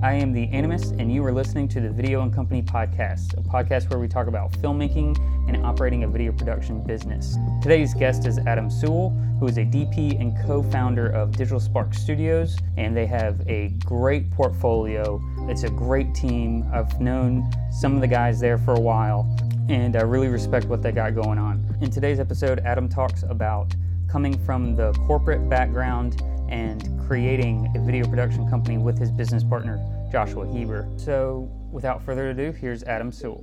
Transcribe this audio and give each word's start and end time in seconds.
I 0.00 0.12
am 0.12 0.32
the 0.32 0.46
Animist, 0.50 0.96
and 1.00 1.12
you 1.12 1.24
are 1.24 1.32
listening 1.32 1.66
to 1.70 1.80
the 1.80 1.90
Video 1.90 2.22
and 2.22 2.32
Company 2.32 2.62
Podcast, 2.62 3.36
a 3.36 3.42
podcast 3.42 3.90
where 3.90 3.98
we 3.98 4.06
talk 4.06 4.28
about 4.28 4.52
filmmaking 4.52 5.18
and 5.48 5.66
operating 5.66 6.04
a 6.04 6.08
video 6.08 6.30
production 6.30 6.84
business. 6.84 7.36
Today's 7.60 7.94
guest 7.94 8.24
is 8.24 8.38
Adam 8.38 8.70
Sewell, 8.70 9.10
who 9.40 9.48
is 9.48 9.58
a 9.58 9.64
DP 9.64 10.20
and 10.20 10.38
co 10.46 10.62
founder 10.62 11.08
of 11.08 11.32
Digital 11.32 11.58
Spark 11.58 11.94
Studios, 11.94 12.56
and 12.76 12.96
they 12.96 13.06
have 13.06 13.40
a 13.48 13.70
great 13.84 14.30
portfolio. 14.30 15.20
It's 15.48 15.64
a 15.64 15.70
great 15.70 16.14
team. 16.14 16.70
I've 16.72 17.00
known 17.00 17.50
some 17.72 17.96
of 17.96 18.00
the 18.00 18.06
guys 18.06 18.38
there 18.38 18.56
for 18.56 18.74
a 18.74 18.80
while, 18.80 19.26
and 19.68 19.96
I 19.96 20.02
really 20.02 20.28
respect 20.28 20.66
what 20.66 20.80
they 20.80 20.92
got 20.92 21.16
going 21.16 21.40
on. 21.40 21.76
In 21.80 21.90
today's 21.90 22.20
episode, 22.20 22.60
Adam 22.60 22.88
talks 22.88 23.24
about 23.24 23.74
coming 24.08 24.38
from 24.46 24.76
the 24.76 24.92
corporate 25.08 25.48
background 25.48 26.22
and 26.48 26.97
creating 27.08 27.72
a 27.74 27.80
video 27.80 28.06
production 28.06 28.46
company 28.50 28.76
with 28.76 28.98
his 28.98 29.10
business 29.10 29.42
partner, 29.42 29.80
Joshua 30.12 30.46
Heber. 30.46 30.86
So, 30.98 31.50
without 31.72 32.04
further 32.04 32.28
ado, 32.28 32.52
here's 32.52 32.82
Adam 32.82 33.10
Sewell. 33.10 33.42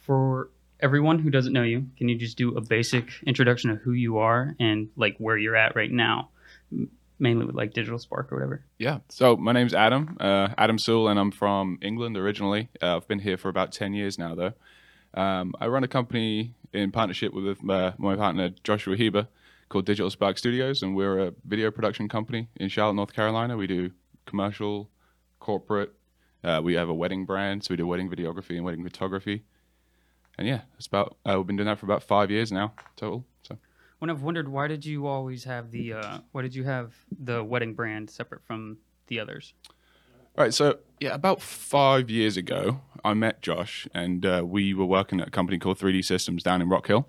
For 0.00 0.50
everyone 0.80 1.20
who 1.20 1.30
doesn't 1.30 1.52
know 1.52 1.62
you, 1.62 1.86
can 1.96 2.08
you 2.08 2.18
just 2.18 2.36
do 2.36 2.56
a 2.56 2.60
basic 2.60 3.08
introduction 3.24 3.70
of 3.70 3.78
who 3.78 3.92
you 3.92 4.18
are 4.18 4.56
and 4.58 4.88
like 4.96 5.16
where 5.18 5.38
you're 5.38 5.54
at 5.54 5.76
right 5.76 5.92
now, 5.92 6.30
mainly 7.20 7.46
with 7.46 7.54
like 7.54 7.74
Digital 7.74 8.00
Spark 8.00 8.32
or 8.32 8.36
whatever? 8.36 8.64
Yeah. 8.76 8.98
So 9.08 9.36
my 9.36 9.52
name's 9.52 9.72
Adam, 9.72 10.16
uh, 10.18 10.48
Adam 10.58 10.78
Sewell, 10.78 11.06
and 11.06 11.20
I'm 11.20 11.30
from 11.30 11.78
England 11.80 12.16
originally. 12.16 12.70
Uh, 12.82 12.96
I've 12.96 13.06
been 13.06 13.20
here 13.20 13.36
for 13.36 13.50
about 13.50 13.70
10 13.70 13.94
years 13.94 14.18
now, 14.18 14.34
though. 14.34 14.54
Um, 15.14 15.54
I 15.60 15.68
run 15.68 15.84
a 15.84 15.88
company 15.88 16.54
in 16.76 16.92
partnership 16.92 17.32
with 17.32 17.58
uh, 17.68 17.92
my 17.98 18.16
partner 18.16 18.50
Joshua 18.62 18.96
Heber 18.96 19.28
called 19.68 19.86
Digital 19.86 20.10
Spark 20.10 20.38
Studios, 20.38 20.82
and 20.82 20.94
we're 20.94 21.18
a 21.18 21.32
video 21.44 21.70
production 21.70 22.08
company 22.08 22.48
in 22.56 22.68
Charlotte, 22.68 22.94
North 22.94 23.12
Carolina. 23.14 23.56
We 23.56 23.66
do 23.66 23.90
commercial, 24.26 24.90
corporate. 25.40 25.94
Uh, 26.44 26.60
we 26.62 26.74
have 26.74 26.88
a 26.88 26.94
wedding 26.94 27.24
brand, 27.24 27.64
so 27.64 27.72
we 27.72 27.76
do 27.76 27.86
wedding 27.86 28.10
videography 28.10 28.56
and 28.56 28.64
wedding 28.64 28.84
photography. 28.84 29.42
And 30.38 30.46
yeah, 30.46 30.62
it's 30.76 30.86
about 30.86 31.16
uh, 31.28 31.34
we've 31.36 31.46
been 31.46 31.56
doing 31.56 31.66
that 31.66 31.78
for 31.78 31.86
about 31.86 32.02
five 32.02 32.30
years 32.30 32.52
now 32.52 32.74
total. 32.94 33.24
So 33.42 33.56
when 33.98 34.10
I've 34.10 34.22
wondered 34.22 34.48
why 34.48 34.68
did 34.68 34.84
you 34.84 35.06
always 35.06 35.44
have 35.44 35.70
the 35.70 35.94
uh, 35.94 36.18
why 36.32 36.42
did 36.42 36.54
you 36.54 36.64
have 36.64 36.94
the 37.18 37.42
wedding 37.42 37.72
brand 37.72 38.10
separate 38.10 38.44
from 38.44 38.76
the 39.06 39.18
others? 39.18 39.54
All 40.36 40.44
right, 40.44 40.52
so 40.52 40.78
yeah, 41.00 41.14
about 41.14 41.42
five 41.42 42.10
years 42.10 42.36
ago, 42.36 42.80
I 43.04 43.14
met 43.14 43.42
Josh, 43.42 43.86
and 43.92 44.24
uh, 44.24 44.42
we 44.46 44.72
were 44.74 44.86
working 44.86 45.20
at 45.20 45.28
a 45.28 45.30
company 45.30 45.58
called 45.58 45.78
3D 45.78 46.04
Systems 46.04 46.42
down 46.42 46.62
in 46.62 46.68
Rock 46.68 46.86
Hill, 46.86 47.08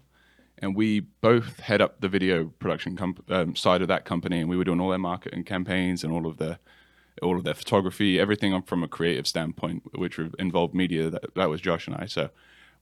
and 0.57 0.75
we 0.75 0.99
both 0.99 1.59
head 1.61 1.81
up 1.81 2.01
the 2.01 2.09
video 2.09 2.45
production 2.59 2.97
um, 3.29 3.55
side 3.55 3.81
of 3.81 3.87
that 3.87 4.05
company, 4.05 4.39
and 4.39 4.49
we 4.49 4.57
were 4.57 4.63
doing 4.63 4.81
all 4.81 4.89
their 4.89 4.97
marketing 4.97 5.43
campaigns 5.43 6.03
and 6.03 6.11
all 6.11 6.27
of 6.27 6.37
their 6.37 6.59
all 7.23 7.35
of 7.35 7.43
their 7.43 7.55
photography, 7.55 8.19
everything 8.19 8.61
from 8.61 8.83
a 8.83 8.87
creative 8.87 9.25
standpoint, 9.25 9.81
which 9.95 10.19
involved 10.37 10.75
media. 10.75 11.09
That, 11.09 11.33
that 11.33 11.49
was 11.49 11.61
Josh 11.61 11.87
and 11.87 11.95
I. 11.95 12.05
So 12.05 12.29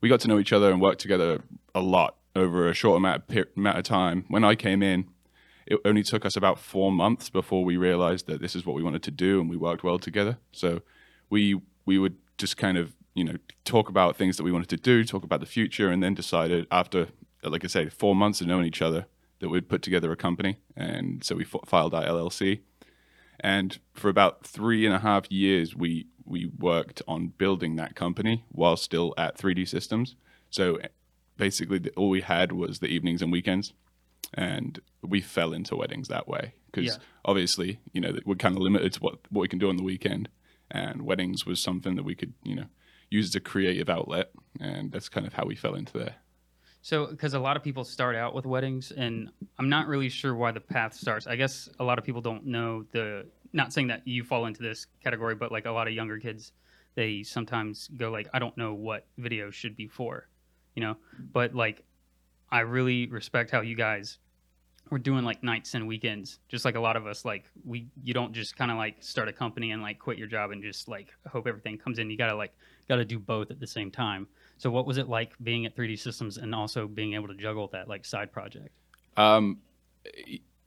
we 0.02 0.10
got 0.10 0.20
to 0.22 0.28
know 0.28 0.40
each 0.40 0.52
other 0.52 0.72
and 0.72 0.82
worked 0.82 1.00
together 1.00 1.42
a 1.74 1.80
lot 1.80 2.18
over 2.36 2.68
a 2.68 2.74
short 2.74 2.98
amount 2.98 3.24
of, 3.30 3.46
amount 3.56 3.78
of 3.78 3.86
time. 3.86 4.26
When 4.28 4.44
I 4.44 4.56
came 4.56 4.84
in, 4.84 5.08
it 5.68 5.80
only 5.84 6.04
took 6.04 6.26
us 6.26 6.36
about 6.36 6.60
four 6.60 6.92
months 6.92 7.30
before 7.30 7.66
we 7.66 7.78
realized 7.78 8.28
that 8.28 8.42
this 8.42 8.56
is 8.56 8.66
what 8.66 8.76
we 8.76 8.84
wanted 8.84 9.04
to 9.04 9.12
do 9.12 9.40
and 9.40 9.50
we 9.50 9.58
worked 9.58 9.84
well 9.84 10.00
together. 10.00 10.38
So 10.52 10.82
we 11.30 11.60
we 11.86 11.98
would 11.98 12.18
just 12.38 12.58
kind 12.58 12.78
of 12.78 12.94
you 13.14 13.24
know 13.24 13.36
talk 13.64 13.90
about 13.90 14.16
things 14.16 14.38
that 14.38 14.44
we 14.44 14.52
wanted 14.52 14.70
to 14.70 14.78
do, 14.78 15.04
talk 15.04 15.24
about 15.24 15.40
the 15.40 15.46
future, 15.46 15.90
and 15.90 16.04
then 16.04 16.14
decided 16.14 16.68
after 16.72 17.08
like 17.44 17.64
I 17.64 17.68
say 17.68 17.90
four 17.90 18.16
months 18.16 18.42
of 18.42 18.48
knowing 18.48 18.66
each 18.66 18.82
other 18.82 19.06
that 19.40 19.50
we'd 19.50 19.70
put 19.70 19.82
together 19.82 20.12
a 20.12 20.16
company, 20.16 20.58
and 20.76 21.24
so 21.24 21.36
we 21.36 21.44
f- 21.44 21.68
filed 21.68 21.94
our 21.94 22.04
LLC. 22.04 22.62
And 23.40 23.80
for 23.94 24.10
about 24.10 24.46
three 24.46 24.86
and 24.86 24.96
a 24.96 25.00
half 25.00 25.32
years, 25.32 25.76
we 25.76 26.08
we 26.26 26.46
worked 26.46 27.02
on 27.08 27.28
building 27.38 27.76
that 27.76 27.96
company 27.96 28.46
while 28.50 28.78
still 28.78 29.14
at 29.18 29.38
3D 29.38 29.68
Systems. 29.68 30.16
So 30.50 30.80
basically, 31.38 31.80
the, 31.80 31.92
all 31.92 32.10
we 32.10 32.22
had 32.22 32.52
was 32.52 32.80
the 32.80 32.88
evenings 32.88 33.22
and 33.22 33.32
weekends 33.32 33.74
and 34.34 34.80
we 35.02 35.22
fell 35.22 35.54
into 35.54 35.76
weddings 35.76 36.08
that 36.08 36.28
way. 36.28 36.54
Because 36.72 36.96
yeah. 36.96 37.04
obviously 37.24 37.80
you 37.94 38.02
know 38.02 38.14
we're 38.26 38.36
kind 38.36 38.56
of 38.56 38.62
limited 38.62 38.94
to 38.94 39.00
what 39.00 39.20
what 39.30 39.42
we 39.42 39.48
can 39.48 39.60
do 39.60 39.70
on 39.70 39.78
the 39.78 39.84
weekend 39.84 40.30
and 40.72 41.04
weddings 41.04 41.46
was 41.46 41.62
something 41.62 41.96
that 41.96 42.04
we 42.04 42.16
could 42.16 42.34
you 42.44 42.56
know 42.56 42.66
use 43.10 43.30
as 43.30 43.36
a 43.36 43.40
creative 43.40 43.90
outlet 43.90 44.32
and 44.60 44.92
that's 44.92 45.08
kind 45.08 45.26
of 45.26 45.34
how 45.34 45.46
we 45.46 45.56
fell 45.56 45.76
into 45.76 45.98
there. 45.98 46.16
So 46.82 47.08
because 47.08 47.34
a 47.34 47.40
lot 47.40 47.58
of 47.58 47.64
people 47.64 47.84
start 47.84 48.16
out 48.16 48.36
with 48.36 48.46
weddings 48.46 48.92
and 48.92 49.30
i'm 49.58 49.70
not 49.70 49.88
really 49.88 50.10
sure 50.10 50.36
why 50.36 50.52
the 50.52 50.60
path 50.60 50.94
starts. 50.94 51.28
I 51.28 51.36
guess 51.36 51.70
a 51.80 51.84
lot 51.84 51.98
of 51.98 52.06
people 52.06 52.22
don't 52.22 52.46
know 52.46 52.86
the 52.92 53.26
not 53.54 53.72
saying 53.72 53.88
that 53.88 54.06
you 54.06 54.24
fall 54.24 54.46
into 54.46 54.62
this 54.62 54.88
category 55.04 55.36
but 55.36 55.52
like 55.52 55.66
a 55.66 55.72
lot 55.72 55.88
of 55.88 55.94
younger 55.94 56.20
kids 56.20 56.52
they 56.96 57.24
sometimes 57.24 57.90
go 57.96 58.12
like 58.12 58.28
i 58.34 58.40
don't 58.40 58.58
know 58.58 58.74
what 58.74 59.08
video 59.18 59.50
should 59.50 59.78
be 59.78 59.88
for 59.88 60.28
you 60.76 60.84
know? 60.84 60.98
But 61.34 61.56
like 61.56 61.84
I 62.52 62.62
really 62.62 63.08
respect 63.08 63.52
how 63.52 63.62
you 63.62 63.76
guys 63.76 64.20
were 64.90 65.00
doing 65.00 65.26
like 65.26 65.44
nights 65.44 65.74
and 65.74 65.88
weekends, 65.88 66.40
just 66.48 66.64
like 66.66 66.76
a 66.76 66.80
lot 66.80 66.96
of 66.96 67.08
us. 67.08 67.26
Like 67.26 67.46
we, 67.64 67.88
you 68.04 68.14
don't 68.14 68.34
just 68.34 68.56
kind 68.56 68.72
of 68.72 68.78
like 68.78 68.98
start 69.00 69.28
a 69.28 69.34
company 69.34 69.72
and 69.72 69.82
like 69.82 70.00
quit 70.00 70.18
your 70.18 70.28
job 70.28 70.52
and 70.52 70.62
just 70.62 70.88
like 70.88 71.14
hope 71.28 71.48
everything 71.48 71.78
comes 71.78 72.00
in. 72.00 72.10
You 72.10 72.18
gotta 72.18 72.36
like 72.36 72.54
gotta 72.88 73.06
do 73.06 73.20
both 73.20 73.52
at 73.52 73.60
the 73.60 73.68
same 73.68 73.92
time. 73.92 74.28
So 74.58 74.70
what 74.70 74.86
was 74.86 74.98
it 74.98 75.10
like 75.10 75.34
being 75.44 75.66
at 75.66 75.76
3D 75.76 76.00
Systems 76.00 76.38
and 76.38 76.54
also 76.54 76.88
being 76.88 77.14
able 77.14 77.28
to 77.28 77.36
juggle 77.36 77.68
that 77.74 77.88
like 77.88 78.06
side 78.06 78.32
project? 78.32 78.70
Um, 79.18 79.60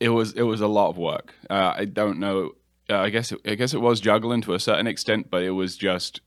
it 0.01 0.09
was 0.09 0.33
it 0.33 0.43
was 0.43 0.61
a 0.61 0.69
lot 0.69 0.91
of 0.91 0.99
work. 0.99 1.35
Uh, 1.49 1.75
I 1.77 1.85
don't 1.85 2.19
know. 2.19 2.53
Uh, 2.91 2.99
I 2.99 3.11
guess 3.11 3.33
it, 3.33 3.41
I 3.45 3.55
guess 3.55 3.75
it 3.75 3.81
was 3.81 4.01
juggling 4.01 4.41
to 4.43 4.55
a 4.55 4.61
certain 4.61 4.87
extent, 4.87 5.31
but 5.31 5.43
it 5.43 5.51
was 5.51 5.77
just 5.77 6.21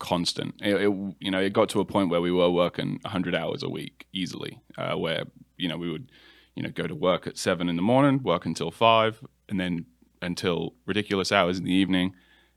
constant. 0.00 0.54
It, 0.60 0.74
it, 0.74 1.14
you 1.20 1.30
know, 1.30 1.40
it 1.40 1.52
got 1.52 1.68
to 1.70 1.80
a 1.80 1.84
point 1.84 2.10
where 2.10 2.20
we 2.20 2.32
were 2.32 2.50
working 2.50 2.98
100 3.02 3.34
hours 3.34 3.62
a 3.62 3.68
week 3.68 4.06
easily, 4.12 4.60
uh, 4.76 4.96
where 4.96 5.24
you 5.56 5.68
know 5.68 5.78
we 5.78 5.90
would, 5.92 6.10
you 6.56 6.64
know, 6.64 6.70
go 6.70 6.88
to 6.88 6.94
work 6.94 7.28
at 7.28 7.38
seven 7.38 7.68
in 7.68 7.76
the 7.76 7.82
morning, 7.82 8.22
work 8.24 8.44
until 8.44 8.72
five, 8.72 9.22
and 9.48 9.60
then 9.60 9.86
until 10.20 10.74
ridiculous 10.84 11.30
hours 11.30 11.58
in 11.58 11.64
the 11.64 11.72
evening 11.72 12.14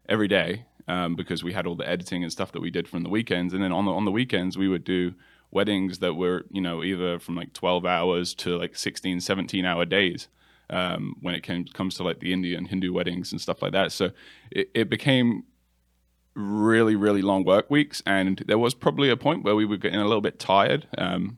every 0.09 0.27
day 0.27 0.65
um, 0.87 1.15
because 1.15 1.43
we 1.43 1.53
had 1.53 1.65
all 1.65 1.75
the 1.75 1.87
editing 1.87 2.23
and 2.23 2.31
stuff 2.31 2.51
that 2.51 2.61
we 2.61 2.69
did 2.69 2.87
from 2.87 3.03
the 3.03 3.09
weekends, 3.09 3.53
and 3.53 3.63
then 3.63 3.71
on 3.71 3.85
the 3.85 3.91
on 3.91 4.05
the 4.05 4.11
weekends 4.11 4.57
we 4.57 4.67
would 4.67 4.83
do 4.83 5.13
weddings 5.51 5.99
that 5.99 6.15
were 6.15 6.45
you 6.51 6.61
know 6.61 6.83
either 6.83 7.19
from 7.19 7.35
like 7.35 7.53
12 7.53 7.85
hours 7.85 8.33
to 8.33 8.57
like 8.57 8.75
16 8.75 9.21
17 9.21 9.65
hour 9.65 9.85
days 9.85 10.27
um, 10.71 11.15
when 11.21 11.35
it 11.35 11.43
came, 11.43 11.63
comes 11.65 11.95
to 11.95 12.03
like 12.03 12.19
the 12.19 12.33
indian 12.33 12.65
hindu 12.65 12.91
weddings 12.91 13.31
and 13.31 13.39
stuff 13.39 13.61
like 13.61 13.71
that 13.71 13.91
so 13.91 14.09
it, 14.49 14.71
it 14.73 14.89
became 14.89 15.43
really, 16.35 16.95
really 16.95 17.21
long 17.21 17.43
work 17.43 17.69
weeks, 17.69 18.01
and 18.05 18.43
there 18.47 18.57
was 18.57 18.73
probably 18.73 19.09
a 19.09 19.17
point 19.17 19.43
where 19.43 19.55
we 19.55 19.65
were 19.65 19.77
getting 19.77 19.99
a 19.99 20.05
little 20.05 20.21
bit 20.21 20.39
tired, 20.39 20.87
um, 20.97 21.37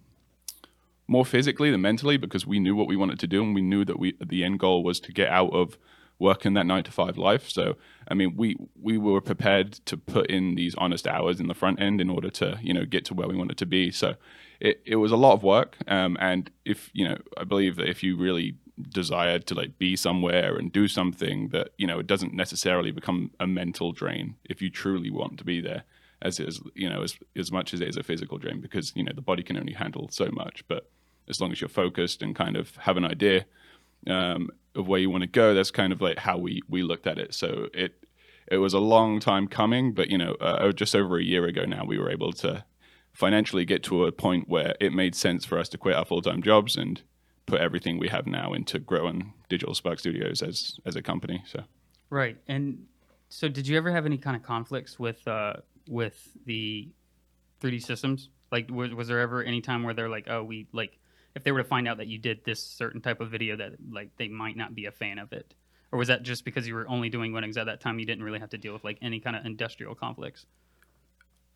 more 1.08 1.26
physically 1.26 1.70
than 1.70 1.82
mentally, 1.82 2.18
because 2.18 2.48
we 2.48 2.60
knew 2.60 2.76
what 2.76 2.88
we 2.88 2.96
wanted 2.96 3.20
to 3.20 3.28
do, 3.28 3.44
and 3.44 3.54
we 3.54 3.62
knew 3.62 3.86
that 3.86 4.00
we 4.00 4.16
the 4.26 4.44
end 4.44 4.60
goal 4.60 4.84
was 4.84 5.00
to 5.02 5.12
get 5.12 5.30
out 5.30 5.54
of 5.54 5.78
working 6.18 6.54
that 6.54 6.66
nine 6.66 6.84
to 6.84 6.92
five 6.92 7.18
life. 7.18 7.50
So, 7.50 7.76
I 8.08 8.14
mean, 8.14 8.36
we 8.36 8.56
we 8.82 8.98
were 8.98 9.22
prepared 9.22 9.74
to 9.86 9.98
put 9.98 10.28
in 10.28 10.56
these 10.56 10.76
honest 10.76 11.08
hours 11.08 11.40
in 11.40 11.48
the 11.48 11.54
front 11.54 11.82
end 11.82 12.00
in 12.02 12.10
order 12.10 12.30
to 12.32 12.58
you 12.62 12.74
know 12.74 12.86
get 12.86 13.06
to 13.06 13.14
where 13.14 13.28
we 13.28 13.36
wanted 13.36 13.58
to 13.58 13.66
be. 13.66 13.92
So, 13.92 14.16
it, 14.60 14.82
it 14.86 14.96
was 14.96 15.12
a 15.12 15.18
lot 15.18 15.34
of 15.34 15.44
work, 15.44 15.78
um, 15.88 16.18
and 16.20 16.50
if 16.64 16.90
you 16.94 17.08
know, 17.08 17.18
I 17.38 17.44
believe 17.44 17.76
that 17.76 17.90
if 17.90 18.04
you 18.04 18.18
really 18.18 18.56
desire 18.90 19.40
to 19.40 19.54
like 19.54 19.78
be 19.78 19.96
somewhere 19.96 20.58
and 20.58 20.72
do 20.72 20.88
something 20.88 21.50
that 21.50 21.70
you 21.78 21.88
know 21.88 22.00
it 22.00 22.08
doesn't 22.08 22.34
necessarily 22.34 22.92
become 22.92 23.32
a 23.40 23.48
mental 23.48 23.94
drain 23.94 24.36
if 24.46 24.62
you 24.62 24.70
truly 24.70 25.10
want 25.10 25.38
to 25.38 25.46
be 25.46 25.62
there 25.62 25.84
as 26.22 26.40
is 26.40 26.62
you 26.74 26.90
know 26.90 27.04
as 27.04 27.18
as 27.36 27.52
much 27.52 27.74
as 27.74 27.82
it 27.82 27.88
is 27.88 27.98
a 27.98 28.04
physical 28.04 28.38
drain 28.38 28.60
because 28.60 28.92
you 28.96 29.04
know 29.04 29.12
the 29.14 29.22
body 29.22 29.44
can 29.44 29.58
only 29.58 29.74
handle 29.74 30.10
so 30.10 30.30
much. 30.32 30.64
But 30.68 30.90
as 31.30 31.40
long 31.40 31.52
as 31.52 31.62
you're 31.62 31.70
focused 31.70 32.22
and 32.22 32.36
kind 32.36 32.56
of 32.56 32.76
have 32.78 32.98
an 32.98 33.06
idea 33.06 33.46
um, 34.08 34.50
of 34.76 34.88
where 34.88 35.00
you 35.00 35.10
want 35.10 35.24
to 35.24 35.28
go 35.28 35.54
that's 35.54 35.72
kind 35.72 35.92
of 35.92 36.02
like 36.02 36.20
how 36.20 36.38
we 36.38 36.62
we 36.68 36.84
looked 36.84 37.08
at 37.08 37.18
it. 37.18 37.34
So 37.34 37.68
it 37.74 37.94
it 38.48 38.58
was 38.58 38.74
a 38.74 38.80
long 38.80 39.20
time 39.20 39.48
coming 39.48 39.94
but 39.94 40.10
you 40.10 40.18
know 40.18 40.34
uh, 40.42 40.72
just 40.72 40.96
over 40.96 41.18
a 41.18 41.24
year 41.24 41.46
ago 41.46 41.66
now 41.66 41.84
we 41.86 41.98
were 41.98 42.12
able 42.12 42.32
to 42.32 42.64
financially 43.14 43.66
get 43.66 43.82
to 43.82 44.06
a 44.06 44.12
point 44.12 44.50
where 44.50 44.76
it 44.80 44.94
made 44.94 45.16
sense 45.16 45.46
for 45.46 45.58
us 45.58 45.70
to 45.70 45.78
quit 45.78 45.96
our 45.96 46.06
full-time 46.06 46.44
jobs 46.44 46.76
and 46.76 47.02
put 47.46 47.62
everything 47.62 48.00
we 48.00 48.08
have 48.08 48.26
now 48.26 48.54
into 48.54 48.80
growing 48.80 49.34
Digital 49.50 49.76
Spark 49.76 50.00
Studios 50.00 50.42
as 50.42 50.80
as 50.86 50.96
a 50.96 51.02
company. 51.02 51.44
So 51.46 51.64
right, 52.10 52.38
and 52.48 52.86
so 53.30 53.48
did 53.48 53.68
you 53.68 53.78
ever 53.78 53.92
have 53.92 54.06
any 54.06 54.18
kind 54.18 54.36
of 54.36 54.44
conflicts 54.44 55.00
with 55.00 55.26
uh, 55.28 55.56
with 55.88 56.30
the 56.46 56.90
3D 57.62 57.84
systems? 57.84 58.30
Like, 58.52 58.70
was, 58.70 58.94
was 58.94 59.08
there 59.08 59.20
ever 59.20 59.44
any 59.44 59.62
time 59.62 59.84
where 59.84 59.94
they're 59.94 60.10
like, 60.10 60.28
oh, 60.30 60.44
we 60.44 60.68
like 60.72 61.00
if 61.36 61.44
they 61.44 61.52
were 61.52 61.64
to 61.64 61.68
find 61.68 61.88
out 61.88 61.98
that 61.98 62.08
you 62.08 62.18
did 62.18 62.44
this 62.46 62.64
certain 62.64 63.02
type 63.02 63.20
of 63.20 63.30
video 63.30 63.58
that 63.58 63.74
like 63.92 64.10
they 64.18 64.28
might 64.28 64.56
not 64.56 64.74
be 64.74 64.86
a 64.86 64.92
fan 64.92 65.20
of 65.20 65.34
it, 65.34 65.54
or 65.92 66.00
was 66.00 66.08
that 66.08 66.24
just 66.24 66.46
because 66.46 66.68
you 66.68 66.76
were 66.76 66.88
only 66.88 67.10
doing 67.10 67.34
weddings 67.34 67.58
at 67.58 67.66
that 67.66 67.82
time? 67.82 68.00
You 68.00 68.06
didn't 68.06 68.24
really 68.24 68.40
have 68.40 68.52
to 68.52 68.58
deal 68.58 68.74
with 68.74 68.84
like 68.84 68.98
any 69.02 69.20
kind 69.20 69.36
of 69.36 69.46
industrial 69.46 69.96
conflicts. 69.96 70.46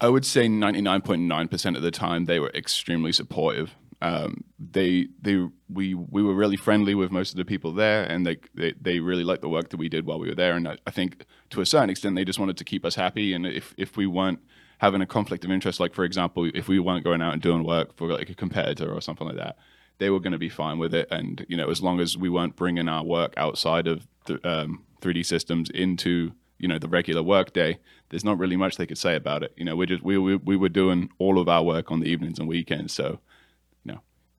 I 0.02 0.08
would 0.08 0.26
say 0.26 0.48
99.9% 0.48 1.76
of 1.76 1.82
the 1.82 1.92
time 1.92 2.24
they 2.24 2.40
were 2.40 2.52
extremely 2.56 3.12
supportive 3.12 3.76
um, 4.02 4.44
they 4.58 5.08
they 5.22 5.46
we 5.68 5.94
we 5.94 6.24
were 6.24 6.34
really 6.34 6.56
friendly 6.56 6.96
with 6.96 7.12
most 7.12 7.32
of 7.32 7.38
the 7.38 7.46
people 7.46 7.74
there, 7.74 8.04
and 8.04 8.26
they 8.26 8.38
they, 8.54 8.74
they 8.80 9.00
really 9.00 9.24
liked 9.24 9.42
the 9.42 9.50
work 9.50 9.70
that 9.70 9.78
we 9.78 9.90
did 9.90 10.06
while 10.06 10.20
we 10.20 10.30
were 10.30 10.36
there. 10.36 10.56
And 10.56 10.68
I, 10.68 10.78
I 10.88 10.92
think 10.92 11.26
to 11.50 11.62
a 11.62 11.66
certain 11.66 11.90
extent, 11.90 12.16
they 12.16 12.24
just 12.24 12.40
wanted 12.40 12.58
to 12.58 12.64
keep 12.64 12.86
us 12.86 12.96
happy. 12.96 13.34
And 13.34 13.46
if 13.46 13.74
if 13.78 13.98
we 13.98 14.08
weren't 14.08 14.40
having 14.78 15.02
a 15.02 15.06
conflict 15.06 15.44
of 15.44 15.52
interest, 15.52 15.80
like 15.80 15.94
for 15.94 16.06
example, 16.06 16.50
if 16.54 16.70
we 16.70 16.80
weren't 16.80 17.04
going 17.04 17.22
out 17.22 17.34
and 17.34 17.42
doing 17.42 17.64
work 17.64 17.96
for 17.98 18.08
like 18.08 18.30
a 18.30 18.36
competitor 18.36 18.90
or 18.90 19.02
something 19.02 19.28
like 19.28 19.36
that, 19.36 19.58
they 19.98 20.10
were 20.10 20.22
going 20.22 20.32
to 20.32 20.40
be 20.40 20.50
fine 20.50 20.80
with 20.80 20.94
it. 20.94 21.08
And 21.12 21.46
you 21.50 21.58
know, 21.58 21.70
as 21.70 21.82
long 21.82 22.00
as 22.00 22.18
we 22.18 22.30
weren't 22.30 22.56
bringing 22.56 22.88
our 22.88 23.04
work 23.04 23.34
outside 23.36 23.86
of 23.86 24.08
the 24.26 24.40
um, 24.50 24.86
3D 25.02 25.26
systems 25.26 25.70
into 25.70 26.32
you 26.58 26.70
know 26.70 26.80
the 26.80 26.88
regular 26.88 27.22
work 27.22 27.52
day, 27.52 27.80
there's 28.10 28.24
not 28.24 28.38
really 28.38 28.56
much 28.56 28.78
they 28.78 28.88
could 28.88 28.98
say 28.98 29.18
about 29.18 29.44
it. 29.44 29.54
You 29.58 29.66
know, 29.66 29.76
we 29.76 29.88
just 29.88 30.04
we, 30.04 30.18
we 30.18 30.38
we 30.38 30.56
were 30.56 30.70
doing 30.70 31.10
all 31.18 31.38
of 31.38 31.50
our 31.50 31.64
work 31.64 31.92
on 31.92 32.00
the 32.00 32.08
evenings 32.08 32.40
and 32.40 32.48
weekends, 32.48 32.94
so 32.94 33.20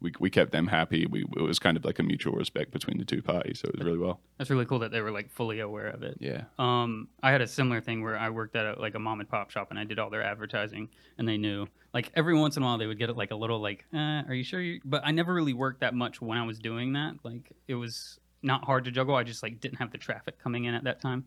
we 0.01 0.13
we 0.19 0.31
kept 0.31 0.53
them 0.53 0.67
happy. 0.67 1.07
We 1.07 1.25
it 1.37 1.43
was 1.43 1.59
kind 1.59 1.77
of 1.77 1.85
like 1.85 1.99
a 1.99 2.03
mutual 2.03 2.35
respect 2.35 2.71
between 2.71 2.99
the 2.99 3.05
two 3.05 3.23
parties, 3.23 3.61
so 3.61 3.69
it 3.69 3.77
was 3.77 3.85
really 3.85 3.99
well. 3.99 4.21
That's 4.39 4.51
really 4.51 4.65
cool 4.65 4.79
that 4.81 4.91
they 4.91 5.01
were 5.01 5.11
like 5.11 5.31
fully 5.31 5.61
aware 5.61 5.89
of 5.89 6.03
it. 6.03 6.17
Yeah. 6.21 6.45
Um, 6.59 7.09
I 7.23 7.31
had 7.31 7.41
a 7.41 7.47
similar 7.47 7.81
thing 7.81 8.03
where 8.03 8.19
I 8.19 8.31
worked 8.31 8.57
at 8.57 8.67
a, 8.67 8.81
like 8.81 8.95
a 8.95 8.99
mom 8.99 9.21
and 9.21 9.29
pop 9.29 9.51
shop 9.51 9.69
and 9.71 9.79
I 9.79 9.85
did 9.85 9.99
all 9.99 10.11
their 10.11 10.23
advertising 10.23 10.89
and 11.19 11.29
they 11.29 11.37
knew. 11.37 11.67
Like 11.93 12.11
every 12.15 12.35
once 12.35 12.57
in 12.57 12.63
a 12.63 12.67
while 12.67 12.79
they 12.79 12.87
would 12.87 12.99
get 12.99 13.11
it 13.11 13.17
like 13.17 13.31
a 13.31 13.37
little 13.37 13.61
like, 13.61 13.85
eh, 13.93 14.23
are 14.27 14.35
you 14.35 14.45
sure 14.45 14.61
you? 14.61 14.81
But 14.85 15.03
I 15.05 15.11
never 15.11 15.35
really 15.35 15.55
worked 15.55 15.81
that 15.81 15.95
much 15.95 16.21
when 16.21 16.39
I 16.39 16.47
was 16.47 16.59
doing 16.59 16.95
that. 16.95 17.17
Like 17.23 17.53
it 17.69 17.75
was 17.75 18.19
not 18.43 18.65
hard 18.65 18.85
to 18.85 18.91
juggle. 18.91 19.15
I 19.15 19.23
just 19.23 19.43
like 19.43 19.61
didn't 19.61 19.79
have 19.79 19.91
the 19.91 19.99
traffic 19.99 20.39
coming 20.39 20.65
in 20.65 20.75
at 20.75 20.85
that 20.85 21.01
time. 21.01 21.25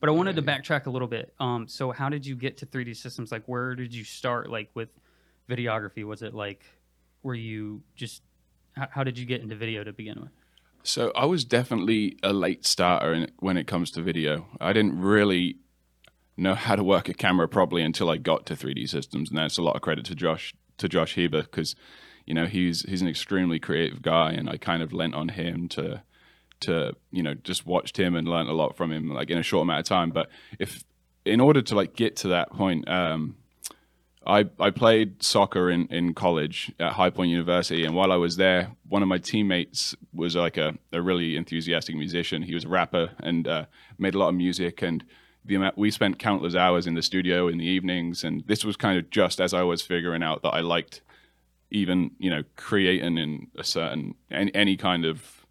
But 0.00 0.08
I 0.08 0.12
wanted 0.12 0.36
to 0.36 0.42
backtrack 0.42 0.86
a 0.86 0.90
little 0.90 1.08
bit. 1.08 1.32
Um, 1.38 1.68
so 1.68 1.92
how 1.92 2.08
did 2.08 2.26
you 2.26 2.34
get 2.34 2.56
to 2.58 2.66
3D 2.66 2.96
systems? 2.96 3.30
Like 3.30 3.44
where 3.46 3.74
did 3.74 3.94
you 3.94 4.04
start? 4.04 4.50
Like 4.50 4.70
with 4.74 4.88
videography? 5.48 6.04
Was 6.04 6.22
it 6.22 6.34
like 6.34 6.64
were 7.26 7.34
you 7.34 7.82
just 7.96 8.22
how, 8.76 8.88
how 8.90 9.04
did 9.04 9.18
you 9.18 9.26
get 9.26 9.42
into 9.42 9.56
video 9.56 9.84
to 9.84 9.92
begin 9.92 10.20
with? 10.20 10.30
So 10.84 11.10
I 11.16 11.24
was 11.26 11.44
definitely 11.44 12.16
a 12.22 12.32
late 12.32 12.64
starter 12.64 13.12
in, 13.12 13.30
when 13.40 13.56
it 13.56 13.66
comes 13.66 13.90
to 13.92 14.02
video. 14.02 14.46
I 14.60 14.72
didn't 14.72 15.00
really 15.00 15.56
know 16.36 16.54
how 16.54 16.76
to 16.76 16.84
work 16.84 17.08
a 17.08 17.14
camera 17.14 17.48
properly 17.48 17.82
until 17.82 18.08
I 18.08 18.18
got 18.18 18.46
to 18.46 18.54
3D 18.54 18.88
systems, 18.88 19.30
and 19.30 19.38
that's 19.38 19.58
a 19.58 19.62
lot 19.62 19.74
of 19.74 19.82
credit 19.82 20.04
to 20.06 20.14
Josh 20.14 20.54
to 20.78 20.88
Josh 20.88 21.14
Heber 21.14 21.42
because 21.42 21.74
you 22.26 22.34
know 22.34 22.46
he's 22.46 22.82
he's 22.82 23.02
an 23.02 23.08
extremely 23.08 23.58
creative 23.58 24.02
guy, 24.02 24.30
and 24.30 24.48
I 24.48 24.56
kind 24.56 24.82
of 24.82 24.92
lent 24.92 25.14
on 25.14 25.30
him 25.30 25.68
to 25.70 26.02
to 26.60 26.92
you 27.10 27.22
know 27.24 27.34
just 27.34 27.66
watched 27.66 27.98
him 27.98 28.14
and 28.14 28.28
learned 28.28 28.48
a 28.48 28.54
lot 28.54 28.76
from 28.76 28.92
him 28.92 29.08
like 29.08 29.30
in 29.30 29.38
a 29.38 29.42
short 29.42 29.62
amount 29.62 29.80
of 29.80 29.86
time. 29.86 30.10
But 30.10 30.28
if 30.60 30.84
in 31.24 31.40
order 31.40 31.60
to 31.62 31.74
like 31.74 31.96
get 31.96 32.14
to 32.16 32.28
that 32.28 32.52
point, 32.52 32.88
um, 32.88 33.36
I 34.26 34.46
I 34.58 34.70
played 34.70 35.22
soccer 35.22 35.70
in 35.70 35.86
in 35.86 36.14
college 36.14 36.72
at 36.80 36.92
High 36.92 37.10
Point 37.10 37.30
University, 37.30 37.84
and 37.84 37.94
while 37.94 38.12
I 38.12 38.16
was 38.16 38.36
there, 38.36 38.72
one 38.88 39.02
of 39.02 39.08
my 39.08 39.18
teammates 39.18 39.94
was 40.12 40.36
like 40.36 40.56
a, 40.56 40.74
a 40.92 41.00
really 41.00 41.36
enthusiastic 41.36 41.96
musician. 41.96 42.42
He 42.42 42.54
was 42.54 42.64
a 42.64 42.68
rapper 42.68 43.10
and 43.20 43.46
uh, 43.46 43.66
made 43.98 44.14
a 44.14 44.18
lot 44.18 44.28
of 44.28 44.34
music 44.34 44.82
and. 44.82 45.04
The 45.48 45.54
amount, 45.54 45.78
we 45.78 45.92
spent 45.92 46.18
countless 46.18 46.56
hours 46.56 46.88
in 46.88 46.94
the 46.94 47.02
studio 47.02 47.46
in 47.46 47.58
the 47.58 47.64
evenings, 47.64 48.24
and 48.24 48.42
this 48.48 48.64
was 48.64 48.76
kind 48.76 48.98
of 48.98 49.10
just 49.10 49.40
as 49.40 49.54
I 49.54 49.62
was 49.62 49.80
figuring 49.80 50.20
out 50.20 50.42
that 50.42 50.48
I 50.48 50.58
liked 50.58 51.02
even 51.70 52.10
you 52.18 52.30
know 52.30 52.42
creating 52.56 53.18
in 53.18 53.46
a 53.56 53.62
certain 53.62 54.16
any, 54.30 54.52
any 54.56 54.76
kind 54.76 55.04
of 55.04 55.45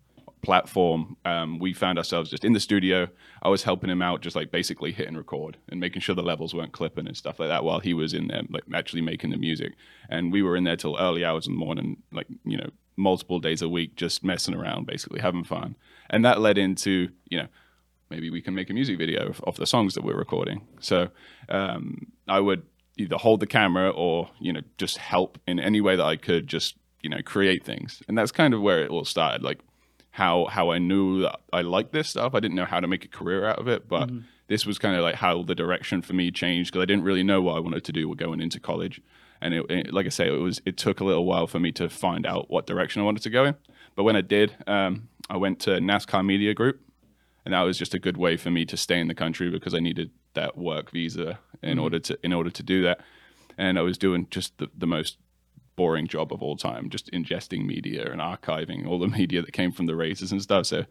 platform, 0.45 1.18
um, 1.25 1.59
we 1.59 1.74
found 1.74 1.97
ourselves 1.97 2.30
just 2.30 2.45
in 2.45 2.53
the 2.53 2.59
studio. 2.59 3.07
I 3.42 3.50
was 3.50 3.63
helping 3.63 3.89
him 3.89 4.01
out, 4.01 4.21
just 4.21 4.36
like 4.36 4.51
basically 4.51 4.92
hitting 4.92 5.18
record 5.18 5.57
and 5.69 5.80
making 5.80 6.01
sure 6.01 6.13
the 6.13 6.21
levels 6.21 6.53
weren't 6.53 6.71
clipping 6.71 7.07
and 7.07 7.18
stuff 7.18 7.39
like 7.39 7.50
that, 7.50 7.63
while 7.63 7.80
he 7.80 7.94
was 7.94 8.13
in 8.13 8.27
there, 8.27 8.44
like 8.50 8.63
actually 8.74 9.01
making 9.01 9.31
the 9.31 9.38
music. 9.38 9.74
And 10.09 10.31
we 10.31 10.44
were 10.44 10.56
in 10.56 10.63
there 10.63 10.75
till 10.75 10.97
early 11.00 11.25
hours 11.25 11.47
in 11.47 11.53
the 11.53 11.59
morning, 11.59 11.97
like 12.12 12.27
you 12.45 12.57
know, 12.57 12.69
multiple 12.95 13.39
days 13.39 13.62
a 13.62 13.68
week, 13.68 13.95
just 13.95 14.24
messing 14.24 14.53
around, 14.53 14.86
basically 14.86 15.19
having 15.19 15.44
fun. 15.44 15.75
And 16.09 16.24
that 16.24 16.39
led 16.39 16.57
into 16.57 17.09
you 17.27 17.39
know, 17.39 17.48
maybe 18.09 18.30
we 18.30 18.41
can 18.41 18.53
make 18.53 18.69
a 18.69 18.74
music 18.74 18.98
video 18.98 19.27
of, 19.27 19.41
of 19.45 19.57
the 19.57 19.65
songs 19.65 19.95
that 19.95 20.03
we're 20.03 20.18
recording. 20.18 20.62
So 20.80 21.09
um, 21.50 22.07
I 22.27 22.39
would 22.39 22.63
either 22.98 23.18
hold 23.18 23.39
the 23.39 23.48
camera 23.48 23.89
or 23.89 24.30
you 24.39 24.53
know 24.53 24.62
just 24.77 24.98
help 24.98 25.38
in 25.48 25.59
any 25.59 25.81
way 25.81 25.95
that 25.95 26.06
I 26.06 26.15
could, 26.15 26.48
just 26.48 26.75
you 27.01 27.09
know 27.09 27.21
create 27.24 27.63
things. 27.63 28.01
And 28.07 28.18
that's 28.18 28.31
kind 28.31 28.53
of 28.53 28.62
where 28.62 28.83
it 28.83 28.89
all 28.89 29.06
started. 29.06 29.44
Like 29.44 29.59
how 30.15 30.45
how 30.45 30.71
I 30.71 30.77
knew 30.77 31.23
that 31.23 31.41
I 31.51 31.62
liked 31.62 31.91
this 31.91 32.07
stuff. 32.07 32.33
I 32.33 32.39
didn't 32.39 32.56
know 32.56 32.63
how 32.63 32.79
to 32.79 32.88
make 32.88 33.03
a 33.03 33.09
career 33.09 33.45
out 33.45 33.59
of 33.59 33.67
it, 33.67 33.89
but 33.89 34.07
mm-hmm. 34.07 34.19
this 34.47 34.65
was 34.65 34.79
kind 34.79 34.95
of 34.95 35.03
like 35.03 35.15
how 35.15 35.44
the 35.44 35.56
direction 35.56 36.01
for 36.01 36.13
me 36.13 36.31
changed 36.31 36.71
because 36.71 36.81
I 36.81 36.85
didn't 36.85 37.03
really 37.03 37.21
know 37.21 37.41
what 37.41 37.57
I 37.57 37.59
wanted 37.59 37.83
to 37.83 37.91
do 37.91 38.15
going 38.15 38.39
into 38.39 38.57
college. 38.57 39.01
And 39.41 39.53
it, 39.53 39.65
it, 39.69 39.94
like 39.94 40.06
I 40.06 40.09
say, 40.09 40.27
it 40.29 40.39
was 40.39 40.62
it 40.65 40.77
took 40.77 41.01
a 41.01 41.03
little 41.03 41.25
while 41.25 41.47
for 41.47 41.59
me 41.59 41.73
to 41.73 41.89
find 41.89 42.25
out 42.25 42.50
what 42.50 42.65
direction 42.65 43.01
I 43.01 43.06
wanted 43.06 43.23
to 43.23 43.29
go 43.29 43.44
in. 43.44 43.56
But 43.94 44.03
when 44.03 44.15
I 44.15 44.21
did, 44.21 44.56
um, 44.67 45.09
I 45.29 45.35
went 45.35 45.59
to 45.62 45.71
NASCAR 45.71 46.25
Media 46.25 46.53
Group, 46.53 46.79
and 47.44 47.53
that 47.53 47.63
was 47.63 47.77
just 47.77 47.94
a 47.94 48.00
good 48.00 48.15
way 48.15 48.38
for 48.38 48.50
me 48.50 48.65
to 48.67 48.77
stay 48.77 49.01
in 49.01 49.09
the 49.09 49.15
country 49.15 49.51
because 49.51 49.73
I 49.73 49.79
needed 49.79 50.12
that 50.33 50.57
work 50.57 50.91
visa 50.91 51.39
in 51.62 51.71
mm-hmm. 51.71 51.79
order 51.81 52.00
to 52.00 52.17
in 52.23 52.31
order 52.31 52.51
to 52.51 52.63
do 52.63 52.83
that. 52.83 53.01
And 53.57 53.77
I 53.77 53.81
was 53.81 53.97
doing 53.97 54.27
just 54.31 54.57
the, 54.59 54.69
the 54.77 54.88
most 54.88 55.17
boring 55.75 56.07
job 56.07 56.31
of 56.31 56.42
all 56.42 56.56
time, 56.56 56.89
just 56.89 57.12
ingesting 57.12 57.66
media 57.66 58.10
and 58.12 58.22
archiving 58.22 58.88
all 58.88 59.00
the 59.00 59.07
media 59.19 59.42
that 59.42 59.51
came 59.51 59.72
from 59.72 59.86
the 59.86 59.95
races 59.95 60.31
and 60.31 60.42
stuff. 60.42 60.66
So 60.66 60.86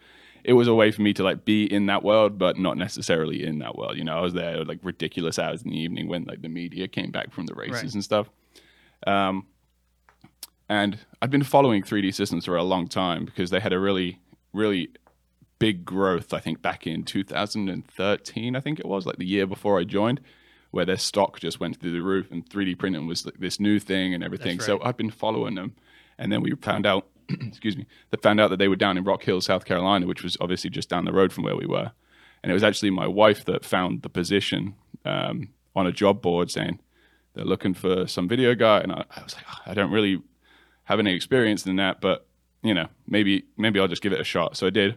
it 0.45 0.53
was 0.53 0.69
a 0.69 0.75
way 0.75 0.91
for 0.91 1.03
me 1.03 1.13
to 1.15 1.23
like 1.23 1.45
be 1.45 1.65
in 1.65 1.87
that 1.87 2.05
world, 2.05 2.39
but 2.39 2.59
not 2.59 2.77
necessarily 2.77 3.45
in 3.45 3.59
that 3.61 3.77
world. 3.77 3.97
You 3.97 4.05
know, 4.05 4.17
I 4.17 4.21
was 4.21 4.35
there 4.35 4.65
like 4.65 4.79
ridiculous 4.83 5.39
hours 5.39 5.63
in 5.63 5.71
the 5.71 5.79
evening 5.79 6.09
when 6.09 6.25
like 6.25 6.43
the 6.43 6.49
media 6.49 6.87
came 6.87 7.11
back 7.11 7.33
from 7.33 7.47
the 7.47 7.55
races 7.55 7.83
right. 7.83 7.95
and 7.95 8.05
stuff. 8.05 8.29
Um, 9.07 9.47
and 10.69 10.99
I'd 11.21 11.31
been 11.31 11.43
following 11.43 11.83
3D 11.83 12.15
Systems 12.15 12.45
for 12.45 12.57
a 12.57 12.63
long 12.63 12.89
time 12.89 13.25
because 13.25 13.51
they 13.51 13.61
had 13.61 13.73
a 13.73 13.79
really, 13.79 14.19
really 14.53 14.91
big 15.59 15.85
growth. 15.85 16.33
I 16.33 16.41
think 16.41 16.63
back 16.63 16.87
in 16.87 17.05
2013, 17.05 18.57
I 18.57 18.61
think 18.61 18.79
it 18.79 18.87
was 18.87 19.07
like 19.07 19.17
the 19.17 19.27
year 19.27 19.47
before 19.47 19.79
I 19.79 19.85
joined 19.85 20.21
where 20.75 20.85
their 20.85 20.99
stock 20.99 21.39
just 21.39 21.61
went 21.61 21.81
through 21.81 21.93
the 21.93 22.03
roof 22.03 22.31
and 22.33 22.49
3D 22.49 22.77
printing 22.79 23.07
was 23.07 23.25
like 23.25 23.39
this 23.39 23.61
new 23.61 23.79
thing 23.79 24.13
and 24.13 24.25
everything. 24.25 24.59
Right. 24.59 24.67
So 24.67 24.83
I've 24.83 24.97
been 24.97 25.11
following 25.11 25.55
them. 25.55 25.75
And 26.19 26.33
then 26.33 26.43
we 26.43 26.53
found 26.57 26.85
out, 26.85 27.07
excuse 27.29 27.77
me, 27.77 27.87
that 28.11 28.23
found 28.23 28.41
out 28.41 28.51
that 28.51 28.59
they 28.59 28.67
were 28.67 28.77
down 28.77 28.99
in 28.99 29.05
Rock 29.05 29.23
Hill, 29.23 29.41
South 29.41 29.65
Carolina, 29.65 30.07
which 30.07 30.25
was 30.25 30.37
obviously 30.41 30.71
just 30.71 30.89
down 30.89 31.05
the 31.05 31.13
road 31.13 31.33
from 31.33 31.45
where 31.45 31.57
we 31.57 31.67
were. 31.67 31.93
And 32.43 32.51
it 32.51 32.55
was 32.55 32.65
actually 32.65 32.91
my 32.91 33.07
wife 33.07 33.45
that 33.45 33.65
found 33.65 34.03
the 34.03 34.09
position 34.09 34.75
um, 35.05 35.51
on 35.77 35.87
a 35.87 35.93
job 35.93 36.21
board 36.21 36.51
saying 36.51 36.81
they're 37.35 37.45
looking 37.45 37.75
for 37.75 38.07
some 38.09 38.29
video 38.29 38.55
guy. 38.57 38.81
And 38.81 38.91
I, 38.91 39.05
I 39.17 39.23
was 39.23 39.37
like, 39.37 39.45
oh, 39.49 39.61
I 39.67 39.75
don't 39.75 39.93
really 39.93 40.21
have 40.85 40.99
any 40.99 41.15
experience 41.15 41.65
in 41.67 41.77
that, 41.77 42.01
but 42.01 42.27
you 42.63 42.75
know, 42.75 42.89
maybe 43.07 43.45
maybe 43.57 43.79
I'll 43.79 43.89
just 43.89 44.03
give 44.03 44.13
it 44.13 44.21
a 44.21 44.25
shot. 44.25 44.57
So 44.57 44.67
I 44.67 44.71
did. 44.71 44.97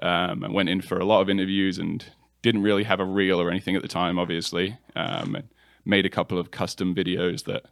Um, 0.00 0.42
I 0.44 0.48
went 0.48 0.68
in 0.68 0.80
for 0.80 0.98
a 0.98 1.04
lot 1.04 1.20
of 1.20 1.28
interviews 1.28 1.78
and 1.78 2.04
didn't 2.42 2.62
really 2.62 2.84
have 2.84 3.00
a 3.00 3.04
reel 3.04 3.40
or 3.40 3.50
anything 3.50 3.76
at 3.76 3.82
the 3.82 3.88
time, 3.88 4.18
obviously. 4.18 4.76
Um, 4.94 5.36
made 5.84 6.06
a 6.06 6.10
couple 6.10 6.38
of 6.38 6.50
custom 6.50 6.94
videos 6.94 7.44
that 7.44 7.64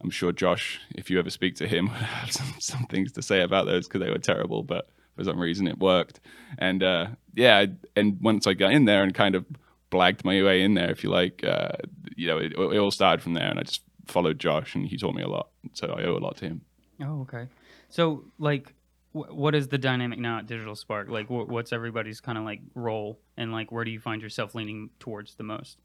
I'm 0.00 0.10
sure 0.10 0.32
Josh, 0.32 0.80
if 0.94 1.10
you 1.10 1.18
ever 1.18 1.30
speak 1.30 1.56
to 1.56 1.66
him, 1.66 1.86
would 1.92 1.96
have 1.96 2.30
some, 2.30 2.54
some 2.58 2.84
things 2.84 3.12
to 3.12 3.22
say 3.22 3.40
about 3.40 3.66
those 3.66 3.88
because 3.88 4.00
they 4.00 4.10
were 4.10 4.18
terrible, 4.18 4.62
but 4.62 4.88
for 5.16 5.24
some 5.24 5.38
reason 5.38 5.66
it 5.66 5.78
worked. 5.78 6.20
And 6.58 6.82
uh, 6.82 7.08
yeah, 7.34 7.66
and 7.96 8.20
once 8.20 8.46
I 8.46 8.54
got 8.54 8.72
in 8.72 8.84
there 8.84 9.02
and 9.02 9.14
kind 9.14 9.34
of 9.34 9.46
blagged 9.90 10.24
my 10.24 10.42
way 10.42 10.62
in 10.62 10.74
there, 10.74 10.90
if 10.90 11.02
you 11.04 11.10
like, 11.10 11.42
uh, 11.44 11.76
you 12.16 12.26
know, 12.26 12.38
it, 12.38 12.52
it 12.52 12.78
all 12.78 12.90
started 12.90 13.22
from 13.22 13.34
there. 13.34 13.48
And 13.48 13.58
I 13.58 13.62
just 13.62 13.82
followed 14.06 14.38
Josh, 14.38 14.74
and 14.74 14.86
he 14.86 14.96
taught 14.98 15.14
me 15.14 15.22
a 15.22 15.28
lot. 15.28 15.48
So 15.72 15.88
I 15.88 16.02
owe 16.04 16.16
a 16.16 16.18
lot 16.18 16.36
to 16.38 16.46
him. 16.46 16.60
Oh, 17.02 17.22
okay. 17.22 17.48
So 17.88 18.24
like 18.38 18.74
what 19.14 19.54
is 19.54 19.68
the 19.68 19.78
dynamic 19.78 20.18
now 20.18 20.38
at 20.38 20.46
Digital 20.46 20.74
Spark? 20.74 21.08
Like, 21.08 21.30
what's 21.30 21.72
everybody's 21.72 22.20
kind 22.20 22.36
of 22.36 22.44
like 22.44 22.60
role, 22.74 23.20
and 23.36 23.52
like, 23.52 23.70
where 23.70 23.84
do 23.84 23.92
you 23.92 24.00
find 24.00 24.20
yourself 24.20 24.54
leaning 24.54 24.90
towards 24.98 25.36
the 25.36 25.44
most? 25.44 25.78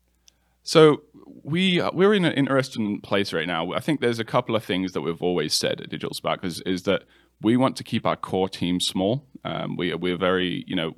So 0.63 1.03
we 1.43 1.79
uh, 1.79 1.91
we're 1.93 2.13
in 2.15 2.25
an 2.25 2.33
interesting 2.33 3.01
place 3.01 3.31
right 3.31 3.47
now. 3.47 3.71
I 3.73 3.79
think 3.79 4.01
there's 4.01 4.19
a 4.19 4.25
couple 4.25 4.55
of 4.55 4.63
things 4.63 4.93
that 4.93 5.01
we've 5.01 5.21
always 5.21 5.53
said 5.53 5.79
at 5.79 5.89
Digital 5.89 6.13
Spark 6.13 6.43
is, 6.43 6.61
is 6.61 6.83
that 6.83 7.03
we 7.41 7.55
want 7.55 7.77
to 7.77 7.83
keep 7.83 8.05
our 8.05 8.15
core 8.15 8.49
team 8.49 8.79
small. 8.79 9.25
Um, 9.45 9.77
we 9.77 9.93
we're 9.93 10.17
very 10.17 10.65
you 10.67 10.75
know 10.75 10.95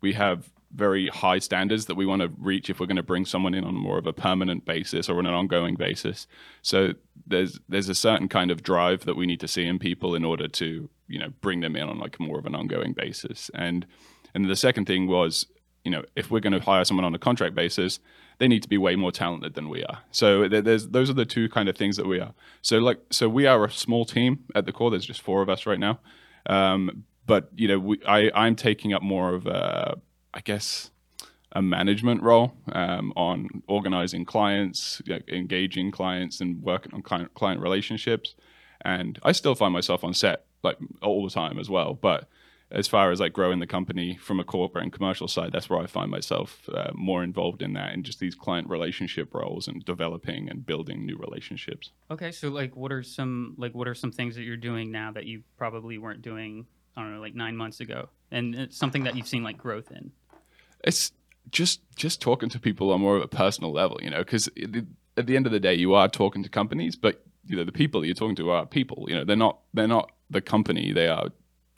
we 0.00 0.14
have 0.14 0.50
very 0.74 1.08
high 1.08 1.38
standards 1.38 1.86
that 1.86 1.96
we 1.96 2.06
want 2.06 2.22
to 2.22 2.30
reach 2.38 2.70
if 2.70 2.80
we're 2.80 2.86
going 2.86 2.96
to 2.96 3.02
bring 3.02 3.24
someone 3.24 3.54
in 3.54 3.64
on 3.64 3.74
more 3.74 3.98
of 3.98 4.06
a 4.06 4.12
permanent 4.12 4.64
basis 4.64 5.08
or 5.08 5.18
on 5.18 5.26
an 5.26 5.34
ongoing 5.34 5.74
basis. 5.74 6.26
So 6.62 6.94
there's 7.26 7.58
there's 7.68 7.88
a 7.88 7.94
certain 7.94 8.28
kind 8.28 8.50
of 8.50 8.62
drive 8.62 9.04
that 9.04 9.16
we 9.16 9.26
need 9.26 9.40
to 9.40 9.48
see 9.48 9.66
in 9.66 9.78
people 9.78 10.14
in 10.14 10.24
order 10.24 10.48
to 10.48 10.88
you 11.08 11.18
know 11.18 11.28
bring 11.40 11.60
them 11.60 11.76
in 11.76 11.88
on 11.88 11.98
like 11.98 12.18
more 12.18 12.38
of 12.38 12.46
an 12.46 12.54
ongoing 12.54 12.92
basis. 12.92 13.50
And 13.54 13.86
and 14.34 14.48
the 14.48 14.56
second 14.56 14.86
thing 14.86 15.06
was 15.06 15.46
you 15.84 15.90
know 15.90 16.04
if 16.16 16.30
we're 16.30 16.40
going 16.40 16.52
to 16.54 16.60
hire 16.60 16.84
someone 16.84 17.04
on 17.04 17.14
a 17.14 17.18
contract 17.18 17.54
basis, 17.54 18.00
they 18.38 18.48
need 18.48 18.62
to 18.62 18.68
be 18.68 18.78
way 18.78 18.96
more 18.96 19.12
talented 19.12 19.54
than 19.54 19.68
we 19.68 19.84
are. 19.84 19.98
So 20.10 20.48
there's 20.48 20.88
those 20.88 21.10
are 21.10 21.14
the 21.14 21.26
two 21.26 21.48
kind 21.48 21.68
of 21.68 21.76
things 21.76 21.96
that 21.96 22.06
we 22.06 22.18
are. 22.18 22.32
So 22.62 22.78
like 22.78 22.98
so 23.10 23.28
we 23.28 23.46
are 23.46 23.64
a 23.64 23.70
small 23.70 24.04
team 24.04 24.44
at 24.54 24.64
the 24.64 24.72
core. 24.72 24.90
There's 24.90 25.06
just 25.06 25.22
four 25.22 25.42
of 25.42 25.48
us 25.50 25.66
right 25.66 25.78
now. 25.78 26.00
Um, 26.46 27.04
but 27.26 27.50
you 27.54 27.68
know, 27.68 27.78
we, 27.78 28.02
I 28.06 28.30
I'm 28.34 28.56
taking 28.56 28.92
up 28.92 29.02
more 29.02 29.34
of 29.34 29.46
a 29.46 29.98
I 30.34 30.40
guess, 30.40 30.90
a 31.52 31.62
management 31.62 32.22
role 32.22 32.54
um, 32.72 33.12
on 33.16 33.62
organizing 33.68 34.24
clients, 34.24 35.02
you 35.04 35.14
know, 35.14 35.20
engaging 35.28 35.90
clients, 35.90 36.40
and 36.40 36.62
working 36.62 36.94
on 36.94 37.02
client, 37.02 37.34
client 37.34 37.60
relationships. 37.60 38.34
and 38.80 39.18
I 39.22 39.32
still 39.32 39.54
find 39.54 39.72
myself 39.72 40.02
on 40.04 40.14
set 40.14 40.44
like 40.62 40.78
all 41.02 41.24
the 41.24 41.30
time 41.30 41.58
as 41.58 41.68
well. 41.68 41.94
But 41.94 42.28
as 42.70 42.88
far 42.88 43.10
as 43.10 43.20
like 43.20 43.32
growing 43.32 43.58
the 43.58 43.66
company 43.66 44.16
from 44.16 44.40
a 44.40 44.44
corporate 44.44 44.84
and 44.84 44.92
commercial 44.92 45.28
side, 45.28 45.52
that's 45.52 45.68
where 45.68 45.78
I 45.78 45.86
find 45.86 46.10
myself 46.10 46.68
uh, 46.72 46.90
more 46.94 47.22
involved 47.22 47.60
in 47.62 47.74
that 47.74 47.92
and 47.92 48.04
just 48.04 48.18
these 48.18 48.34
client 48.34 48.68
relationship 48.68 49.34
roles 49.34 49.68
and 49.68 49.84
developing 49.84 50.48
and 50.48 50.64
building 50.64 51.04
new 51.04 51.16
relationships. 51.18 51.90
Okay, 52.10 52.32
so 52.32 52.48
like, 52.48 52.74
what 52.74 52.90
are 52.90 53.02
some 53.02 53.54
like 53.58 53.74
what 53.74 53.86
are 53.88 53.94
some 53.94 54.10
things 54.10 54.34
that 54.36 54.42
you're 54.42 54.56
doing 54.56 54.90
now 54.90 55.12
that 55.12 55.26
you 55.26 55.42
probably 55.58 55.98
weren't 55.98 56.22
doing? 56.22 56.66
I 56.96 57.02
don't 57.02 57.14
know, 57.14 57.20
like 57.20 57.34
nine 57.34 57.56
months 57.56 57.80
ago, 57.80 58.08
and 58.30 58.54
it's 58.54 58.76
something 58.76 59.04
that 59.04 59.16
you've 59.16 59.28
seen 59.28 59.42
like 59.42 59.56
growth 59.56 59.90
in. 59.90 60.12
It's 60.84 61.12
just 61.50 61.80
just 61.96 62.20
talking 62.20 62.48
to 62.48 62.58
people 62.58 62.92
on 62.92 63.00
more 63.00 63.16
of 63.16 63.22
a 63.22 63.28
personal 63.28 63.72
level, 63.72 63.98
you 64.02 64.10
know, 64.10 64.18
because 64.18 64.48
at 65.16 65.26
the 65.26 65.36
end 65.36 65.46
of 65.46 65.52
the 65.52 65.60
day, 65.60 65.74
you 65.74 65.94
are 65.94 66.08
talking 66.08 66.42
to 66.42 66.48
companies, 66.48 66.96
but 66.96 67.24
you 67.46 67.56
know 67.56 67.64
the 67.64 67.72
people 67.72 68.04
you're 68.04 68.14
talking 68.14 68.36
to 68.36 68.50
are 68.50 68.66
people. 68.66 69.06
You 69.08 69.16
know, 69.16 69.24
they're 69.24 69.36
not 69.36 69.60
they're 69.74 69.88
not 69.88 70.10
the 70.30 70.40
company; 70.40 70.92
they 70.92 71.08
are 71.08 71.28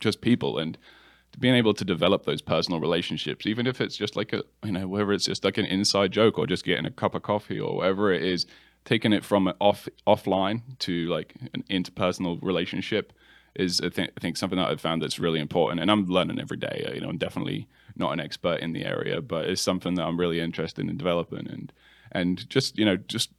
just 0.00 0.20
people, 0.20 0.58
and 0.58 0.78
being 1.38 1.54
able 1.54 1.74
to 1.74 1.84
develop 1.84 2.24
those 2.24 2.42
personal 2.42 2.80
relationships, 2.80 3.46
even 3.46 3.66
if 3.66 3.80
it's 3.80 3.96
just 3.96 4.16
like 4.16 4.32
a 4.32 4.42
you 4.64 4.72
know 4.72 4.86
whether 4.86 5.12
it's 5.12 5.26
just 5.26 5.44
like 5.44 5.58
an 5.58 5.66
inside 5.66 6.12
joke 6.12 6.38
or 6.38 6.46
just 6.46 6.64
getting 6.64 6.86
a 6.86 6.90
cup 6.90 7.14
of 7.14 7.22
coffee 7.22 7.58
or 7.58 7.76
whatever 7.76 8.12
it 8.12 8.22
is, 8.22 8.46
taking 8.84 9.12
it 9.12 9.24
from 9.24 9.52
off 9.60 9.88
offline 10.06 10.62
to 10.80 11.08
like 11.08 11.34
an 11.54 11.64
interpersonal 11.70 12.38
relationship 12.42 13.12
is 13.56 13.80
I 13.80 13.88
think, 13.88 14.10
I 14.16 14.20
think 14.20 14.36
something 14.36 14.58
that 14.58 14.68
I've 14.68 14.80
found 14.80 15.02
that's 15.02 15.18
really 15.18 15.40
important, 15.40 15.80
and 15.80 15.90
I'm 15.90 16.06
learning 16.06 16.40
every 16.40 16.56
day. 16.56 16.90
You 16.94 17.00
know, 17.00 17.08
I'm 17.08 17.18
definitely 17.18 17.68
not 17.96 18.12
an 18.12 18.20
expert 18.20 18.60
in 18.60 18.72
the 18.72 18.84
area, 18.84 19.20
but 19.20 19.46
it's 19.46 19.62
something 19.62 19.94
that 19.94 20.04
I'm 20.04 20.18
really 20.18 20.40
interested 20.40 20.88
in 20.88 20.96
developing, 20.96 21.48
and 21.48 21.72
and 22.12 22.48
just 22.48 22.78
you 22.78 22.84
know 22.84 22.96
just 22.96 23.30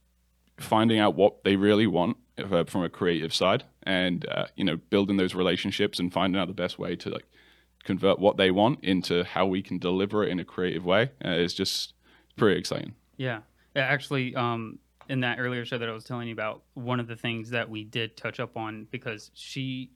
finding 0.57 0.99
out 0.99 1.15
what 1.15 1.43
they 1.43 1.55
really 1.55 1.87
want 1.87 2.17
uh, 2.37 2.63
from 2.63 2.83
a 2.83 2.89
creative 2.89 3.33
side, 3.33 3.63
and 3.83 4.25
uh, 4.29 4.45
you 4.55 4.63
know 4.63 4.77
building 4.77 5.17
those 5.17 5.35
relationships 5.35 5.99
and 5.99 6.11
finding 6.11 6.39
out 6.39 6.47
the 6.47 6.53
best 6.53 6.79
way 6.79 6.95
to 6.95 7.09
like 7.09 7.25
convert 7.83 8.19
what 8.19 8.37
they 8.37 8.51
want 8.51 8.83
into 8.83 9.23
how 9.23 9.45
we 9.45 9.61
can 9.61 9.77
deliver 9.77 10.23
it 10.23 10.29
in 10.29 10.39
a 10.39 10.45
creative 10.45 10.85
way. 10.85 11.11
Uh, 11.23 11.29
it's 11.29 11.53
just 11.53 11.93
pretty 12.35 12.59
exciting. 12.59 12.93
Yeah, 13.17 13.41
yeah 13.75 13.83
actually. 13.83 14.35
Um, 14.35 14.79
in 15.07 15.19
that 15.19 15.39
earlier 15.39 15.65
show 15.65 15.77
that 15.77 15.87
I 15.87 15.91
was 15.91 16.03
telling 16.03 16.27
you 16.27 16.33
about, 16.33 16.63
one 16.73 16.99
of 16.99 17.07
the 17.07 17.15
things 17.15 17.51
that 17.51 17.69
we 17.69 17.83
did 17.83 18.17
touch 18.17 18.39
up 18.39 18.57
on 18.57 18.87
because 18.89 19.29
she 19.35 19.91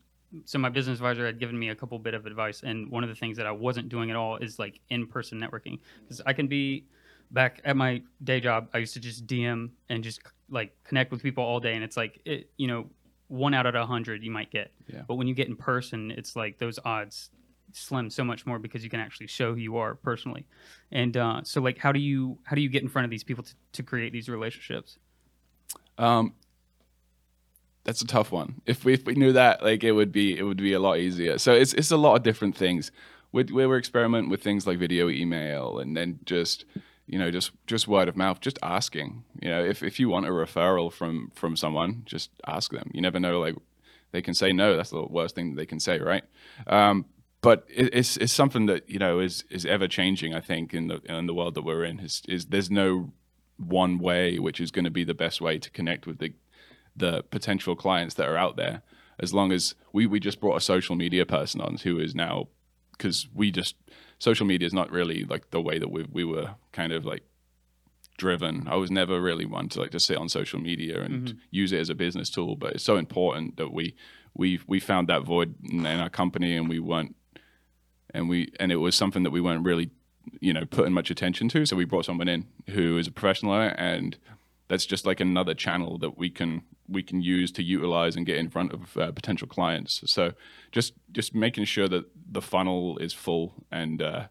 so 0.46 0.60
my 0.60 0.70
business 0.70 0.98
advisor 0.98 1.26
had 1.26 1.40
given 1.40 1.58
me 1.58 1.70
a 1.70 1.76
couple 1.76 1.98
bit 2.00 2.14
of 2.14 2.26
advice 2.26 2.62
and 2.64 2.90
one 2.90 3.04
of 3.04 3.10
the 3.10 3.16
things 3.16 3.38
that 3.38 3.46
i 3.46 3.52
wasn't 3.52 3.88
doing 3.90 4.10
at 4.10 4.16
all 4.16 4.38
is 4.38 4.60
like 4.60 4.80
in-person 4.90 5.40
networking. 5.40 5.80
Because 6.02 6.22
i 6.26 6.34
can 6.34 6.48
be 6.48 6.86
back 7.32 7.62
at 7.64 7.76
my 7.76 8.02
day 8.24 8.40
job 8.40 8.68
i 8.74 8.80
used 8.80 8.94
to 8.94 9.00
just 9.00 9.28
dm 9.28 9.70
and 9.90 10.04
just 10.04 10.22
like 10.50 10.76
connect 10.84 11.12
with 11.12 11.22
people 11.22 11.44
all 11.44 11.60
day 11.60 11.76
and 11.76 11.84
it's 11.84 11.98
like 11.98 12.20
it, 12.26 12.50
you 12.58 12.68
know 12.68 12.90
one 13.28 13.54
out 13.54 13.68
of 13.68 13.76
a 13.76 13.86
hundred 13.86 14.24
you 14.24 14.32
might 14.32 14.50
get. 14.50 14.72
Yeah. 14.88 15.04
but 15.08 15.16
when 15.16 15.28
you 15.28 15.36
get 15.36 15.48
in 15.48 15.56
person 15.56 16.12
it's 16.12 16.36
like 16.36 16.58
those 16.58 16.80
odds 16.84 17.30
slim 17.74 18.10
so 18.10 18.24
much 18.24 18.46
more 18.46 18.60
because 18.60 18.84
you 18.84 18.90
can 18.90 19.00
actually 19.00 19.28
show 19.28 19.54
who 19.54 19.60
you 19.60 19.78
are 19.78 19.96
personally. 19.96 20.46
And 20.92 21.16
uh, 21.18 21.42
so 21.44 21.62
like 21.62 21.78
how 21.78 21.92
do 21.92 22.00
you 22.00 22.38
how 22.44 22.56
do 22.56 22.62
you 22.62 22.70
get 22.70 22.82
in 22.82 22.90
front 22.90 23.06
of 23.06 23.12
these 23.12 23.24
people 23.24 23.44
to, 23.44 23.54
to 23.74 23.84
create 23.84 24.12
these 24.12 24.30
relationships? 24.30 24.98
Um, 25.98 26.34
that's 27.84 28.02
a 28.02 28.08
tough 28.08 28.32
one. 28.32 28.62
If 28.66 28.86
we 28.86 28.94
if 28.94 29.06
we 29.06 29.16
knew 29.16 29.34
that, 29.34 29.64
like 29.64 29.84
it 29.84 29.94
would 29.94 30.12
be 30.12 30.38
it 30.38 30.44
would 30.44 30.58
be 30.58 30.74
a 30.74 30.80
lot 30.80 30.98
easier. 30.98 31.38
So 31.38 31.54
it's 31.54 31.74
it's 31.74 31.92
a 31.92 31.98
lot 31.98 32.16
of 32.16 32.24
different 32.24 32.56
things. 32.56 32.92
We 33.32 33.44
we 33.44 33.66
were 33.66 33.78
experimenting 33.78 34.30
with 34.30 34.44
things 34.44 34.68
like 34.68 34.80
video 34.80 35.10
email 35.10 35.80
and 35.80 35.96
then 35.96 36.20
just 36.26 36.66
you 37.08 37.18
know 37.18 37.32
just 37.32 37.52
just 37.68 37.88
word 37.88 38.08
of 38.08 38.16
mouth, 38.16 38.40
just 38.42 38.60
asking. 38.62 39.24
You 39.42 39.50
know, 39.50 39.64
if 39.64 39.82
if 39.84 40.00
you 40.00 40.10
want 40.10 40.28
a 40.28 40.30
referral 40.30 40.92
from 40.92 41.32
from 41.36 41.56
someone, 41.56 42.04
just 42.06 42.32
ask 42.46 42.72
them. 42.72 42.92
You 42.94 43.02
never 43.02 43.20
know, 43.20 43.40
like 43.40 43.56
they 44.12 44.22
can 44.22 44.34
say 44.34 44.52
no. 44.52 44.76
That's 44.76 44.92
the 44.92 45.04
worst 45.04 45.36
thing 45.36 45.56
they 45.56 45.66
can 45.66 45.80
say, 45.80 46.00
right? 46.00 46.24
Um, 46.68 47.06
but 47.42 47.66
it, 47.70 47.94
it's 47.94 48.18
it's 48.18 48.34
something 48.34 48.66
that 48.66 48.90
you 48.90 49.00
know 49.00 49.20
is 49.20 49.46
is 49.50 49.66
ever 49.66 49.88
changing. 49.88 50.34
I 50.34 50.42
think 50.42 50.74
in 50.74 50.88
the 50.88 51.02
in 51.06 51.28
the 51.28 51.34
world 51.34 51.56
that 51.56 51.64
we're 51.64 51.84
in 51.84 52.00
is 52.00 52.22
is 52.28 52.48
there's 52.48 52.70
no 52.70 53.14
one 53.58 54.00
way 54.00 54.40
which 54.40 54.62
is 54.62 54.72
going 54.72 54.86
to 54.86 54.92
be 54.92 55.04
the 55.04 55.14
best 55.14 55.42
way 55.42 55.58
to 55.60 55.70
connect 55.72 56.08
with 56.08 56.20
the 56.20 56.34
the 57.00 57.24
potential 57.24 57.76
clients 57.76 58.16
that 58.16 58.28
are 58.30 58.38
out 58.38 58.56
there. 58.56 58.82
As 59.20 59.34
long 59.34 59.52
as 59.52 59.76
we 59.92 60.06
we 60.06 60.20
just 60.20 60.40
brought 60.40 60.56
a 60.56 60.62
social 60.62 60.96
media 60.96 61.26
person 61.26 61.60
on 61.60 61.78
who 61.78 62.00
is 62.00 62.16
now 62.16 62.48
because 62.92 63.28
we 63.34 63.52
just 63.52 63.76
social 64.20 64.46
media 64.46 64.66
is 64.66 64.74
not 64.74 64.92
really 64.92 65.24
like 65.24 65.50
the 65.52 65.62
way 65.62 65.80
that 65.80 65.92
we 65.92 66.06
we 66.12 66.24
were 66.24 66.56
kind 66.72 66.94
of 66.94 67.06
like 67.06 67.24
driven. 68.18 68.68
I 68.68 68.76
was 68.76 68.92
never 68.92 69.20
really 69.20 69.46
one 69.46 69.70
to 69.70 69.80
like 69.80 69.92
to 69.92 70.00
sit 70.00 70.18
on 70.18 70.30
social 70.30 70.60
media 70.60 71.02
and 71.02 71.30
mm-hmm. 71.30 71.38
use 71.50 71.72
it 71.72 71.80
as 71.80 71.90
a 71.90 71.96
business 71.96 72.30
tool, 72.30 72.56
but 72.56 72.74
it's 72.74 72.84
so 72.84 72.98
important 72.98 73.58
that 73.58 73.74
we 73.74 73.96
we 74.36 74.60
we 74.68 74.80
found 74.80 75.08
that 75.10 75.24
void 75.24 75.56
in, 75.64 75.86
in 75.86 76.00
our 76.00 76.10
company 76.10 76.56
and 76.56 76.70
we 76.70 76.80
weren't 76.80 77.16
and 78.14 78.30
we 78.30 78.52
and 78.60 78.72
it 78.72 78.78
was 78.78 78.96
something 78.96 79.24
that 79.24 79.32
we 79.32 79.42
weren't 79.42 79.66
really 79.66 79.90
you 80.40 80.54
know 80.54 80.66
putting 80.66 80.94
much 80.94 81.10
attention 81.10 81.50
to. 81.50 81.66
So 81.66 81.76
we 81.76 81.86
brought 81.86 82.06
someone 82.06 82.28
in 82.28 82.46
who 82.70 82.98
is 82.98 83.08
a 83.08 83.12
professional 83.12 83.54
and 83.54 84.18
that's 84.70 84.86
just 84.86 85.06
like 85.06 85.20
another 85.20 85.54
channel 85.54 85.98
that 85.98 86.18
we 86.18 86.30
can 86.30 86.62
we 86.88 87.04
can 87.04 87.22
use 87.22 87.52
to 87.52 87.64
utilize 87.64 88.16
and 88.16 88.26
get 88.26 88.38
in 88.38 88.50
front 88.50 88.72
of 88.72 88.98
uh, 88.98 89.12
potential 89.12 89.48
clients. 89.48 90.02
So 90.06 90.32
just 90.72 90.94
just 91.12 91.36
making 91.36 91.66
sure 91.66 91.90
that 91.90 92.06
the 92.32 92.42
funnel 92.42 92.98
is 93.00 93.12
full 93.12 93.66
and 93.72 94.02
uh, 94.02 94.28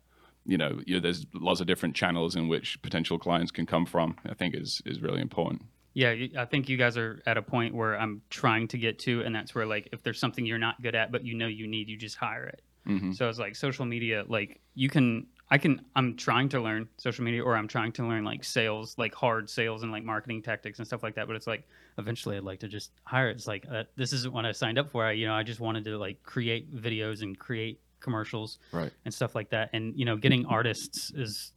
you 0.47 0.57
know, 0.57 0.80
you 0.87 0.95
know 0.95 1.00
there's 1.00 1.26
lots 1.35 1.61
of 1.61 1.66
different 1.66 1.95
channels 1.95 2.35
in 2.35 2.49
which 2.49 2.80
potential 2.80 3.18
clients 3.18 3.50
can 3.50 3.66
come 3.66 3.85
from. 3.85 4.16
I 4.25 4.35
think 4.35 4.54
is 4.54 4.80
is 4.87 5.02
really 5.02 5.21
important. 5.21 5.62
Yeah, 5.95 6.14
I 6.37 6.45
think 6.45 6.68
you 6.68 6.76
guys 6.76 6.97
are 6.97 7.21
at 7.26 7.37
a 7.37 7.42
point 7.42 7.75
where 7.75 7.99
I'm 7.99 8.23
trying 8.30 8.68
to 8.68 8.78
get 8.78 9.00
to, 9.00 9.23
and 9.23 9.35
that's 9.35 9.54
where 9.54 9.66
like 9.66 9.88
if 9.92 10.02
there's 10.04 10.21
something 10.21 10.47
you're 10.47 10.57
not 10.57 10.80
good 10.80 10.95
at 10.95 11.11
but 11.11 11.25
you 11.25 11.35
know 11.35 11.49
you 11.49 11.66
need, 11.66 11.88
you 11.88 11.97
just 11.97 12.16
hire 12.16 12.47
it. 12.47 12.62
Mm-hmm. 12.87 13.12
So 13.12 13.28
it's 13.28 13.38
like 13.38 13.57
social 13.57 13.85
media, 13.85 14.25
like 14.28 14.61
you 14.75 14.88
can 14.88 15.26
I 15.50 15.59
can 15.59 15.81
I'm 15.97 16.17
trying 16.17 16.49
to 16.50 16.61
learn 16.61 16.88
social 16.99 17.25
media 17.25 17.43
or 17.43 17.57
I'm 17.57 17.69
trying 17.69 17.93
to 17.93 18.07
learn 18.07 18.25
like 18.25 18.45
sales, 18.45 18.97
like 18.99 19.14
hard 19.14 19.49
sales 19.49 19.83
and 19.83 19.90
like 19.90 20.05
marketing 20.05 20.43
tactics 20.43 20.78
and 20.78 20.87
stuff 20.87 21.02
like 21.02 21.14
that. 21.14 21.26
But 21.26 21.37
it's 21.37 21.47
like 21.47 21.67
eventually 21.97 22.37
I'd 22.37 22.45
like 22.45 22.61
to 22.61 22.69
just 22.69 22.93
hire. 23.05 23.31
It's 23.31 23.47
like 23.47 23.64
uh, 23.73 23.85
this 23.97 24.12
isn't 24.12 24.33
what 24.33 24.45
I 24.45 24.52
signed 24.52 24.78
up 24.78 24.90
for. 24.90 25.05
I 25.05 25.12
you 25.12 25.26
know 25.26 25.35
I 25.35 25.43
just 25.43 25.61
wanted 25.61 25.85
to 25.85 25.97
like 25.97 26.23
create 26.23 26.75
videos 26.75 27.23
and 27.23 27.38
create 27.38 27.81
commercials 28.00 28.59
right. 28.73 28.93
and 29.05 29.12
stuff 29.12 29.35
like 29.35 29.49
that. 29.50 29.71
And 29.73 29.95
you 29.97 30.05
know 30.05 30.17
getting 30.17 30.45
artists 30.47 31.11
is 31.12 31.52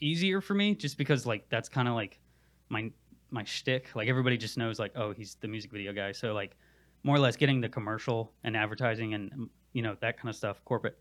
easier 0.00 0.40
for 0.40 0.54
me 0.54 0.74
just 0.74 0.96
because 0.96 1.26
like 1.26 1.48
that's 1.50 1.68
kind 1.68 1.88
of 1.88 1.94
like 1.94 2.20
my 2.68 2.92
my 3.30 3.42
shtick. 3.42 3.94
Like 3.96 4.08
everybody 4.08 4.38
just 4.38 4.56
knows 4.56 4.78
like 4.78 4.92
oh 4.94 5.12
he's 5.12 5.34
the 5.40 5.48
music 5.48 5.72
video 5.72 5.92
guy. 5.92 6.12
So 6.12 6.32
like 6.32 6.56
more 7.02 7.16
or 7.16 7.20
less 7.20 7.36
getting 7.36 7.60
the 7.60 7.68
commercial 7.68 8.32
and 8.44 8.56
advertising 8.56 9.14
and 9.14 9.50
you 9.72 9.82
know 9.82 9.96
that 10.00 10.16
kind 10.16 10.28
of 10.28 10.36
stuff 10.36 10.64
corporate 10.64 10.98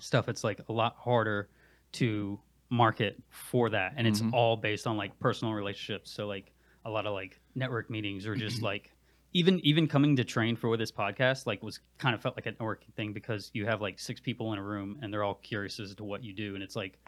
stuff, 0.00 0.28
it's 0.28 0.44
like 0.44 0.60
a 0.68 0.72
lot 0.72 0.96
harder 0.98 1.48
to 1.92 2.38
market 2.70 3.22
for 3.30 3.70
that, 3.70 3.94
and 3.96 4.06
it's 4.06 4.20
mm-hmm. 4.20 4.34
all 4.34 4.56
based 4.56 4.86
on 4.86 4.96
like 4.96 5.18
personal 5.18 5.54
relationships. 5.54 6.10
So 6.10 6.26
like 6.26 6.52
a 6.84 6.90
lot 6.90 7.06
of 7.06 7.12
like 7.12 7.40
network 7.54 7.90
meetings 7.90 8.26
or 8.26 8.34
just 8.34 8.62
like 8.62 8.92
even 9.32 9.60
even 9.60 9.86
coming 9.86 10.16
to 10.16 10.24
train 10.24 10.56
for 10.56 10.76
this 10.76 10.90
podcast 10.90 11.46
like 11.46 11.62
was 11.62 11.80
kind 11.98 12.14
of 12.14 12.20
felt 12.20 12.36
like 12.36 12.46
a 12.46 12.52
networking 12.52 12.92
thing 12.96 13.12
because 13.12 13.50
you 13.52 13.66
have 13.66 13.80
like 13.80 13.98
six 13.98 14.20
people 14.20 14.52
in 14.52 14.58
a 14.58 14.62
room 14.62 14.98
and 15.02 15.12
they're 15.12 15.22
all 15.22 15.34
curious 15.34 15.78
as 15.78 15.94
to 15.94 16.04
what 16.04 16.24
you 16.24 16.32
do 16.32 16.54
and 16.54 16.62
it's 16.62 16.76
like 16.76 16.98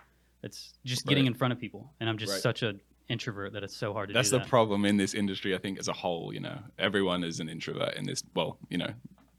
it's 0.43 0.75
just 0.85 1.07
getting 1.07 1.25
right. 1.25 1.33
in 1.33 1.35
front 1.35 1.53
of 1.53 1.59
people 1.59 1.93
and 2.01 2.09
i'm 2.09 2.19
just 2.19 2.33
right. 2.33 2.41
such 2.41 2.63
a 2.63 2.75
introvert 3.09 3.53
that 3.53 3.63
it's 3.63 3.77
so 3.77 3.93
hard 3.93 4.09
to 4.09 4.13
do 4.13 4.19
that's 4.19 4.31
the 4.31 4.39
that. 4.39 4.49
problem 4.49 4.85
in 4.85 4.97
this 4.97 5.15
industry 5.15 5.55
i 5.55 5.59
think 5.59 5.79
as 5.79 5.89
a 5.89 5.93
whole 5.93 6.33
you 6.33 6.41
know 6.41 6.59
everyone 6.79 7.25
is 7.25 7.41
an 7.41 7.49
introvert 7.49 7.95
in 7.95 8.05
this 8.07 8.23
well 8.35 8.59
you 8.69 8.79
know 8.79 8.91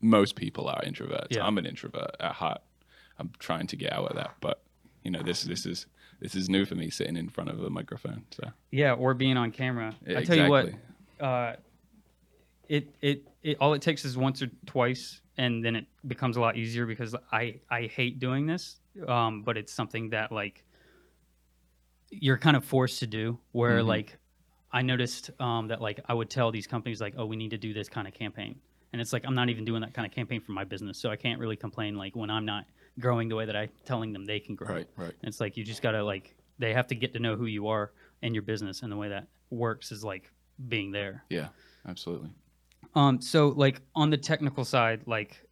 most 0.01 0.35
people 0.35 0.67
are 0.67 0.81
introverts 0.81 1.27
yeah. 1.29 1.45
i'm 1.45 1.57
an 1.57 1.65
introvert 1.65 2.11
at 2.19 2.33
heart 2.33 2.61
I'm 3.19 3.31
trying 3.39 3.67
to 3.67 3.75
get 3.75 3.93
out 3.93 4.09
of 4.09 4.15
that. 4.15 4.35
But 4.41 4.61
you 5.03 5.11
know, 5.11 5.21
this 5.21 5.43
this 5.43 5.65
is 5.65 5.85
this 6.19 6.35
is 6.35 6.49
new 6.49 6.65
for 6.65 6.75
me 6.75 6.89
sitting 6.89 7.17
in 7.17 7.29
front 7.29 7.49
of 7.49 7.61
a 7.61 7.69
microphone. 7.69 8.23
So 8.31 8.49
yeah, 8.71 8.93
or 8.93 9.13
being 9.13 9.37
on 9.37 9.51
camera. 9.51 9.93
Yeah, 10.05 10.19
I 10.19 10.23
tell 10.23 10.39
exactly. 10.39 10.45
you 10.45 10.49
what, 11.19 11.25
uh, 11.25 11.55
it, 12.69 12.95
it 13.01 13.27
it 13.43 13.57
all 13.59 13.73
it 13.73 13.81
takes 13.81 14.05
is 14.05 14.17
once 14.17 14.41
or 14.41 14.47
twice, 14.65 15.21
and 15.37 15.63
then 15.63 15.75
it 15.75 15.85
becomes 16.07 16.37
a 16.37 16.41
lot 16.41 16.57
easier 16.57 16.85
because 16.85 17.15
I 17.31 17.59
I 17.69 17.83
hate 17.83 18.19
doing 18.19 18.45
this, 18.45 18.79
um, 19.07 19.43
but 19.43 19.57
it's 19.57 19.73
something 19.73 20.09
that 20.11 20.31
like 20.31 20.63
you're 22.09 22.37
kind 22.37 22.55
of 22.55 22.63
forced 22.63 22.99
to 22.99 23.07
do. 23.07 23.37
Where 23.51 23.79
mm-hmm. 23.79 23.87
like 23.89 24.17
I 24.71 24.81
noticed 24.81 25.31
um, 25.39 25.67
that 25.67 25.81
like 25.81 25.99
I 26.07 26.13
would 26.13 26.29
tell 26.29 26.51
these 26.51 26.67
companies 26.67 27.01
like, 27.01 27.15
oh, 27.17 27.25
we 27.25 27.35
need 27.35 27.51
to 27.51 27.57
do 27.57 27.73
this 27.73 27.89
kind 27.89 28.07
of 28.07 28.13
campaign, 28.13 28.55
and 28.93 29.01
it's 29.01 29.11
like 29.11 29.25
I'm 29.25 29.35
not 29.35 29.49
even 29.49 29.65
doing 29.65 29.81
that 29.81 29.93
kind 29.93 30.05
of 30.05 30.13
campaign 30.13 30.39
for 30.39 30.53
my 30.53 30.63
business, 30.63 30.97
so 30.97 31.09
I 31.09 31.17
can't 31.17 31.39
really 31.39 31.57
complain 31.57 31.97
like 31.97 32.15
when 32.15 32.29
I'm 32.29 32.45
not 32.45 32.65
growing 32.99 33.29
the 33.29 33.35
way 33.35 33.45
that 33.45 33.55
I'm 33.55 33.69
telling 33.85 34.13
them 34.13 34.25
they 34.25 34.39
can 34.39 34.55
grow. 34.55 34.75
Right, 34.75 34.87
right. 34.97 35.13
And 35.21 35.29
it's 35.29 35.39
like 35.39 35.57
you 35.57 35.63
just 35.63 35.81
gotta 35.81 36.03
like 36.03 36.35
they 36.59 36.73
have 36.73 36.87
to 36.87 36.95
get 36.95 37.13
to 37.13 37.19
know 37.19 37.35
who 37.35 37.45
you 37.45 37.67
are 37.67 37.91
and 38.21 38.33
your 38.33 38.43
business, 38.43 38.81
and 38.81 38.91
the 38.91 38.97
way 38.97 39.09
that 39.09 39.27
works 39.49 39.91
is 39.91 40.03
like 40.03 40.31
being 40.67 40.91
there. 40.91 41.23
Yeah, 41.29 41.47
absolutely. 41.87 42.29
Um, 42.95 43.21
so 43.21 43.49
like 43.49 43.81
on 43.95 44.09
the 44.09 44.17
technical 44.17 44.65
side, 44.65 45.01
like 45.05 45.47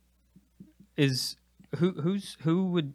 is 0.97 1.37
who 1.77 1.91
who's 1.91 2.37
who 2.41 2.67
would 2.67 2.93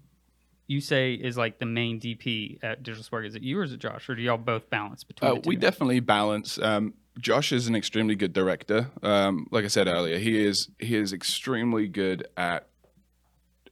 you 0.66 0.80
say 0.80 1.14
is 1.14 1.36
like 1.36 1.58
the 1.58 1.66
main 1.66 2.00
DP 2.00 2.58
at 2.62 2.82
Digital 2.82 3.04
Spark? 3.04 3.26
Is 3.26 3.34
it 3.34 3.42
you 3.42 3.58
or 3.58 3.64
is 3.64 3.72
it 3.72 3.78
Josh, 3.78 4.08
or 4.08 4.14
do 4.14 4.22
y'all 4.22 4.36
both 4.36 4.68
balance 4.70 5.04
between? 5.04 5.30
Uh, 5.30 5.40
we 5.44 5.56
definitely 5.56 6.00
balance. 6.00 6.58
Um, 6.58 6.94
Josh 7.18 7.52
is 7.52 7.66
an 7.66 7.74
extremely 7.74 8.14
good 8.14 8.32
director. 8.32 8.90
Um, 9.02 9.46
like 9.50 9.64
I 9.64 9.68
said 9.68 9.88
earlier, 9.88 10.18
he 10.18 10.44
is 10.44 10.68
he 10.78 10.96
is 10.96 11.12
extremely 11.12 11.88
good 11.88 12.26
at. 12.36 12.68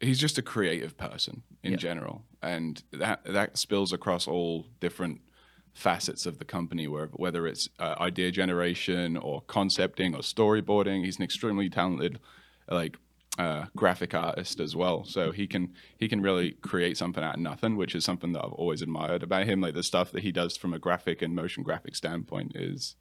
He's 0.01 0.19
just 0.19 0.39
a 0.39 0.43
creative 0.43 0.97
person 0.97 1.43
in 1.63 1.73
Yeah. 1.73 1.79
general, 1.79 2.25
and 2.43 2.83
that 2.93 3.25
that 3.25 3.57
spills 3.59 3.93
across 3.93 4.27
all 4.29 4.67
different 4.81 5.21
facets 5.73 6.27
of 6.27 6.39
the 6.39 6.45
company. 6.45 6.87
Where 6.89 7.07
whether 7.15 7.47
it's 7.47 7.69
uh, 7.79 7.95
idea 7.99 8.31
generation 8.31 9.17
or 9.17 9.43
concepting 9.43 10.15
or 10.15 10.21
storyboarding, 10.21 11.05
he's 11.05 11.17
an 11.19 11.25
extremely 11.25 11.69
talented, 11.71 12.19
like 12.69 12.97
uh, 13.39 13.67
graphic 13.75 14.15
artist 14.15 14.61
as 14.61 14.77
well. 14.77 15.05
So 15.05 15.33
he 15.33 15.47
can 15.47 15.75
he 15.99 16.09
can 16.09 16.21
really 16.21 16.53
create 16.53 16.97
something 16.97 17.23
out 17.25 17.35
of 17.35 17.41
nothing, 17.41 17.77
which 17.77 17.95
is 17.95 18.05
something 18.05 18.33
that 18.33 18.45
I've 18.45 18.53
always 18.53 18.83
admired 18.83 19.23
about 19.23 19.47
him. 19.47 19.61
Like 19.61 19.75
the 19.75 19.83
stuff 19.83 20.13
that 20.13 20.23
he 20.23 20.33
does 20.33 20.57
from 20.57 20.73
a 20.75 20.79
graphic 20.79 21.23
and 21.23 21.35
motion 21.35 21.63
graphic 21.63 21.97
standpoint 21.97 22.53
is. 22.55 22.97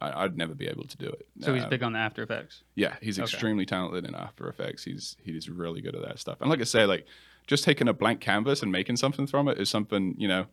I, 0.00 0.24
I'd 0.24 0.36
never 0.36 0.54
be 0.54 0.66
able 0.66 0.84
to 0.84 0.96
do 0.96 1.06
it. 1.06 1.26
So 1.40 1.52
he's 1.54 1.64
Um, 1.64 1.70
big 1.70 1.82
on 1.82 1.92
the 1.92 1.98
After 1.98 2.22
Effects. 2.22 2.62
yeah, 2.74 2.96
he's 3.00 3.18
Okay. 3.18 3.24
extremely 3.24 3.66
talented 3.66 4.04
in 4.06 4.14
After 4.14 4.48
Effects. 4.48 4.84
He's 4.84 5.16
he's 5.22 5.48
really 5.48 5.80
good 5.80 5.94
at 5.94 6.02
that 6.02 6.18
stuff. 6.18 6.40
And 6.40 6.48
like 6.50 6.60
I 6.60 6.64
say, 6.64 6.86
like 6.86 7.06
just 7.46 7.64
taking 7.64 7.88
a 7.88 7.92
blank 7.92 8.20
canvas 8.20 8.62
and 8.62 8.70
making 8.72 8.96
something 8.96 9.26
from 9.26 9.48
it 9.48 9.58
is 9.58 9.68
something 9.68 10.14
you 10.18 10.28
know. 10.28 10.46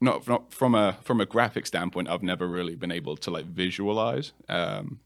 Not, 0.00 0.28
not 0.28 0.54
from 0.54 0.76
a 0.76 0.96
from 1.02 1.20
a 1.20 1.26
graphic 1.26 1.66
standpoint, 1.66 2.08
I've 2.08 2.22
never 2.22 2.46
really 2.46 2.76
been 2.76 2.92
able 2.92 3.16
to 3.16 3.30
like 3.32 3.46
visualize 3.46 4.32
um, 4.48 5.00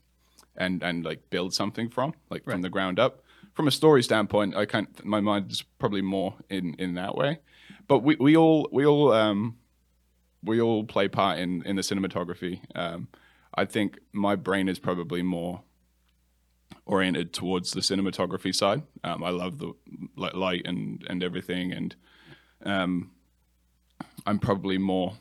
and 0.55 0.83
and 0.83 1.03
like 1.03 1.31
build 1.31 1.55
something 1.55 1.89
from 1.89 2.13
like 2.29 2.43
Right. 2.47 2.53
from 2.53 2.63
the 2.63 2.69
ground 2.69 2.99
up. 2.99 3.23
From 3.55 3.67
a 3.67 3.71
story 3.71 4.03
standpoint, 4.03 4.55
I 4.55 4.67
can't. 4.67 5.03
My 5.05 5.21
mind 5.21 5.51
is 5.51 5.63
probably 5.79 6.03
more 6.03 6.35
in 6.51 6.75
in 6.75 6.93
that 6.95 7.15
way. 7.17 7.41
But 7.89 8.01
we, 8.01 8.17
we 8.17 8.37
all 8.37 8.69
we 8.71 8.85
all 8.85 9.13
um, 9.15 9.57
we 10.45 10.61
all 10.61 10.85
play 10.85 11.09
part 11.09 11.39
in 11.39 11.63
in 11.63 11.77
the 11.77 11.83
cinematography. 11.83 12.61
Um, 12.75 13.09
I 13.55 13.65
think 13.65 13.99
my 14.13 14.37
brain 14.37 14.69
is 14.69 14.79
probably 14.79 15.23
more 15.23 15.63
oriented 16.87 17.33
towards 17.33 17.73
the 17.73 17.81
cinematography 17.81 18.55
side. 18.55 18.83
Um, 19.05 19.23
I 19.23 19.31
love 19.31 19.59
the 19.59 19.73
li- 20.17 20.31
light 20.35 20.63
and 20.65 21.05
and 21.09 21.23
everything, 21.23 21.73
and 21.73 21.95
um, 22.65 23.11
I'm 24.27 24.39
probably 24.39 24.79
more 24.79 25.15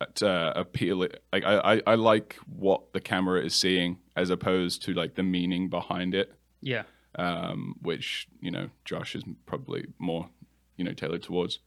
at 0.00 0.22
uh, 0.22 0.52
appeal. 0.54 0.98
Like 0.98 1.20
I, 1.32 1.74
I 1.76 1.82
I 1.86 1.94
like 1.94 2.36
what 2.46 2.92
the 2.92 3.00
camera 3.00 3.44
is 3.44 3.54
seeing 3.54 3.98
as 4.16 4.30
opposed 4.30 4.82
to 4.84 4.92
like 4.92 5.14
the 5.14 5.22
meaning 5.22 5.68
behind 5.68 6.14
it. 6.14 6.34
Yeah. 6.60 6.84
Um, 7.14 7.76
which 7.82 8.28
you 8.40 8.50
know 8.50 8.68
Josh 8.84 9.16
is 9.16 9.24
probably 9.46 9.86
more 9.98 10.28
you 10.76 10.84
know 10.84 10.92
tailored 10.92 11.22
towards. 11.22 11.58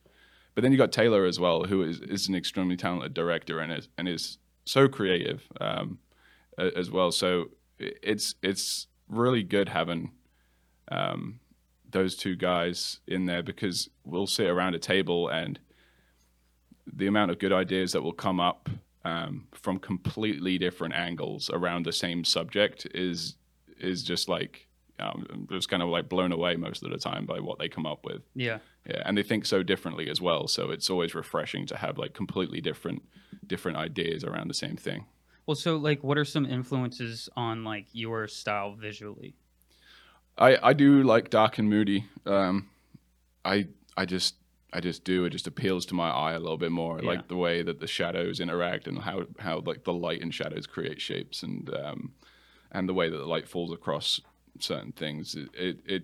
But 0.53 0.63
then 0.63 0.71
you 0.71 0.77
got 0.77 0.91
Taylor 0.91 1.25
as 1.25 1.39
well, 1.39 1.63
who 1.63 1.83
is, 1.83 2.01
is 2.01 2.27
an 2.27 2.35
extremely 2.35 2.75
talented 2.75 3.13
director 3.13 3.59
and 3.59 3.71
is 3.71 3.87
and 3.97 4.07
is 4.07 4.37
so 4.65 4.87
creative 4.87 5.43
um, 5.59 5.99
as 6.57 6.91
well. 6.91 7.11
So 7.11 7.45
it's 7.79 8.35
it's 8.43 8.87
really 9.07 9.43
good 9.43 9.69
having 9.69 10.11
um, 10.91 11.39
those 11.89 12.15
two 12.15 12.35
guys 12.35 12.99
in 13.07 13.25
there 13.25 13.43
because 13.43 13.89
we'll 14.05 14.27
sit 14.27 14.47
around 14.47 14.75
a 14.75 14.79
table 14.79 15.29
and 15.29 15.59
the 16.93 17.07
amount 17.07 17.31
of 17.31 17.39
good 17.39 17.53
ideas 17.53 17.91
that 17.93 18.01
will 18.01 18.13
come 18.13 18.39
up 18.39 18.69
um, 19.03 19.47
from 19.53 19.79
completely 19.79 20.57
different 20.57 20.93
angles 20.93 21.49
around 21.51 21.85
the 21.85 21.91
same 21.93 22.23
subject 22.23 22.87
is 22.93 23.35
is 23.79 24.03
just 24.03 24.29
like 24.29 24.67
I'm 25.03 25.47
just 25.51 25.69
kind 25.69 25.81
of 25.83 25.89
like 25.89 26.09
blown 26.09 26.31
away 26.31 26.55
most 26.55 26.83
of 26.83 26.91
the 26.91 26.97
time 26.97 27.25
by 27.25 27.39
what 27.39 27.59
they 27.59 27.67
come 27.69 27.85
up 27.85 28.05
with. 28.05 28.21
Yeah. 28.35 28.59
Yeah, 28.87 29.01
and 29.05 29.17
they 29.17 29.23
think 29.23 29.45
so 29.45 29.61
differently 29.63 30.09
as 30.09 30.19
well. 30.21 30.47
So 30.47 30.71
it's 30.71 30.89
always 30.89 31.13
refreshing 31.15 31.65
to 31.67 31.77
have 31.77 31.97
like 31.97 32.13
completely 32.13 32.61
different 32.61 33.03
different 33.45 33.77
ideas 33.77 34.23
around 34.23 34.47
the 34.47 34.53
same 34.53 34.75
thing. 34.75 35.05
Well, 35.45 35.55
so 35.55 35.75
like, 35.77 36.03
what 36.03 36.17
are 36.17 36.25
some 36.25 36.45
influences 36.45 37.29
on 37.35 37.63
like 37.63 37.87
your 37.93 38.27
style 38.27 38.75
visually? 38.75 39.35
I 40.37 40.57
I 40.69 40.73
do 40.73 41.03
like 41.03 41.29
dark 41.29 41.57
and 41.57 41.69
moody. 41.69 42.05
Um, 42.25 42.69
I 43.45 43.67
I 43.97 44.05
just 44.05 44.35
I 44.73 44.79
just 44.79 45.03
do. 45.03 45.25
It 45.25 45.31
just 45.31 45.47
appeals 45.47 45.85
to 45.87 45.93
my 45.95 46.09
eye 46.09 46.33
a 46.33 46.39
little 46.39 46.57
bit 46.57 46.71
more. 46.71 46.97
I 46.97 47.01
Yeah. 47.01 47.07
like 47.09 47.27
the 47.27 47.35
way 47.35 47.61
that 47.61 47.79
the 47.81 47.87
shadows 47.87 48.39
interact 48.39 48.87
and 48.87 48.99
how 48.99 49.25
how 49.39 49.59
like 49.65 49.83
the 49.83 49.93
light 49.93 50.21
and 50.21 50.33
shadows 50.33 50.65
create 50.65 51.01
shapes 51.01 51.43
and 51.43 51.69
um, 51.73 52.13
and 52.71 52.87
the 52.87 52.93
way 52.93 53.09
that 53.09 53.17
the 53.17 53.25
light 53.27 53.47
falls 53.49 53.71
across 53.73 54.21
certain 54.59 54.91
things. 54.91 55.35
It 55.35 55.49
it 55.53 55.79
it, 55.85 56.03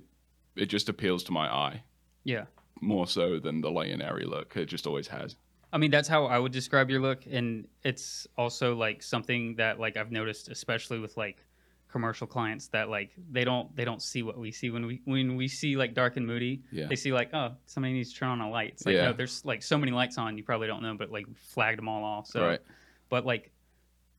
it 0.56 0.66
just 0.68 0.90
appeals 0.90 1.24
to 1.26 1.32
my 1.32 1.48
eye 1.48 1.84
Yeah. 2.24 2.46
more 2.82 3.08
so 3.08 3.40
than 3.40 3.62
the 3.62 3.70
light 3.72 3.92
and 3.92 4.02
airy 4.02 4.26
look. 4.26 4.56
It 4.58 4.66
just 4.66 4.88
always 4.88 5.08
has. 5.08 5.36
I 5.74 5.78
mean, 5.78 5.92
that's 5.92 6.08
how 6.08 6.26
I 6.26 6.40
would 6.40 6.52
describe 6.54 6.90
your 6.90 7.02
look, 7.02 7.26
and 7.30 7.68
it's 7.84 8.26
also 8.38 8.76
like 8.76 9.04
something 9.04 9.56
that 9.56 9.80
like 9.80 9.98
I've 9.98 10.12
noticed, 10.12 10.48
especially 10.50 11.00
with 11.00 11.18
like 11.18 11.44
commercial 11.90 12.26
clients, 12.28 12.68
that 12.70 12.90
like 12.90 13.12
they 13.32 13.44
don't 13.44 13.74
they 13.76 13.84
don't 13.86 14.02
see 14.02 14.24
what 14.24 14.38
we 14.38 14.52
see 14.52 14.70
when 14.70 14.86
we 14.86 15.02
when 15.06 15.36
we 15.36 15.48
see 15.50 15.76
like 15.76 15.94
dark 15.94 16.16
and 16.18 16.26
moody. 16.26 16.62
Yeah. 16.72 16.88
They 16.88 16.96
see 16.96 17.12
like 17.12 17.34
oh 17.34 17.52
somebody 17.66 17.94
needs 17.94 18.14
to 18.14 18.20
turn 18.20 18.30
on 18.30 18.42
a 18.42 18.50
light. 18.50 18.70
It's 18.74 18.86
like 18.86 18.96
Yeah. 18.96 19.06
no, 19.08 19.14
there's 19.14 19.44
like 19.46 19.62
so 19.62 19.78
many 19.78 19.92
lights 19.92 20.18
on, 20.18 20.38
you 20.38 20.44
probably 20.44 20.68
don't 20.68 20.82
know, 20.84 20.96
but 20.96 21.12
like 21.12 21.26
flagged 21.36 21.78
them 21.80 21.90
all 21.90 22.04
off. 22.04 22.28
So, 22.28 22.46
Right. 22.46 22.62
but 23.10 23.26
like 23.26 23.52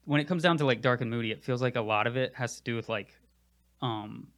when 0.05 0.21
it 0.21 0.25
comes 0.29 0.43
down 0.43 0.59
to 0.59 0.65
like 0.67 0.81
dark 0.83 1.01
and 1.01 1.11
moody, 1.11 1.31
it 1.33 1.43
feels 1.43 1.61
like 1.63 1.77
a 1.77 1.81
lot 1.83 2.07
of 2.07 2.17
it 2.17 2.35
has 2.35 2.57
to 2.59 2.63
do 2.63 2.77
with 2.77 2.89
like 2.91 3.15
um 3.83 4.29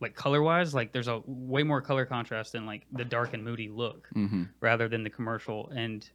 like 0.00 0.14
color 0.14 0.40
wise, 0.42 0.74
like 0.74 0.92
there's 0.92 1.08
a 1.08 1.20
way 1.26 1.64
more 1.64 1.80
color 1.80 2.06
contrast 2.06 2.54
in 2.54 2.66
like 2.66 2.86
the 2.92 3.04
dark 3.04 3.34
and 3.34 3.44
moody 3.44 3.68
look 3.68 4.08
hmm 4.12 4.44
rather 4.60 4.88
than 4.88 5.02
the 5.02 5.10
commercial 5.10 5.70
and 5.74 6.08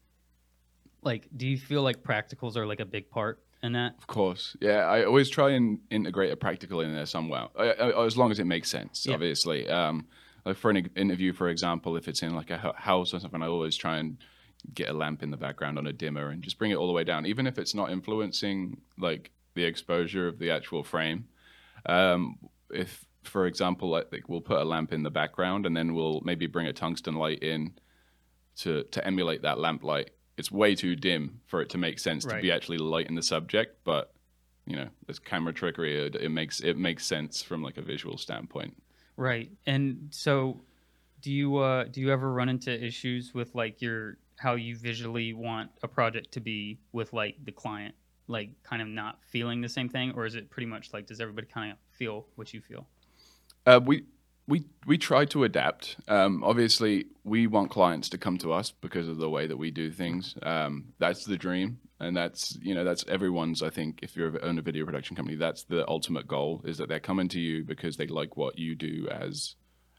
like 1.01 1.27
do 1.35 1.45
you 1.45 1.57
feel 1.57 1.81
like 1.81 2.01
practicals 2.01 2.55
are 2.55 2.65
like 2.65 2.79
a 2.79 2.85
big 2.85 3.09
part 3.09 3.43
in 3.61 3.73
that 3.73 3.95
Of 3.97 4.07
course, 4.07 4.55
yeah. 4.59 4.85
I 4.85 5.05
always 5.05 5.29
try 5.29 5.51
and 5.51 5.79
integrate 5.89 6.31
a 6.31 6.35
practical 6.35 6.81
in 6.81 6.93
there 6.93 7.05
somewhere, 7.05 7.47
I, 7.57 7.71
I, 7.71 8.05
as 8.05 8.17
long 8.17 8.29
as 8.29 8.39
it 8.39 8.45
makes 8.45 8.69
sense. 8.69 9.05
Yeah. 9.05 9.13
Obviously, 9.13 9.69
um, 9.69 10.07
like 10.45 10.57
for 10.57 10.69
an 10.69 10.89
interview, 10.97 11.31
for 11.31 11.47
example, 11.47 11.95
if 11.95 12.09
it's 12.09 12.21
in 12.21 12.35
like 12.35 12.49
a 12.51 12.73
house 12.75 13.13
or 13.13 13.19
something, 13.21 13.41
I 13.41 13.47
always 13.47 13.77
try 13.77 13.97
and 13.97 14.17
get 14.73 14.89
a 14.89 14.93
lamp 14.93 15.23
in 15.23 15.31
the 15.31 15.37
background 15.37 15.77
on 15.77 15.87
a 15.87 15.93
dimmer 15.93 16.29
and 16.29 16.43
just 16.43 16.57
bring 16.57 16.71
it 16.71 16.75
all 16.75 16.87
the 16.87 16.93
way 16.93 17.05
down, 17.05 17.25
even 17.25 17.47
if 17.47 17.57
it's 17.57 17.73
not 17.73 17.89
influencing 17.89 18.81
like 18.97 19.31
the 19.55 19.63
exposure 19.63 20.27
of 20.27 20.39
the 20.39 20.51
actual 20.51 20.83
frame. 20.83 21.27
Um, 21.85 22.37
if, 22.73 23.05
for 23.23 23.45
example, 23.47 23.89
like, 23.89 24.27
we'll 24.27 24.41
put 24.41 24.59
a 24.59 24.63
lamp 24.63 24.91
in 24.93 25.03
the 25.03 25.11
background 25.11 25.65
and 25.65 25.75
then 25.75 25.93
we'll 25.93 26.21
maybe 26.23 26.47
bring 26.47 26.67
a 26.67 26.73
tungsten 26.73 27.15
light 27.15 27.39
in 27.43 27.73
to 28.57 28.83
to 28.83 29.05
emulate 29.05 29.41
that 29.43 29.59
lamp 29.59 29.83
light. 29.83 30.11
It's 30.37 30.51
way 30.51 30.75
too 30.75 30.95
dim 30.95 31.41
for 31.45 31.61
it 31.61 31.69
to 31.69 31.77
make 31.77 31.99
sense 31.99 32.25
to 32.25 32.39
be 32.39 32.51
actually 32.51 32.79
lighting 32.79 33.15
the 33.15 33.23
subject, 33.23 33.83
but 33.83 34.13
you 34.65 34.75
know, 34.75 34.87
there's 35.05 35.19
camera 35.19 35.53
trickery. 35.53 36.07
It, 36.07 36.15
it 36.15 36.29
makes 36.29 36.59
it 36.59 36.77
makes 36.77 37.05
sense 37.05 37.41
from 37.41 37.61
like 37.63 37.77
a 37.77 37.81
visual 37.81 38.17
standpoint. 38.17 38.75
right 39.15 39.51
and 39.67 40.07
so 40.09 40.61
do 41.21 41.31
you 41.31 41.57
uh 41.57 41.85
do 41.85 42.01
you 42.01 42.11
ever 42.11 42.31
run 42.33 42.49
into 42.49 42.71
issues 42.83 43.33
with 43.33 43.53
like 43.55 43.81
your 43.81 44.17
how 44.37 44.55
you 44.55 44.75
visually 44.75 45.33
want 45.33 45.69
a 45.83 45.87
project 45.87 46.31
to 46.33 46.39
be 46.39 46.79
with 46.91 47.13
like 47.13 47.35
the 47.45 47.51
client 47.51 47.95
like 48.27 48.49
kind 48.63 48.81
of 48.81 48.87
not 48.87 49.19
feeling 49.23 49.61
the 49.61 49.69
same 49.69 49.89
thing 49.89 50.11
or 50.15 50.25
is 50.25 50.35
it 50.35 50.49
pretty 50.49 50.65
much 50.65 50.93
like 50.93 51.05
does 51.05 51.19
everybody 51.19 51.47
kind 51.47 51.71
of 51.71 51.77
feel 51.89 52.25
what 52.35 52.53
you 52.53 52.61
feel 52.61 52.87
Uh, 53.65 53.79
we 53.83 54.03
we 54.47 54.65
we 54.85 54.97
try 54.97 55.25
to 55.25 55.43
adapt. 55.43 55.97
Um, 56.07 56.43
obviously, 56.43 57.05
we 57.23 57.47
want 57.47 57.71
clients 57.71 58.09
to 58.09 58.17
come 58.17 58.37
to 58.39 58.51
us 58.51 58.71
because 58.71 59.07
of 59.07 59.17
the 59.17 59.29
way 59.29 59.47
that 59.47 59.57
we 59.57 59.71
do 59.71 59.91
things. 59.91 60.35
Um, 60.43 60.93
that's 60.99 61.23
the 61.23 61.37
dream, 61.37 61.79
and 61.99 62.15
that's 62.15 62.57
you 62.61 62.75
know 62.75 62.83
that's 62.83 63.05
everyone's. 63.07 63.63
I 63.63 63.69
think 63.69 63.99
if 64.01 64.15
you're 64.15 64.43
own 64.43 64.59
a 64.59 64.61
video 64.61 64.85
production 64.85 65.15
company, 65.15 65.37
that's 65.37 65.63
the 65.63 65.87
ultimate 65.87 66.27
goal 66.27 66.61
is 66.65 66.77
that 66.77 66.89
they're 66.89 66.99
coming 66.99 67.29
to 67.29 67.39
you 67.39 67.63
because 67.63 67.95
they 67.97 68.07
like 68.07 68.35
what 68.35 68.59
you 68.59 68.75
do 68.75 69.07
as 69.09 69.55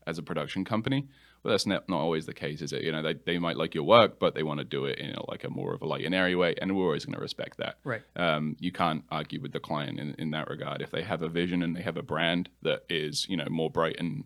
as 0.07 0.19
a 0.19 0.23
production 0.23 0.65
company. 0.65 1.09
But 1.45 1.51
that's 1.51 1.67
not, 1.67 1.87
not 1.91 2.01
always 2.01 2.25
the 2.25 2.33
case, 2.33 2.63
is 2.63 2.73
it? 2.73 2.83
You 2.83 2.91
know, 2.91 3.03
they, 3.03 3.13
they 3.13 3.39
might 3.39 3.59
like 3.59 3.75
your 3.75 3.85
work, 3.85 4.19
but 4.19 4.35
they 4.35 4.43
want 4.43 4.61
to 4.61 4.65
do 4.65 4.87
it 4.87 4.99
in 4.99 5.11
a, 5.11 5.31
like 5.31 5.45
a 5.45 5.51
more 5.51 5.75
of 5.75 5.83
a 5.83 5.87
light 5.87 6.05
and 6.07 6.15
airy 6.15 6.35
way, 6.35 6.55
and 6.61 6.75
we're 6.75 6.85
always 6.87 7.05
going 7.05 7.15
to 7.17 7.21
respect 7.21 7.59
that 7.59 7.77
right 7.85 8.01
um, 8.17 8.57
you 8.59 8.73
can't 8.73 9.05
argue 9.11 9.41
with 9.43 9.53
the 9.53 9.61
client 9.61 10.01
in, 10.01 10.15
in 10.19 10.31
that 10.31 10.49
regard. 10.49 10.81
If 10.81 10.91
they 10.91 11.03
have 11.03 11.21
a 11.21 11.29
vision 11.29 11.63
and 11.63 11.77
they 11.77 11.83
have 11.83 11.99
a 11.99 12.03
brand 12.03 12.49
that 12.63 12.85
is, 12.89 13.29
you 13.29 13.37
know, 13.37 13.47
more 13.51 13.71
bright 13.71 13.97
and 13.99 14.25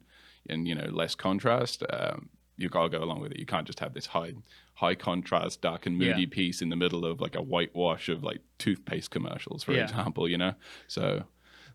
and 0.48 0.66
you 0.68 0.74
know 0.76 0.87
less 0.90 1.16
contrast, 1.16 1.83
um, 1.90 2.28
you 2.57 2.68
gotta 2.68 2.88
go 2.88 3.02
along 3.02 3.20
with 3.20 3.33
it. 3.33 3.40
You 3.40 3.46
can't 3.46 3.66
just 3.66 3.81
have 3.81 3.94
this 3.94 4.07
high 4.07 4.35
high 4.74 4.94
contrast, 4.94 5.61
dark 5.61 5.87
and 5.87 5.98
moody 5.98 6.20
Yeah. 6.22 6.26
piece 6.31 6.62
in 6.62 6.68
the 6.68 6.76
middle 6.76 7.04
of 7.04 7.20
like 7.20 7.35
a 7.35 7.42
whitewash 7.42 8.09
of 8.09 8.22
like 8.22 8.42
toothpaste 8.59 9.11
commercials, 9.11 9.64
for 9.64 9.72
Yeah. 9.72 9.83
example. 9.83 10.28
You 10.28 10.38
know, 10.38 10.54
so 10.87 11.24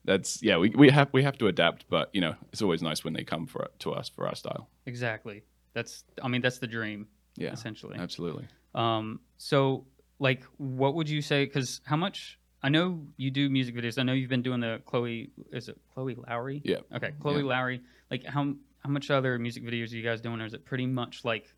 that's 0.06 0.42
yeah, 0.44 0.58
we, 0.58 0.70
we 0.70 0.90
have 0.90 1.10
we 1.14 1.24
have 1.24 1.38
to 1.40 1.48
adapt, 1.48 1.86
but 1.90 2.10
you 2.14 2.22
know, 2.22 2.36
it's 2.52 2.62
always 2.62 2.82
nice 2.82 3.04
when 3.04 3.14
they 3.14 3.24
come 3.24 3.46
for 3.48 3.70
to 3.80 3.92
us 3.94 4.10
for 4.10 4.28
our 4.28 4.36
style. 4.36 4.68
exactly 4.86 5.44
that's 5.74 6.04
i 6.22 6.28
mean 6.28 6.42
that's 6.42 6.60
the 6.60 6.68
dream 6.68 7.08
Yeah, 7.36 7.52
essentially 7.52 7.98
absolutely. 7.98 8.48
Um, 8.76 9.20
so 9.38 9.86
like, 10.20 10.44
what 10.58 10.94
would 10.96 11.10
you 11.10 11.22
say? 11.22 11.46
Because 11.46 11.82
how 11.86 11.96
much? 11.98 12.40
I 12.62 12.70
know 12.70 13.02
you 13.18 13.30
do 13.32 13.50
music 13.50 13.76
videos. 13.76 13.98
I 14.00 14.04
know 14.04 14.14
you've 14.14 14.30
been 14.30 14.42
doing 14.44 14.62
the 14.62 14.82
Chloe. 14.86 15.32
Is 15.52 15.68
it 15.68 15.78
Chloe 15.94 16.16
Lowry? 16.16 16.62
Yeah. 16.64 16.78
Okay, 16.96 17.12
Chloe 17.20 17.42
Yeah. 17.42 17.50
Lowry. 17.50 17.82
Like, 18.12 18.24
how 18.26 18.54
how 18.80 18.90
much 18.90 19.10
other 19.12 19.38
music 19.40 19.64
videos 19.64 19.92
are 19.92 19.98
you 19.98 20.04
guys 20.04 20.22
doing? 20.22 20.40
Or 20.42 20.46
is 20.46 20.54
it 20.54 20.64
pretty 20.66 20.86
much 20.86 21.26
like 21.26 21.54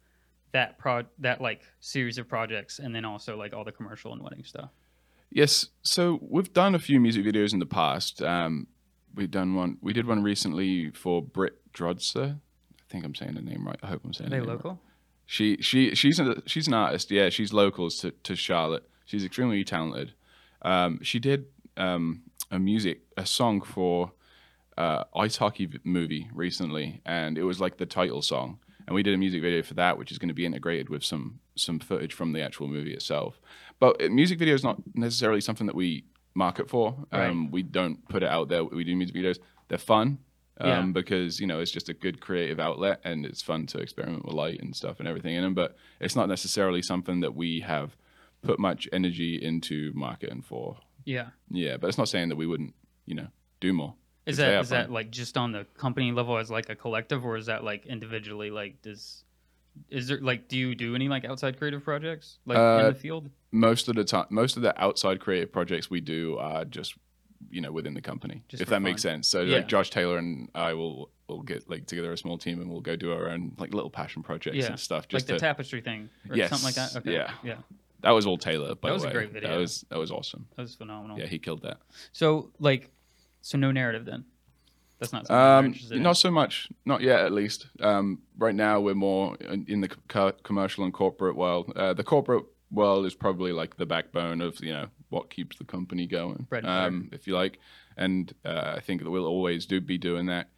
that 0.51 0.77
prod 0.77 1.05
that 1.19 1.41
like 1.41 1.61
series 1.79 2.17
of 2.17 2.27
projects, 2.27 2.79
and 2.79 2.95
then 2.95 3.05
also 3.05 3.37
like 3.37 3.53
all 3.53 3.63
the 3.65 3.71
commercial 3.71 4.13
and 4.13 4.21
wedding 4.23 4.43
stuff? 4.45 4.71
Yes. 5.35 5.67
So 5.81 6.17
we've 6.21 6.51
done 6.53 6.75
a 6.75 6.79
few 6.79 6.97
music 7.01 7.25
videos 7.25 7.51
in 7.51 7.59
the 7.59 7.65
past. 7.65 8.21
Um, 8.21 8.67
we've 9.13 9.29
done 9.29 9.53
one. 9.53 9.77
We 9.81 9.91
did 9.91 10.07
one 10.07 10.23
recently 10.23 10.91
for 10.91 11.21
Britt 11.21 11.73
Drodzer. 11.73 12.37
I 12.37 12.83
think 12.89 13.03
I'm 13.03 13.13
saying 13.13 13.33
the 13.35 13.41
name 13.41 13.67
right. 13.67 13.77
I 13.83 13.87
hope 13.87 14.05
I'm 14.05 14.13
saying 14.13 14.29
Are 14.29 14.31
they 14.31 14.37
the 14.39 14.45
name 14.45 14.49
right. 14.49 14.65
local? 14.65 14.79
She 15.25 15.57
she 15.57 15.93
she's 15.93 16.21
a, 16.21 16.41
she's 16.45 16.67
an 16.69 16.73
artist. 16.73 17.11
Yeah, 17.11 17.27
she's 17.29 17.51
local 17.51 17.89
to, 17.89 18.11
to 18.11 18.35
Charlotte. 18.35 18.87
She's 19.03 19.25
extremely 19.25 19.61
talented. 19.65 20.13
Um, 20.61 20.99
she 21.03 21.19
did 21.19 21.47
um, 21.75 22.21
a 22.49 22.57
music 22.57 23.01
a 23.17 23.25
song 23.25 23.59
for 23.59 24.13
uh, 24.77 25.03
ice 25.13 25.35
hockey 25.35 25.65
v- 25.65 25.79
movie 25.83 26.29
recently, 26.33 27.01
and 27.05 27.37
it 27.37 27.43
was 27.43 27.59
like 27.59 27.75
the 27.75 27.85
title 27.85 28.21
song. 28.21 28.59
And 28.87 28.95
we 28.95 29.03
did 29.03 29.13
a 29.13 29.17
music 29.17 29.41
video 29.41 29.63
for 29.63 29.73
that, 29.73 29.97
which 29.97 30.11
is 30.11 30.17
going 30.17 30.29
to 30.29 30.33
be 30.33 30.45
integrated 30.45 30.87
with 30.87 31.03
some 31.03 31.39
some 31.55 31.79
footage 31.79 32.13
from 32.13 32.31
the 32.31 32.41
actual 32.41 32.67
movie 32.69 32.93
itself. 32.93 33.37
But 33.79 34.01
uh, 34.01 34.09
music 34.09 34.39
video 34.39 34.53
is 34.55 34.63
not 34.63 34.77
necessarily 34.95 35.41
something 35.41 35.67
that 35.67 35.75
we 35.75 36.05
market 36.33 36.69
for. 36.69 36.95
Um, 37.11 37.51
We 37.51 37.63
don't 37.63 38.07
put 38.09 38.23
it 38.23 38.29
out 38.29 38.49
there. 38.49 38.63
We 38.63 38.83
do 38.83 38.95
music 38.95 39.15
videos. 39.15 39.39
They're 39.67 39.77
fun 39.77 40.19
um, 40.59 40.67
Yeah. 40.69 40.81
because 40.93 41.39
you 41.39 41.47
know 41.47 41.59
it's 41.59 41.71
just 41.71 41.89
a 41.89 41.93
good 41.93 42.19
creative 42.21 42.59
outlet, 42.59 42.99
and 43.03 43.25
it's 43.25 43.41
fun 43.41 43.65
to 43.67 43.79
experiment 43.79 44.25
with 44.25 44.33
light 44.33 44.59
and 44.61 44.75
stuff 44.75 44.99
and 44.99 45.07
everything 45.07 45.35
in 45.35 45.43
them. 45.43 45.53
But 45.53 45.75
it's 45.99 46.15
not 46.15 46.29
necessarily 46.29 46.81
something 46.81 47.21
that 47.21 47.35
we 47.35 47.61
have 47.61 47.95
put 48.41 48.59
much 48.59 48.87
energy 48.93 49.39
into 49.41 49.91
marketing 49.95 50.41
for. 50.43 50.77
Yeah. 51.03 51.29
Yeah, 51.49 51.77
but 51.77 51.87
it's 51.87 51.97
not 51.97 52.09
saying 52.09 52.29
that 52.29 52.35
we 52.35 52.45
wouldn't, 52.47 52.73
you 53.05 53.15
know, 53.15 53.27
do 53.59 53.73
more. 53.73 53.95
Is 54.25 54.37
that 54.37 54.61
is 54.61 54.69
that 54.69 54.91
like 54.91 55.11
just 55.11 55.37
on 55.37 55.51
the 55.51 55.65
company 55.77 56.11
level 56.11 56.37
as 56.37 56.49
like 56.49 56.69
a 56.69 56.75
collective, 56.75 57.23
or 57.25 57.37
is 57.37 57.45
that 57.45 57.63
like 57.63 57.85
individually? 57.85 58.49
Like, 58.49 58.81
does 58.81 59.23
is 59.89 60.07
there 60.07 60.19
like 60.19 60.47
do 60.47 60.57
you 60.57 60.73
do 60.73 60.95
any 60.95 61.07
like 61.09 61.25
outside 61.25 61.57
creative 61.59 61.83
projects 61.83 62.39
like 62.45 62.57
in 62.57 62.63
Uh, 62.63 62.89
the 62.89 62.95
field? 62.95 63.29
Most 63.55 63.87
of 63.87 63.95
the 63.95 64.03
time? 64.03 64.25
Most 64.29 64.57
of 64.57 64.61
the 64.63 64.79
outside 64.81 65.19
creative 65.19 65.51
projects 65.51 65.89
we 65.89 66.01
do 66.01 66.37
are 66.37 66.65
just, 66.65 66.95
you 67.49 67.61
know, 67.61 67.71
within 67.71 67.93
the 67.93 68.01
company, 68.01 68.43
Just 68.47 68.61
if 68.61 68.69
that 68.69 68.81
makes 68.81 69.01
sense. 69.01 69.27
So 69.27 69.41
Yeah. 69.41 69.57
like 69.57 69.67
Josh 69.67 69.89
Taylor 69.89 70.17
and 70.17 70.49
I 70.53 70.73
will 70.73 71.09
will 71.27 71.41
get 71.41 71.67
like 71.67 71.87
together 71.87 72.11
a 72.13 72.17
small 72.17 72.37
team 72.37 72.61
and 72.61 72.69
we'll 72.69 72.81
go 72.81 72.95
do 72.95 73.11
our 73.11 73.29
own 73.29 73.53
like 73.57 73.73
little 73.73 73.89
passion 73.89 74.21
projects 74.21 74.57
Yeah. 74.57 74.67
and 74.67 74.79
stuff. 74.79 75.07
Just 75.07 75.13
Like 75.13 75.19
Just 75.21 75.27
the 75.27 75.33
to, 75.33 75.39
tapestry 75.39 75.81
thing 75.81 76.09
or 76.29 76.35
Yes, 76.35 76.51
something 76.51 76.65
like 76.65 76.75
that. 76.75 76.95
Okay. 76.97 77.13
yeah. 77.13 77.31
Yeah. 77.43 77.57
that 78.01 78.11
was 78.11 78.27
all 78.27 78.37
Taylor. 78.37 78.75
By 78.75 78.89
That 78.89 78.93
was 78.93 79.01
the 79.01 79.07
a 79.07 79.09
way. 79.09 79.13
great 79.15 79.31
video. 79.31 79.49
That 79.49 79.57
was 79.57 79.85
that 79.89 79.97
was 79.97 80.11
awesome. 80.11 80.47
That 80.55 80.61
was 80.61 80.75
phenomenal. 80.75 81.17
Yeah, 81.17 81.25
he 81.25 81.39
killed 81.39 81.63
that. 81.63 81.77
So 82.11 82.51
like, 82.59 82.91
so 83.41 83.57
no 83.57 83.71
narrative 83.71 84.05
then. 84.05 84.25
That's 84.99 85.11
not 85.11 85.29
Um, 85.31 85.65
interested 85.65 85.97
in. 85.97 86.03
not 86.03 86.15
so 86.17 86.31
much, 86.31 86.69
not 86.85 87.01
yet 87.01 87.19
at 87.25 87.31
least. 87.33 87.67
Um, 87.81 88.21
right 88.37 88.55
now, 88.55 88.79
we're 88.79 88.93
more 88.95 89.35
in, 89.37 89.65
in 89.67 89.81
the 89.81 89.89
co- 90.07 90.31
commercial 90.43 90.83
and 90.85 90.93
corporate 90.93 91.35
world. 91.35 91.73
Uh, 91.75 91.93
the 91.93 92.03
corporate 92.03 92.45
world 92.75 93.05
is 93.05 93.15
probably 93.15 93.51
like 93.51 93.77
the 93.77 93.85
backbone 93.85 94.41
of 94.41 94.63
you 94.63 94.73
know 94.73 94.87
what 95.09 95.29
keeps 95.29 95.57
the 95.57 95.63
company 95.63 96.05
going, 96.05 96.47
um, 96.63 97.09
if 97.11 97.27
you 97.27 97.33
like. 97.33 97.59
And 97.97 98.33
uh, 98.43 98.73
I 98.75 98.81
think 98.81 99.03
that 99.03 99.09
we'll 99.09 99.25
always 99.25 99.65
do 99.65 99.79
be 99.79 99.97
doing 99.97 100.25
that. 100.27 100.49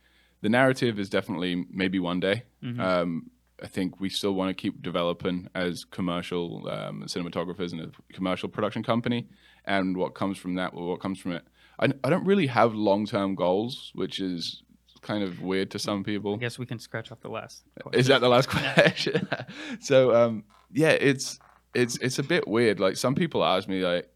The 0.42 0.50
narrative 0.50 1.00
is 1.00 1.10
definitely 1.10 1.66
maybe 1.70 2.00
one 2.00 2.20
day. 2.20 2.44
Mm-hmm. 2.64 2.82
Um, 2.82 3.32
I 3.62 3.68
think 3.68 4.00
we 4.00 4.10
still 4.10 4.34
want 4.34 4.50
to 4.50 4.54
keep 4.54 4.82
developing 4.82 5.50
as 5.56 5.84
commercial 5.84 6.70
um, 6.70 7.04
cinematographers 7.08 7.72
and 7.72 7.82
a 7.82 8.14
commercial 8.14 8.50
production 8.50 8.84
company. 8.84 9.28
And 9.66 9.98
what 9.98 10.14
comes 10.14 10.38
from 10.38 10.56
that, 10.56 10.74
what 10.74 11.00
comes 11.00 11.20
from 11.20 11.34
it, 11.34 11.44
I, 11.80 11.92
I 12.04 12.10
don't 12.10 12.26
really 12.26 12.48
have 12.48 12.74
long 12.74 13.06
term 13.06 13.36
goals, 13.36 13.92
which 13.96 14.20
is 14.20 14.64
kind 15.02 15.24
of 15.24 15.42
weird 15.42 15.72
to 15.72 15.80
some 15.80 16.04
people. 16.04 16.36
I 16.36 16.38
guess 16.38 16.60
we 16.60 16.66
can 16.66 16.80
scratch 16.80 17.12
off 17.12 17.22
the 17.22 17.30
last. 17.30 17.64
Is 17.94 18.08
that 18.08 18.22
the 18.22 18.30
last 18.30 18.50
question? 18.50 19.28
so 19.80 20.16
um, 20.16 20.44
yeah, 20.72 20.90
it's 20.90 21.40
it's 21.78 21.96
it's 21.98 22.18
a 22.18 22.24
bit 22.24 22.48
weird. 22.48 22.80
Like 22.80 22.98
some 22.98 23.14
people 23.14 23.46
ask 23.46 23.70
me 23.70 23.82
like, 23.86 24.10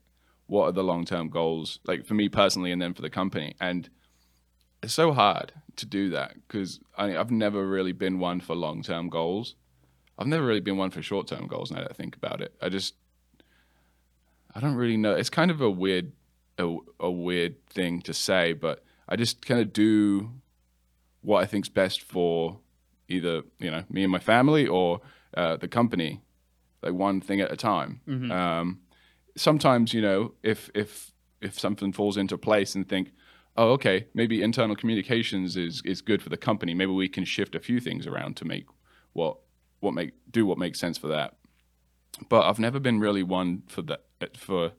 what 0.48 0.66
are 0.66 0.72
the 0.72 0.84
long 0.84 1.06
term 1.06 1.30
goals? 1.30 1.80
Like 1.86 2.06
for 2.06 2.16
me 2.16 2.28
personally, 2.28 2.72
and 2.72 2.82
then 2.82 2.94
for 2.94 3.04
the 3.04 3.10
company, 3.10 3.56
and 3.62 3.88
it's 4.82 4.94
so 4.94 5.14
hard 5.14 5.54
to 5.76 5.86
do 5.86 6.10
that 6.10 6.34
because 6.48 6.80
I've 6.98 7.32
never 7.32 7.66
really 7.66 7.92
been 7.92 8.20
one 8.20 8.40
for 8.42 8.56
long 8.56 8.82
term 8.82 9.10
goals. 9.10 9.56
I've 10.18 10.28
never 10.28 10.46
really 10.46 10.60
been 10.60 10.78
one 10.78 10.90
for 10.90 11.04
short 11.04 11.28
term 11.28 11.48
goals. 11.48 11.72
Now 11.72 11.82
that 11.82 11.92
I 11.92 11.94
think 11.94 12.16
about 12.16 12.42
it, 12.42 12.54
I 12.62 12.70
just 12.70 12.96
I 14.56 14.60
don't 14.60 14.76
really 14.76 14.98
know. 14.98 15.14
It's 15.14 15.30
kind 15.30 15.52
of 15.52 15.62
a 15.62 15.70
weird 15.70 16.14
a, 16.58 16.78
a 17.00 17.12
weird 17.12 17.64
thing 17.68 18.02
to 18.02 18.14
say, 18.14 18.54
but 18.54 18.84
I 19.08 19.16
just 19.16 19.46
kind 19.46 19.62
of 19.62 19.72
do 19.72 20.32
what 21.22 21.44
I 21.44 21.46
think's 21.46 21.70
best 21.70 22.02
for 22.02 22.58
either 23.08 23.44
you 23.60 23.70
know 23.70 23.84
me 23.88 24.02
and 24.02 24.12
my 24.12 24.20
family 24.20 24.66
or 24.66 25.02
uh, 25.38 25.58
the 25.58 25.68
company, 25.68 26.22
like 26.82 26.94
one 26.94 27.22
thing 27.22 27.42
at 27.42 27.52
a 27.52 27.56
time. 27.58 28.02
Um, 28.32 28.80
sometimes 29.38 29.94
you 29.94 30.02
know 30.02 30.34
if 30.44 30.70
if 30.74 31.12
if 31.42 31.60
something 31.60 31.92
falls 31.94 32.18
into 32.18 32.38
place 32.38 32.76
and 32.76 32.88
think, 32.88 33.12
oh 33.58 33.72
okay, 33.72 34.08
maybe 34.14 34.42
internal 34.42 34.76
communications 34.76 35.56
is 35.58 35.82
is 35.86 36.02
good 36.02 36.22
for 36.22 36.30
the 36.30 36.38
company. 36.38 36.74
Maybe 36.74 36.92
we 36.92 37.08
can 37.10 37.26
shift 37.26 37.56
a 37.56 37.60
few 37.60 37.80
things 37.80 38.08
around 38.08 38.38
to 38.38 38.46
make 38.46 38.66
what 39.14 39.38
what 39.80 39.94
make 39.94 40.12
do 40.30 40.46
what 40.46 40.58
makes 40.58 40.80
sense 40.80 40.98
for 40.98 41.08
that. 41.08 41.36
But 42.30 42.46
I've 42.48 42.60
never 42.60 42.80
been 42.80 43.00
really 43.00 43.24
one 43.24 43.64
for 43.68 43.82
that 43.84 44.38
for 44.38 44.72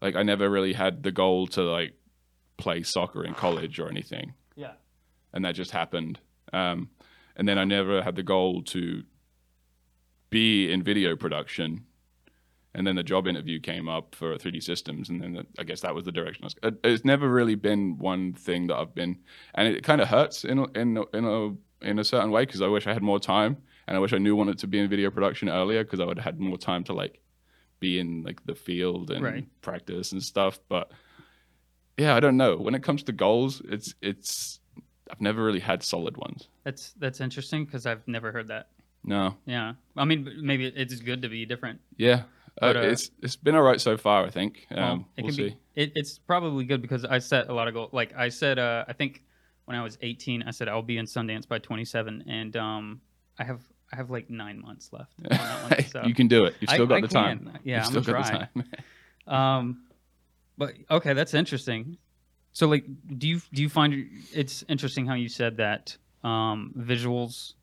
like 0.00 0.16
I 0.16 0.22
never 0.22 0.50
really 0.50 0.72
had 0.74 1.02
the 1.02 1.12
goal 1.12 1.46
to 1.48 1.62
like 1.62 1.94
play 2.58 2.82
soccer 2.82 3.24
in 3.24 3.34
college 3.34 3.78
or 3.80 3.88
anything 3.88 4.34
Yeah. 4.56 4.72
and 5.32 5.44
that 5.44 5.54
just 5.54 5.70
happened. 5.70 6.20
Um, 6.52 6.90
and 7.36 7.48
then 7.48 7.58
I 7.58 7.64
never 7.64 8.02
had 8.02 8.14
the 8.16 8.22
goal 8.22 8.62
to 8.64 9.02
be 10.32 10.72
in 10.72 10.82
video 10.82 11.14
production. 11.14 11.84
And 12.74 12.86
then 12.86 12.96
the 12.96 13.02
job 13.02 13.26
interview 13.28 13.60
came 13.60 13.86
up 13.86 14.14
for 14.14 14.34
3D 14.38 14.62
Systems, 14.62 15.10
and 15.10 15.20
then 15.20 15.46
I 15.58 15.62
guess 15.62 15.82
that 15.82 15.94
was 15.94 16.06
the 16.06 16.10
direction. 16.12 16.44
I 16.44 16.46
was, 16.46 16.54
uh, 16.62 16.70
it's 16.84 17.04
never 17.04 17.28
really 17.28 17.54
been 17.54 17.98
one 17.98 18.32
thing 18.32 18.68
that 18.68 18.76
I've 18.76 18.94
been, 18.94 19.18
and 19.54 19.68
it 19.68 19.84
kind 19.84 20.00
of 20.00 20.08
hurts 20.08 20.42
in 20.44 20.58
a, 20.58 20.64
in 20.72 20.96
in 21.12 21.24
a 21.26 21.86
in 21.86 21.98
a 21.98 22.04
certain 22.04 22.30
way 22.30 22.46
because 22.46 22.62
I 22.62 22.68
wish 22.68 22.86
I 22.86 22.94
had 22.94 23.02
more 23.02 23.20
time, 23.20 23.58
and 23.86 23.94
I 23.94 24.00
wish 24.00 24.14
I 24.14 24.18
knew 24.18 24.34
wanted 24.34 24.56
to 24.60 24.66
be 24.66 24.78
in 24.78 24.88
video 24.88 25.10
production 25.10 25.50
earlier 25.50 25.84
because 25.84 26.00
I 26.00 26.06
would 26.06 26.16
have 26.16 26.24
had 26.24 26.40
more 26.40 26.56
time 26.56 26.82
to 26.84 26.94
like 26.94 27.20
be 27.78 27.98
in 27.98 28.22
like 28.22 28.42
the 28.46 28.54
field 28.54 29.10
and 29.10 29.22
Right. 29.22 29.46
practice 29.60 30.12
and 30.12 30.22
stuff. 30.22 30.58
But 30.70 30.90
yeah, 31.98 32.16
I 32.16 32.20
don't 32.20 32.38
know. 32.38 32.56
When 32.56 32.74
it 32.74 32.82
comes 32.82 33.02
to 33.02 33.12
goals, 33.12 33.60
it's 33.68 33.94
it's 34.00 34.60
I've 35.10 35.20
never 35.20 35.44
really 35.44 35.60
had 35.60 35.82
solid 35.82 36.16
ones. 36.16 36.48
That's 36.64 36.94
that's 36.94 37.20
interesting 37.20 37.66
because 37.66 37.84
I've 37.84 38.08
never 38.08 38.32
heard 38.32 38.48
that. 38.48 38.68
No. 39.04 39.36
Yeah. 39.46 39.74
I 39.96 40.04
mean, 40.04 40.28
maybe 40.42 40.66
it's 40.66 40.94
good 41.00 41.22
to 41.22 41.28
be 41.28 41.44
different. 41.46 41.80
Yeah. 41.96 42.22
But, 42.60 42.76
uh, 42.76 42.80
uh, 42.80 42.82
it's 42.82 43.10
it's 43.22 43.36
been 43.36 43.54
all 43.54 43.62
right 43.62 43.80
so 43.80 43.96
far. 43.96 44.24
I 44.26 44.30
think. 44.30 44.66
Um, 44.70 44.76
Well, 44.78 45.08
it 45.16 45.22
we'll 45.22 45.28
can 45.30 45.34
see. 45.36 45.48
be. 45.50 45.56
It, 45.74 45.92
it's 45.94 46.18
probably 46.18 46.64
good 46.64 46.82
because 46.82 47.04
I 47.04 47.18
set 47.18 47.48
a 47.48 47.54
lot 47.54 47.66
of 47.66 47.74
goals. 47.74 47.90
Like 47.92 48.14
I 48.14 48.28
said, 48.28 48.58
uh, 48.58 48.84
I 48.86 48.92
think 48.92 49.22
when 49.64 49.76
I 49.76 49.82
was 49.82 49.96
18, 50.02 50.42
I 50.42 50.50
said 50.50 50.68
I'll 50.68 50.82
be 50.82 50.98
in 50.98 51.06
Sundance 51.06 51.48
by 51.48 51.58
27, 51.58 52.24
and 52.28 52.54
um, 52.56 53.00
I 53.38 53.44
have 53.44 53.62
I 53.90 53.96
have 53.96 54.10
like 54.10 54.28
nine 54.28 54.60
months 54.60 54.90
left. 54.92 55.14
On 55.18 55.24
that 55.30 55.70
one, 55.70 55.84
so. 55.90 56.02
you 56.04 56.14
can 56.14 56.28
do 56.28 56.44
it. 56.44 56.54
You've 56.60 56.70
I- 56.70 56.74
still 56.74 56.86
got 56.86 56.96
I 56.98 57.00
the 57.00 57.08
time. 57.08 57.58
Yeah, 57.64 57.76
You've 57.76 57.84
I'm 57.96 58.02
still 58.02 58.14
got 58.14 58.24
the 58.26 58.30
time. 58.30 58.48
Um, 59.26 59.84
but 60.58 60.74
okay, 60.90 61.12
that's 61.12 61.32
interesting. 61.32 61.96
So, 62.52 62.68
like, 62.68 62.84
do 63.18 63.28
you 63.28 63.40
do 63.54 63.62
you 63.62 63.68
find 63.68 63.94
it's 64.34 64.64
interesting 64.68 65.06
how 65.06 65.14
you 65.14 65.28
said 65.28 65.56
that 65.58 65.96
um, 66.24 66.74
visuals, 66.76 67.54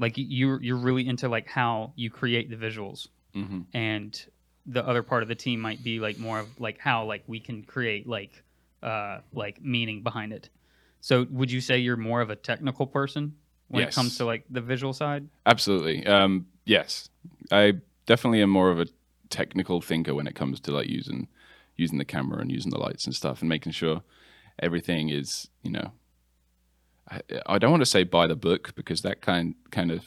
like 0.00 0.14
you're 0.16 0.60
you're 0.62 0.78
really 0.78 1.06
into 1.06 1.28
like 1.28 1.46
how 1.46 1.92
you 1.94 2.10
create 2.10 2.50
the 2.50 2.56
visuals, 2.56 3.08
Mhm. 3.36 3.66
and 3.74 4.26
the 4.66 4.84
other 4.86 5.02
part 5.02 5.22
of 5.22 5.28
the 5.28 5.34
team 5.34 5.60
might 5.60 5.84
be 5.84 6.00
like 6.00 6.18
more 6.18 6.40
of 6.40 6.48
like 6.58 6.78
how 6.78 7.04
like 7.04 7.22
we 7.26 7.38
can 7.38 7.62
create 7.62 8.06
like 8.08 8.42
uh 8.82 9.20
like 9.32 9.62
meaning 9.62 10.02
behind 10.02 10.32
it. 10.32 10.48
So, 11.02 11.26
would 11.30 11.50
you 11.50 11.60
say 11.60 11.78
you're 11.78 11.96
more 11.96 12.20
of 12.20 12.30
a 12.30 12.36
technical 12.36 12.86
person 12.86 13.34
when 13.68 13.82
it 13.84 13.94
comes 13.94 14.16
to 14.18 14.24
like 14.24 14.44
the 14.50 14.60
visual 14.60 14.92
side? 14.92 15.28
Absolutely. 15.46 16.06
Um, 16.06 16.46
yes, 16.64 17.08
I 17.50 17.74
definitely 18.06 18.42
am 18.42 18.50
more 18.50 18.70
of 18.70 18.80
a 18.80 18.86
technical 19.28 19.80
thinker 19.80 20.14
when 20.14 20.26
it 20.26 20.34
comes 20.34 20.60
to 20.60 20.72
like 20.72 20.88
using 20.88 21.28
using 21.76 21.98
the 21.98 22.04
camera 22.04 22.40
and 22.40 22.50
using 22.50 22.70
the 22.70 22.78
lights 22.78 23.06
and 23.06 23.14
stuff 23.14 23.40
and 23.40 23.48
making 23.48 23.72
sure 23.72 24.02
everything 24.58 25.10
is 25.10 25.48
you 25.62 25.70
know. 25.70 25.92
I, 27.46 27.58
don't 27.58 27.70
want 27.70 27.80
to 27.80 27.86
say 27.86 28.04
by 28.04 28.26
the 28.26 28.36
book 28.36 28.74
because 28.74 29.02
that 29.02 29.20
kind 29.20 29.54
kind 29.70 29.90
of 29.90 30.04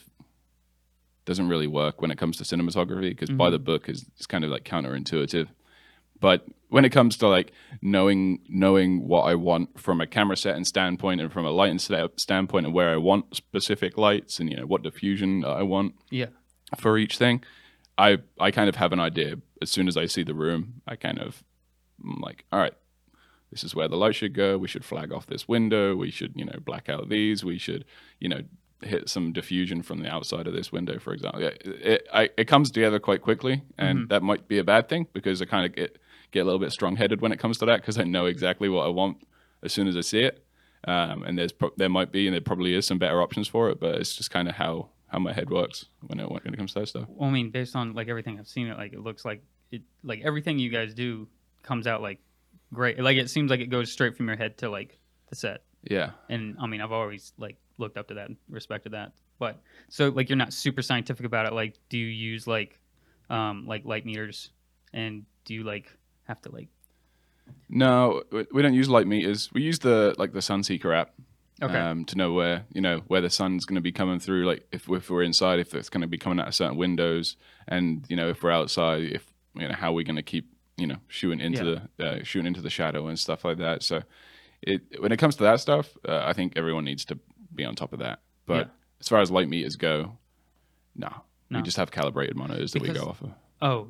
doesn't 1.24 1.48
really 1.48 1.66
work 1.66 2.00
when 2.00 2.10
it 2.10 2.18
comes 2.18 2.36
to 2.38 2.44
cinematography 2.44 3.10
because 3.10 3.30
by 3.30 3.50
the 3.50 3.56
mm-hmm. 3.56 3.64
book 3.64 3.88
is, 3.88 4.06
is 4.18 4.26
kind 4.26 4.44
of 4.44 4.50
like 4.50 4.64
counterintuitive. 4.64 5.48
But 6.20 6.46
when 6.68 6.84
it 6.84 6.90
comes 6.90 7.16
to 7.18 7.28
like 7.28 7.52
knowing 7.82 8.40
knowing 8.48 9.06
what 9.06 9.22
I 9.22 9.34
want 9.34 9.78
from 9.78 10.00
a 10.00 10.06
camera 10.06 10.36
setting 10.36 10.64
standpoint 10.64 11.20
and 11.20 11.32
from 11.32 11.44
a 11.44 11.50
lighting 11.50 11.78
sta- 11.78 12.08
standpoint 12.16 12.66
and 12.66 12.74
where 12.74 12.90
I 12.90 12.96
want 12.96 13.36
specific 13.36 13.98
lights 13.98 14.40
and 14.40 14.50
you 14.50 14.56
know 14.56 14.66
what 14.66 14.82
diffusion 14.82 15.44
I 15.44 15.62
want 15.62 15.94
Yeah. 16.10 16.28
for 16.78 16.96
each 16.96 17.18
thing, 17.18 17.44
I 17.98 18.18
I 18.40 18.50
kind 18.50 18.68
of 18.68 18.76
have 18.76 18.92
an 18.92 19.00
idea 19.00 19.36
as 19.60 19.70
soon 19.70 19.88
as 19.88 19.96
I 19.96 20.06
see 20.06 20.22
the 20.22 20.34
room. 20.34 20.82
I 20.86 20.96
kind 20.96 21.18
of 21.18 21.44
I'm 22.02 22.20
like, 22.20 22.44
all 22.50 22.58
right, 22.58 22.74
this 23.54 23.62
is 23.62 23.72
where 23.72 23.86
the 23.86 23.96
light 23.96 24.16
should 24.16 24.34
go. 24.34 24.58
We 24.58 24.66
should 24.66 24.84
flag 24.84 25.12
off 25.12 25.26
this 25.26 25.46
window. 25.46 25.94
We 25.94 26.10
should 26.10 26.32
you 26.34 26.44
know 26.44 26.58
black 26.64 26.88
out 26.88 27.08
these. 27.08 27.44
We 27.44 27.56
should 27.56 27.84
you 28.18 28.28
know 28.28 28.42
hit 28.82 29.08
some 29.08 29.32
diffusion 29.32 29.80
from 29.80 30.00
the 30.00 30.08
outside 30.08 30.48
of 30.48 30.54
this 30.54 30.72
window, 30.72 30.98
for 30.98 31.14
example. 31.14 31.42
It 31.42 31.62
it, 31.64 32.08
I, 32.12 32.30
it 32.36 32.48
comes 32.48 32.72
together 32.72 32.98
quite 32.98 33.22
quickly, 33.22 33.62
and 33.78 34.08
that 34.08 34.24
might 34.24 34.48
be 34.48 34.58
a 34.58 34.64
bad 34.64 34.88
thing 34.88 35.06
because 35.12 35.40
I 35.40 35.44
kind 35.44 35.64
of 35.64 35.72
get 35.72 35.98
get 36.32 36.40
a 36.40 36.44
little 36.44 36.58
bit 36.58 36.72
strong 36.72 36.96
headed 36.96 37.20
when 37.20 37.30
it 37.30 37.38
comes 37.38 37.58
to 37.58 37.66
that 37.66 37.80
because 37.80 37.96
I 37.96 38.02
know 38.02 38.26
exactly 38.26 38.68
what 38.68 38.84
I 38.84 38.88
want 38.88 39.18
as 39.62 39.72
soon 39.72 39.86
as 39.86 39.96
I 39.96 40.00
see 40.00 40.22
it. 40.22 40.44
Um, 40.86 41.22
and 41.22 41.38
there's 41.38 41.52
pro- 41.52 41.72
there 41.76 41.88
might 41.88 42.10
be 42.10 42.26
and 42.26 42.34
there 42.34 42.40
probably 42.40 42.74
is 42.74 42.86
some 42.86 42.98
better 42.98 43.22
options 43.22 43.46
for 43.46 43.70
it, 43.70 43.78
but 43.78 43.94
it's 43.94 44.16
just 44.16 44.32
kind 44.32 44.48
of 44.48 44.56
how 44.56 44.88
how 45.06 45.20
my 45.20 45.32
head 45.32 45.48
works 45.48 45.86
when 46.00 46.18
it 46.18 46.28
when 46.28 46.40
it 46.52 46.56
comes 46.56 46.72
to 46.72 46.80
that 46.80 46.88
stuff. 46.88 47.04
Well, 47.08 47.28
I 47.28 47.32
mean, 47.32 47.50
based 47.50 47.76
on 47.76 47.94
like 47.94 48.08
everything 48.08 48.40
I've 48.40 48.48
seen, 48.48 48.66
it 48.66 48.76
like 48.76 48.92
it 48.92 49.00
looks 49.00 49.24
like 49.24 49.44
it 49.70 49.82
like 50.02 50.22
everything 50.24 50.58
you 50.58 50.70
guys 50.70 50.92
do 50.92 51.28
comes 51.62 51.86
out 51.86 52.02
like 52.02 52.18
great. 52.72 52.98
Like 52.98 53.16
it 53.16 53.30
seems 53.30 53.50
like 53.50 53.60
it 53.60 53.66
goes 53.66 53.90
straight 53.92 54.16
from 54.16 54.28
your 54.28 54.36
head 54.36 54.58
to 54.58 54.68
like 54.70 54.98
the 55.30 55.36
set. 55.36 55.62
Yeah. 55.82 56.10
And 56.28 56.56
I 56.60 56.66
mean, 56.66 56.80
I've 56.80 56.92
always 56.92 57.32
like 57.38 57.56
looked 57.78 57.96
up 57.96 58.08
to 58.08 58.14
that 58.14 58.28
and 58.28 58.36
respected 58.48 58.92
that. 58.92 59.12
But 59.38 59.60
so 59.88 60.08
like 60.08 60.28
you're 60.28 60.36
not 60.36 60.52
super 60.52 60.82
scientific 60.82 61.26
about 61.26 61.46
it. 61.46 61.52
Like, 61.52 61.74
do 61.88 61.98
you 61.98 62.06
use 62.06 62.46
like 62.46 62.78
um 63.30 63.66
like 63.66 63.84
light 63.84 64.06
meters, 64.06 64.50
and 64.92 65.24
do 65.44 65.54
you 65.54 65.64
like 65.64 65.90
have 66.24 66.40
to 66.42 66.52
like 66.52 66.68
No, 67.68 68.22
we- 68.30 68.62
don't 68.62 68.74
use 68.74 68.88
light 68.88 69.06
meters. 69.06 69.50
We 69.52 69.62
use 69.62 69.78
the 69.80 70.14
like 70.18 70.32
the 70.32 70.40
Sunseeker 70.40 70.94
app 70.94 71.12
okay 71.62 71.78
um, 71.78 72.04
to 72.04 72.16
know 72.16 72.32
where 72.32 72.64
you 72.72 72.80
know 72.80 73.02
where 73.06 73.20
the 73.20 73.30
sun's 73.30 73.64
going 73.64 73.76
to 73.76 73.80
be 73.80 73.92
coming 73.92 74.18
through. 74.18 74.46
Like 74.46 74.66
if, 74.72 74.88
if 74.88 75.10
we're 75.10 75.22
inside, 75.22 75.58
if 75.58 75.74
it's 75.74 75.88
going 75.88 76.02
to 76.02 76.08
be 76.08 76.18
coming 76.18 76.40
out 76.40 76.48
of 76.48 76.54
certain 76.54 76.76
windows, 76.76 77.36
and 77.68 78.04
you 78.08 78.16
know 78.16 78.28
if 78.28 78.42
we're 78.42 78.50
outside, 78.50 79.04
if 79.04 79.24
you 79.54 79.68
know 79.68 79.74
how 79.74 79.92
we're 79.92 80.04
going 80.04 80.16
to 80.16 80.22
keep 80.22 80.53
you 80.76 80.86
know 80.86 80.96
shooting 81.08 81.40
into 81.40 81.64
the 81.98 82.04
uh, 82.06 82.22
shooting 82.24 82.46
into 82.46 82.60
the 82.60 82.70
shadow 82.70 83.06
and 83.08 83.18
stuff 83.18 83.44
like 83.44 83.58
that. 83.58 83.82
So 83.82 84.02
it 84.62 84.82
when 85.00 85.12
it 85.12 85.18
comes 85.18 85.36
to 85.36 85.44
that 85.44 85.60
stuff, 85.60 85.96
uh, 86.08 86.22
I 86.24 86.32
think 86.32 86.54
everyone 86.56 86.84
needs 86.84 87.04
to 87.06 87.18
be 87.54 87.64
on 87.64 87.74
top 87.74 87.92
of 87.92 87.98
that. 88.00 88.20
But 88.46 88.66
Yeah. 88.66 88.72
as 89.00 89.08
far 89.08 89.20
as 89.20 89.30
light 89.30 89.48
meters 89.48 89.76
go, 89.76 90.18
no, 90.96 91.08
No. 91.50 91.58
we 91.58 91.62
just 91.62 91.76
have 91.76 91.90
calibrated 91.90 92.36
monitors 92.36 92.72
that 92.72 92.82
we 92.82 92.88
go 92.90 93.04
off 93.04 93.22
of. 93.22 93.30
oh 93.62 93.88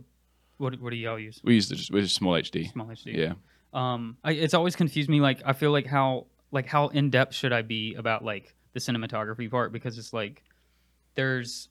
what 0.58 0.78
what 0.80 0.90
do 0.90 0.96
y'all 0.96 1.18
use? 1.18 1.40
We 1.42 1.54
use 1.54 1.68
the 1.68 1.74
just, 1.76 1.90
we're 1.90 2.02
just 2.02 2.14
small 2.16 2.34
HD. 2.34 2.70
Small 2.72 2.86
HD. 2.86 3.16
Yeah. 3.16 3.32
um 3.72 4.16
I, 4.22 4.32
it's 4.32 4.54
always 4.54 4.76
confused 4.76 5.08
me 5.10 5.20
like 5.20 5.42
i 5.44 5.52
feel 5.52 5.72
like 5.72 5.86
how 5.86 6.26
like 6.52 6.66
how 6.66 6.88
in 6.88 7.10
depth 7.10 7.34
should 7.34 7.52
i 7.52 7.62
be 7.62 7.94
about 7.94 8.24
like 8.24 8.54
the 8.72 8.78
cinematography 8.80 9.50
part 9.50 9.72
because 9.72 9.98
it's 9.98 10.12
like 10.12 10.42
there's 11.16 11.68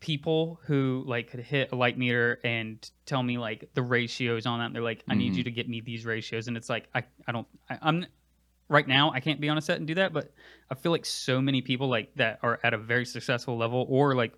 people 0.00 0.58
who 0.64 1.04
like 1.06 1.30
could 1.30 1.40
hit 1.40 1.72
a 1.72 1.76
light 1.76 1.98
meter 1.98 2.40
and 2.42 2.90
tell 3.06 3.22
me 3.22 3.38
like 3.38 3.68
the 3.74 3.82
ratios 3.82 4.46
on 4.46 4.58
that 4.58 4.66
and 4.66 4.74
they're 4.74 4.82
like 4.82 5.04
i 5.08 5.14
need 5.14 5.34
you 5.34 5.42
mm-hmm. 5.42 5.42
to 5.42 5.50
get 5.50 5.68
me 5.68 5.80
these 5.80 6.06
ratios. 6.06 6.48
And 6.48 6.56
it's 6.56 6.68
like 6.68 6.88
i, 6.94 7.04
I 7.26 7.32
don't 7.32 7.46
I, 7.68 7.78
i'm 7.82 8.06
right 8.68 8.88
now 8.88 9.12
i 9.12 9.20
can't 9.20 9.40
be 9.40 9.48
on 9.48 9.58
a 9.58 9.60
set 9.60 9.76
and 9.76 9.86
do 9.86 9.94
that 9.96 10.12
but 10.12 10.32
i 10.70 10.74
feel 10.74 10.92
like 10.92 11.04
so 11.04 11.40
many 11.40 11.60
people 11.60 11.88
like 11.88 12.14
that 12.16 12.38
are 12.42 12.58
at 12.62 12.72
a 12.72 12.78
very 12.78 13.04
successful 13.04 13.58
level 13.58 13.86
or 13.88 14.14
like 14.14 14.32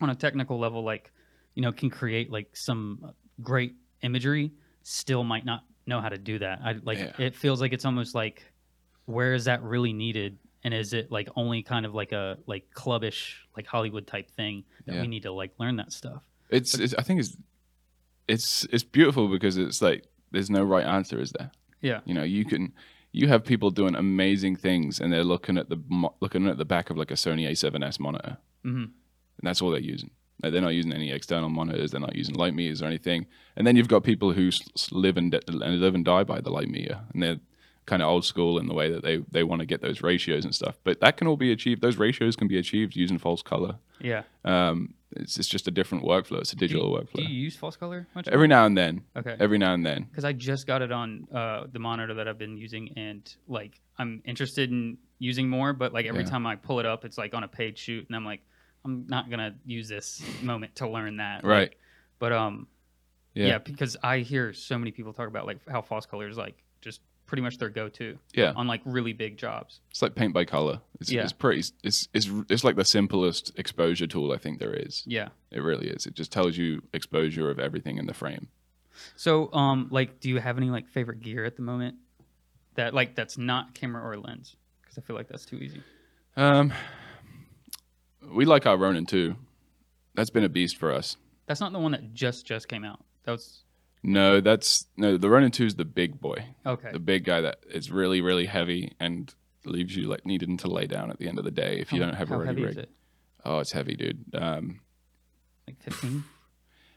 on 0.00 0.10
a 0.10 0.14
technical 0.14 0.58
level 0.58 0.82
like 0.82 1.12
you 1.54 1.62
know 1.62 1.70
can 1.70 1.90
create 1.90 2.30
like 2.30 2.56
some 2.56 3.12
great 3.42 3.74
imagery 4.02 4.52
still 4.82 5.22
might 5.22 5.44
not 5.44 5.64
know 5.86 6.00
how 6.00 6.08
to 6.08 6.18
do 6.18 6.38
that. 6.38 6.60
I 6.62 6.76
like 6.82 6.98
Yeah. 6.98 7.12
it 7.18 7.34
feels 7.34 7.60
like 7.60 7.72
it's 7.72 7.84
almost 7.84 8.14
like 8.14 8.44
where 9.06 9.34
is 9.34 9.46
that 9.46 9.62
really 9.62 9.92
needed 9.92 10.38
and 10.64 10.74
is 10.74 10.92
it 10.92 11.10
like 11.10 11.28
only 11.36 11.62
kind 11.62 11.86
of 11.86 11.94
like 11.94 12.12
a 12.12 12.36
like 12.46 12.64
clubbish 12.74 13.34
like 13.56 13.66
hollywood 13.66 14.06
type 14.06 14.30
thing 14.30 14.64
that 14.86 14.94
Yeah. 14.96 15.02
we 15.02 15.08
need 15.08 15.22
to 15.22 15.32
like 15.32 15.52
learn 15.58 15.76
that 15.76 15.92
stuff 15.92 16.22
It's, 16.50 16.74
it's 16.74 16.94
I 16.94 17.02
think 17.02 17.20
it's 17.20 17.36
it's 18.26 18.64
it's 18.72 18.82
beautiful 18.84 19.28
because 19.28 19.56
it's 19.56 19.80
like 19.80 20.04
there's 20.30 20.50
no 20.50 20.62
right 20.62 20.84
answer, 20.84 21.20
is 21.20 21.32
there? 21.32 21.50
yeah 21.80 22.00
You 22.04 22.14
know, 22.14 22.22
you 22.24 22.44
can 22.44 22.72
you 23.12 23.28
have 23.28 23.42
people 23.44 23.70
doing 23.70 23.94
amazing 23.96 24.56
things, 24.56 25.00
and 25.00 25.10
they're 25.12 25.24
looking 25.24 25.56
at 25.56 25.68
the 25.70 25.78
looking 26.20 26.46
at 26.46 26.58
the 26.58 26.64
back 26.66 26.90
of 26.90 26.96
like 26.98 27.10
a 27.10 27.14
Sony 27.14 27.48
A7S 27.50 27.98
monitor, 27.98 28.36
hmm 28.62 28.84
and 29.38 29.44
that's 29.46 29.62
all 29.62 29.70
they're 29.70 29.80
using. 29.94 30.10
Like, 30.42 30.52
they're 30.52 30.60
not 30.68 30.74
using 30.74 30.92
any 30.92 31.10
external 31.12 31.48
monitors. 31.48 31.90
They're 31.92 32.00
not 32.00 32.14
using 32.16 32.34
light 32.34 32.54
meters 32.54 32.82
or 32.82 32.86
anything. 32.86 33.26
And 33.56 33.64
then 33.66 33.76
you've 33.76 33.88
got 33.88 34.02
people 34.04 34.32
who 34.32 34.50
live 34.90 35.16
and 35.16 35.30
de- 35.32 35.40
and 35.48 35.80
live 35.80 35.94
and 35.94 36.04
die 36.04 36.24
by 36.24 36.40
the 36.40 36.50
light 36.50 36.68
meter, 36.68 37.00
and 37.12 37.22
they're 37.22 37.40
kind 37.90 38.02
of 38.02 38.08
old 38.08 38.24
school 38.32 38.58
in 38.60 38.66
the 38.70 38.74
way 38.80 38.88
that 38.92 39.02
they 39.02 39.16
they 39.30 39.42
want 39.50 39.60
to 39.60 39.66
get 39.72 39.80
those 39.86 39.98
ratios 40.10 40.44
and 40.44 40.54
stuff. 40.54 40.74
But 40.84 40.94
that 41.00 41.16
can 41.16 41.26
all 41.28 41.36
be 41.46 41.50
achieved. 41.52 41.80
Those 41.86 41.96
ratios 42.06 42.36
can 42.36 42.46
be 42.54 42.58
achieved 42.64 42.94
using 43.04 43.18
false 43.18 43.42
color. 43.42 43.72
yeah 44.00 44.22
Um, 44.44 44.94
it's, 45.22 45.38
it's 45.38 45.48
just 45.48 45.66
a 45.66 45.70
different 45.70 46.04
workflow. 46.04 46.38
It's 46.44 46.52
a 46.52 46.56
digital 46.56 46.84
do 46.86 46.90
you, 46.90 46.96
workflow. 47.00 47.26
do 47.26 47.32
you 47.32 47.40
use 47.48 47.56
false 47.56 47.76
color 47.76 48.00
much 48.14 48.28
Every 48.28 48.46
now 48.54 48.66
and 48.68 48.76
then. 48.82 48.92
okay 49.20 49.36
Every 49.40 49.58
now 49.64 49.72
and 49.76 49.84
then. 49.88 50.00
because 50.10 50.24
I 50.24 50.32
just 50.34 50.66
got 50.66 50.82
it 50.82 50.92
on 50.92 51.26
uh, 51.40 51.64
the 51.72 51.78
monitor 51.88 52.14
that 52.18 52.26
I've 52.28 52.38
been 52.46 52.56
using, 52.66 52.84
and 52.96 53.22
like 53.48 53.72
I'm 54.00 54.12
interested 54.32 54.70
in 54.70 54.98
using 55.18 55.48
more, 55.48 55.72
but 55.72 55.92
like 55.96 56.06
every 56.12 56.24
Yeah. 56.24 56.30
time 56.34 56.46
I 56.46 56.56
pull 56.56 56.78
it 56.82 56.86
up, 56.86 57.04
it's 57.06 57.18
like 57.22 57.32
on 57.38 57.42
a 57.42 57.48
paid 57.48 57.76
shoot, 57.78 58.04
and 58.08 58.14
I'm 58.14 58.24
like, 58.32 58.42
I'm 58.84 59.06
not 59.08 59.30
gonna 59.30 59.54
use 59.64 59.88
this 59.88 60.22
moment 60.42 60.76
to 60.80 60.84
learn 60.96 61.16
that. 61.24 61.36
Like, 61.42 61.52
Right. 61.56 61.72
but 62.22 62.32
um, 62.32 62.54
Yeah. 63.34 63.46
yeah. 63.48 63.58
because 63.70 63.96
I 64.12 64.18
hear 64.32 64.52
so 64.52 64.74
many 64.78 64.90
people 64.92 65.12
talk 65.14 65.28
about 65.34 65.46
like 65.50 65.58
how 65.74 65.80
false 65.82 66.04
color 66.06 66.28
is 66.28 66.36
like 66.36 66.56
just 66.82 67.00
pretty 67.28 67.42
much 67.42 67.58
their 67.58 67.68
go-to 67.68 68.18
Yeah. 68.34 68.52
on 68.56 68.66
like 68.66 68.80
really 68.84 69.12
big 69.12 69.36
jobs. 69.36 69.78
It's 69.90 70.02
like 70.02 70.16
paint 70.16 70.34
by 70.34 70.44
color. 70.44 70.80
It's, 70.98 71.12
Yeah. 71.12 71.22
it's 71.22 71.32
pretty. 71.32 71.60
It's, 71.84 72.08
it's 72.12 72.28
it's 72.48 72.64
like 72.64 72.74
the 72.74 72.84
simplest 72.84 73.52
exposure 73.56 74.08
tool 74.08 74.32
I 74.32 74.38
think 74.38 74.58
there 74.58 74.72
is. 74.74 75.04
Yeah. 75.06 75.28
It 75.52 75.60
really 75.60 75.88
is. 75.88 76.06
It 76.06 76.14
just 76.14 76.32
tells 76.32 76.56
you 76.56 76.82
exposure 76.92 77.48
of 77.50 77.60
everything 77.60 77.98
in 77.98 78.06
the 78.06 78.14
frame. 78.14 78.48
So 79.14 79.52
um, 79.52 79.86
like, 79.92 80.18
do 80.18 80.28
you 80.28 80.40
have 80.40 80.56
any 80.58 80.70
like 80.70 80.88
favorite 80.88 81.20
gear 81.20 81.44
at 81.44 81.54
the 81.54 81.62
moment 81.62 81.96
that 82.74 82.94
like 82.94 83.14
that's 83.14 83.38
not 83.38 83.74
camera 83.74 84.02
or 84.02 84.16
lens? 84.16 84.56
Because 84.82 84.98
I 84.98 85.02
feel 85.02 85.14
like 85.14 85.28
that's 85.28 85.44
too 85.44 85.56
easy. 85.58 85.82
Um, 86.36 86.72
we 88.32 88.44
like 88.44 88.66
our 88.66 88.76
Ronin 88.76 89.06
Two. 89.06 89.36
That's 90.14 90.30
been 90.30 90.44
a 90.44 90.48
beast 90.48 90.76
for 90.76 90.92
us. 90.92 91.16
That's 91.46 91.60
not 91.60 91.72
the 91.72 91.78
one 91.78 91.92
that 91.92 92.12
just 92.14 92.46
just 92.46 92.68
came 92.68 92.84
out. 92.84 93.00
That 93.24 93.32
was 93.32 93.62
No, 94.02 94.40
that's 94.40 94.86
no. 94.96 95.16
The 95.16 95.28
Ronin 95.28 95.50
two 95.50 95.64
is 95.66 95.74
the 95.74 95.84
big 95.84 96.20
boy, 96.20 96.44
okay. 96.64 96.90
the 96.92 96.98
big 97.00 97.24
guy 97.24 97.40
that 97.40 97.58
is 97.70 97.90
really 97.90 98.20
really 98.20 98.46
heavy 98.46 98.92
and 99.00 99.34
leaves 99.64 99.94
you 99.96 100.08
like 100.08 100.24
needing 100.24 100.56
to 100.58 100.68
lay 100.68 100.86
down 100.86 101.10
at 101.10 101.18
the 101.18 101.28
end 101.28 101.38
of 101.38 101.44
the 101.44 101.50
day 101.50 101.78
if 101.80 101.92
you 101.92 102.00
How- 102.00 102.06
don't 102.06 102.14
have 102.16 102.30
a 102.30 102.38
ready 102.38 102.62
rig. 102.62 102.70
is 102.70 102.76
it? 102.78 102.90
Oh, 103.44 103.58
it's 103.58 103.72
heavy, 103.72 103.96
dude. 103.96 104.24
Um, 104.34 104.80
Like 105.66 105.82
15? 105.82 106.24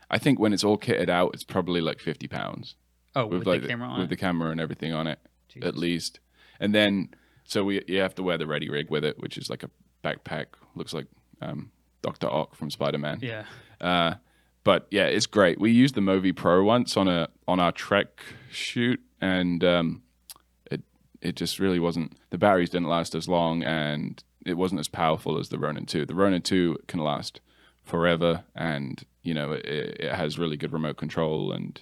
I 0.10 0.18
think 0.18 0.40
when 0.40 0.54
it's 0.54 0.64
all 0.64 0.78
kitted 0.78 1.10
out, 1.10 1.32
it's 1.34 1.44
probably 1.44 1.82
like 1.82 2.00
fifty 2.00 2.28
pounds 2.28 2.76
Oh, 3.16 3.28
with, 3.28 3.46
like 3.48 3.62
the 3.62 3.68
camera 3.70 3.88
on 3.88 4.00
with 4.00 4.06
it? 4.06 4.10
the 4.10 4.18
camera 4.18 4.52
and 4.52 4.60
everything 4.62 4.94
on 4.94 5.08
it. 5.08 5.20
Jesus. 5.50 5.68
at 5.68 5.76
least. 5.76 6.20
And 6.60 6.74
then, 6.76 7.10
so 7.46 7.64
we 7.64 7.82
you 7.88 8.00
have 8.00 8.16
to 8.16 8.24
wear 8.24 8.38
the 8.38 8.48
ready 8.48 8.70
rig 8.70 8.90
with 8.90 9.04
it, 9.04 9.20
which 9.20 9.38
is 9.38 9.50
like 9.50 9.64
a 9.64 9.70
backpack. 10.04 10.48
Looks 10.76 10.94
like 10.94 11.08
um, 11.42 11.72
Doctor 12.02 12.28
Ock 12.28 12.56
from 12.56 12.70
Spider 12.72 12.98
Man. 12.98 13.20
Yeah. 13.22 13.44
Uh, 13.82 14.16
but 14.64 14.88
yeah, 14.92 15.06
it's 15.06 15.26
great. 15.26 15.60
We 15.60 15.72
used 15.72 15.96
the 15.96 16.02
Movi 16.02 16.36
Pro 16.36 16.64
once 16.64 16.98
on 16.98 17.08
a 17.08 17.30
on 17.48 17.60
our 17.60 17.72
Trek 17.72 18.08
shoot, 18.52 19.00
and 19.20 19.64
um, 19.64 20.04
it 20.70 20.82
it 21.22 21.36
just 21.36 21.60
really 21.60 21.80
wasn't. 21.80 22.14
The 22.30 22.38
batteries 22.38 22.70
didn't 22.70 22.88
last 22.90 23.16
as 23.16 23.28
long, 23.28 23.64
and 23.64 24.24
it 24.46 24.56
wasn't 24.56 24.80
as 24.80 24.88
powerful 24.88 25.38
as 25.40 25.50
the 25.50 25.58
Ronin 25.60 25.86
Two. 25.86 26.06
The 26.06 26.16
Ronin 26.16 26.42
Two 26.42 26.78
can 26.88 27.00
last 27.00 27.42
forever, 27.84 28.44
and 28.56 29.04
you 29.24 29.34
know 29.34 29.52
it, 29.54 29.66
it 29.66 30.14
has 30.14 30.38
really 30.40 30.58
good 30.58 30.74
remote 30.74 30.98
control 30.98 31.52
and. 31.52 31.80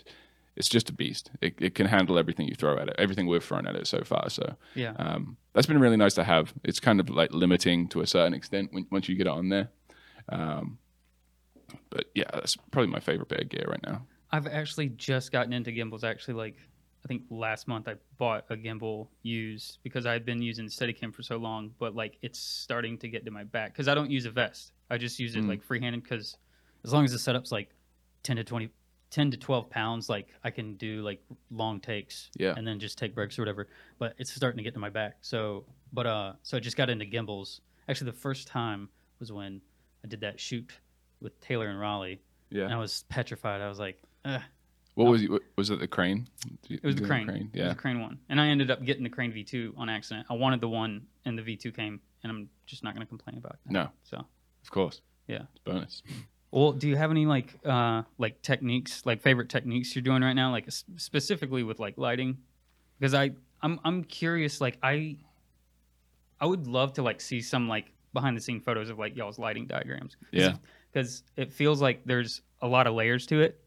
It's 0.55 0.67
just 0.67 0.89
a 0.89 0.93
beast. 0.93 1.31
It, 1.39 1.53
it 1.59 1.73
can 1.73 1.85
handle 1.85 2.19
everything 2.19 2.49
you 2.49 2.53
throw 2.55 2.77
at 2.77 2.89
it, 2.89 2.95
everything 2.97 3.27
we've 3.27 3.41
thrown 3.41 3.65
at 3.65 3.77
it 3.77 3.87
so 3.87 4.01
far. 4.03 4.29
So 4.29 4.57
Yeah. 4.75 4.91
um, 4.99 5.37
that's 5.53 5.67
been 5.67 5.79
really 5.79 5.95
nice 5.95 6.15
to 6.15 6.25
have. 6.25 6.53
It's 6.65 6.81
kind 6.81 6.99
of 6.99 7.09
like 7.09 7.31
limiting 7.31 7.87
to 7.89 8.01
a 8.01 8.07
certain 8.07 8.33
extent 8.33 8.73
when, 8.73 8.85
once 8.91 9.07
you 9.07 9.15
get 9.15 9.27
it 9.27 9.29
on 9.31 9.47
there. 9.47 9.69
Um, 10.27 10.78
but 11.89 12.05
yeah, 12.15 12.25
that's 12.33 12.55
probably 12.71 12.91
my 12.91 12.99
favorite 12.99 13.31
of 13.31 13.49
gear 13.49 13.65
right 13.67 13.83
now. 13.83 14.05
I've 14.31 14.47
actually 14.47 14.89
just 14.89 15.31
gotten 15.31 15.53
into 15.53 15.71
gimbals. 15.71 16.03
Actually, 16.03 16.35
like 16.35 16.55
I 17.03 17.07
think 17.07 17.23
last 17.29 17.67
month 17.67 17.87
I 17.87 17.95
bought 18.17 18.45
a 18.49 18.55
gimbal 18.55 19.07
used 19.23 19.79
because 19.83 20.05
I 20.05 20.13
had 20.13 20.25
been 20.25 20.41
using 20.41 20.65
Steadicam 20.67 21.13
for 21.13 21.23
so 21.23 21.37
long, 21.37 21.71
but 21.79 21.95
like 21.95 22.17
it's 22.21 22.39
starting 22.39 22.97
to 22.99 23.07
get 23.07 23.25
to 23.25 23.31
my 23.31 23.43
back 23.43 23.73
because 23.73 23.87
I 23.87 23.95
don't 23.95 24.11
use 24.11 24.25
a 24.25 24.31
vest. 24.31 24.73
I 24.89 24.97
just 24.97 25.19
use 25.19 25.35
it 25.35 25.43
Mm. 25.43 25.47
like 25.49 25.63
freehanded 25.63 26.03
because 26.03 26.37
as 26.83 26.93
long 26.93 27.05
as 27.05 27.11
the 27.11 27.19
setup's 27.19 27.51
like 27.51 27.69
ten 28.23 28.35
to 28.35 28.43
20, 28.43 28.69
10 29.11 29.31
to 29.31 29.37
twelve 29.37 29.69
pounds, 29.69 30.09
like 30.09 30.27
I 30.43 30.51
can 30.51 30.75
do 30.75 31.01
like 31.01 31.23
long 31.49 31.79
takes 31.79 32.29
Yeah. 32.37 32.53
and 32.55 32.67
then 32.67 32.79
just 32.79 32.97
take 32.97 33.15
breaks 33.15 33.39
or 33.39 33.41
whatever. 33.41 33.67
But 33.97 34.13
it's 34.19 34.31
starting 34.31 34.57
to 34.57 34.63
get 34.63 34.73
to 34.75 34.79
my 34.79 34.89
back. 34.89 35.17
So, 35.21 35.65
but 35.93 36.05
uh, 36.05 36.33
so 36.43 36.57
I 36.57 36.59
just 36.59 36.77
got 36.77 36.89
into 36.89 37.05
gimbals. 37.05 37.61
Actually, 37.87 38.11
the 38.11 38.17
first 38.17 38.47
time 38.47 38.89
was 39.19 39.31
when 39.31 39.61
I 40.03 40.07
did 40.07 40.21
that 40.21 40.39
shoot 40.39 40.71
with 41.21 41.39
Taylor 41.41 41.67
and 41.67 41.79
Raleigh, 41.79 42.21
Yeah. 42.49 42.65
and 42.65 42.73
I 42.73 42.77
was 42.77 43.03
petrified. 43.09 43.61
I 43.61 43.67
was 43.69 43.79
like, 43.79 44.01
Ugh. 44.25 44.41
What 44.95 45.05
was 45.11 45.21
it? 45.23 45.29
Was 45.55 45.69
it 45.69 45.79
the 45.79 45.87
crane? 45.87 46.27
It 46.69 46.83
was 46.83 46.95
the 46.95 47.05
crane. 47.05 47.29
It 47.29 47.33
was 47.33 47.47
Yeah. 47.53 47.69
the 47.69 47.75
crane 47.75 48.01
one, 48.01 48.19
and 48.27 48.39
I 48.41 48.47
ended 48.47 48.69
up 48.69 48.83
getting 48.83 49.03
the 49.03 49.09
crane 49.09 49.31
V2 49.31 49.73
on 49.77 49.87
accident. 49.89 50.27
I 50.29 50.33
wanted 50.33 50.59
the 50.59 50.67
one, 50.67 51.05
and 51.23 51.37
the 51.37 51.41
V2 51.41 51.73
came, 51.73 52.01
and 52.23 52.31
I'm 52.31 52.49
just 52.65 52.83
not 52.83 52.93
going 52.95 53.05
to 53.05 53.09
complain 53.09 53.37
about 53.37 53.53
it. 53.53 53.71
No, 53.71 53.89
So, 54.03 54.17
of 54.17 54.71
course. 54.71 55.01
Yeah. 55.27 55.43
It's 55.53 55.63
bonus. 55.63 56.03
well, 56.51 56.73
do 56.73 56.89
you 56.89 56.97
have 56.97 57.11
any 57.11 57.25
like 57.25 57.59
uh 57.63 58.03
like 58.17 58.41
techniques, 58.41 59.05
like 59.05 59.21
favorite 59.21 59.47
techniques 59.47 59.95
you're 59.95 60.01
doing 60.03 60.21
right 60.21 60.33
now, 60.33 60.51
like 60.51 60.65
specifically 60.97 61.63
with 61.63 61.79
like 61.79 61.97
lighting? 61.97 62.39
Because 62.99 63.13
I 63.13 63.31
I'm 63.61 63.79
I'm 63.85 64.03
curious. 64.03 64.59
Like 64.59 64.77
I 64.83 65.17
I 66.41 66.45
would 66.45 66.67
love 66.67 66.93
to 66.93 67.03
like 67.03 67.21
see 67.21 67.41
some 67.41 67.69
like 67.69 67.91
behind 68.13 68.35
the 68.35 68.41
scene 68.41 68.59
photos 68.59 68.89
of 68.89 68.97
like 68.99 69.15
y'all's 69.15 69.39
lighting 69.39 69.67
diagrams. 69.67 70.17
Yeah. 70.31 70.53
Because 70.91 71.23
it 71.37 71.51
feels 71.51 71.81
like 71.81 72.01
there's 72.05 72.41
a 72.61 72.67
lot 72.67 72.87
of 72.87 72.93
layers 72.95 73.25
to 73.27 73.41
it. 73.41 73.59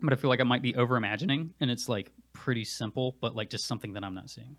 but 0.00 0.12
I 0.12 0.16
feel 0.16 0.30
like 0.30 0.40
I 0.40 0.44
might 0.44 0.62
be 0.62 0.74
over 0.76 0.96
imagining, 0.96 1.52
and 1.60 1.70
it's 1.70 1.88
like 1.88 2.10
pretty 2.32 2.64
simple, 2.64 3.16
but 3.20 3.34
like 3.36 3.50
just 3.50 3.66
something 3.66 3.92
that 3.94 4.04
I'm 4.04 4.14
not 4.14 4.30
seeing. 4.30 4.56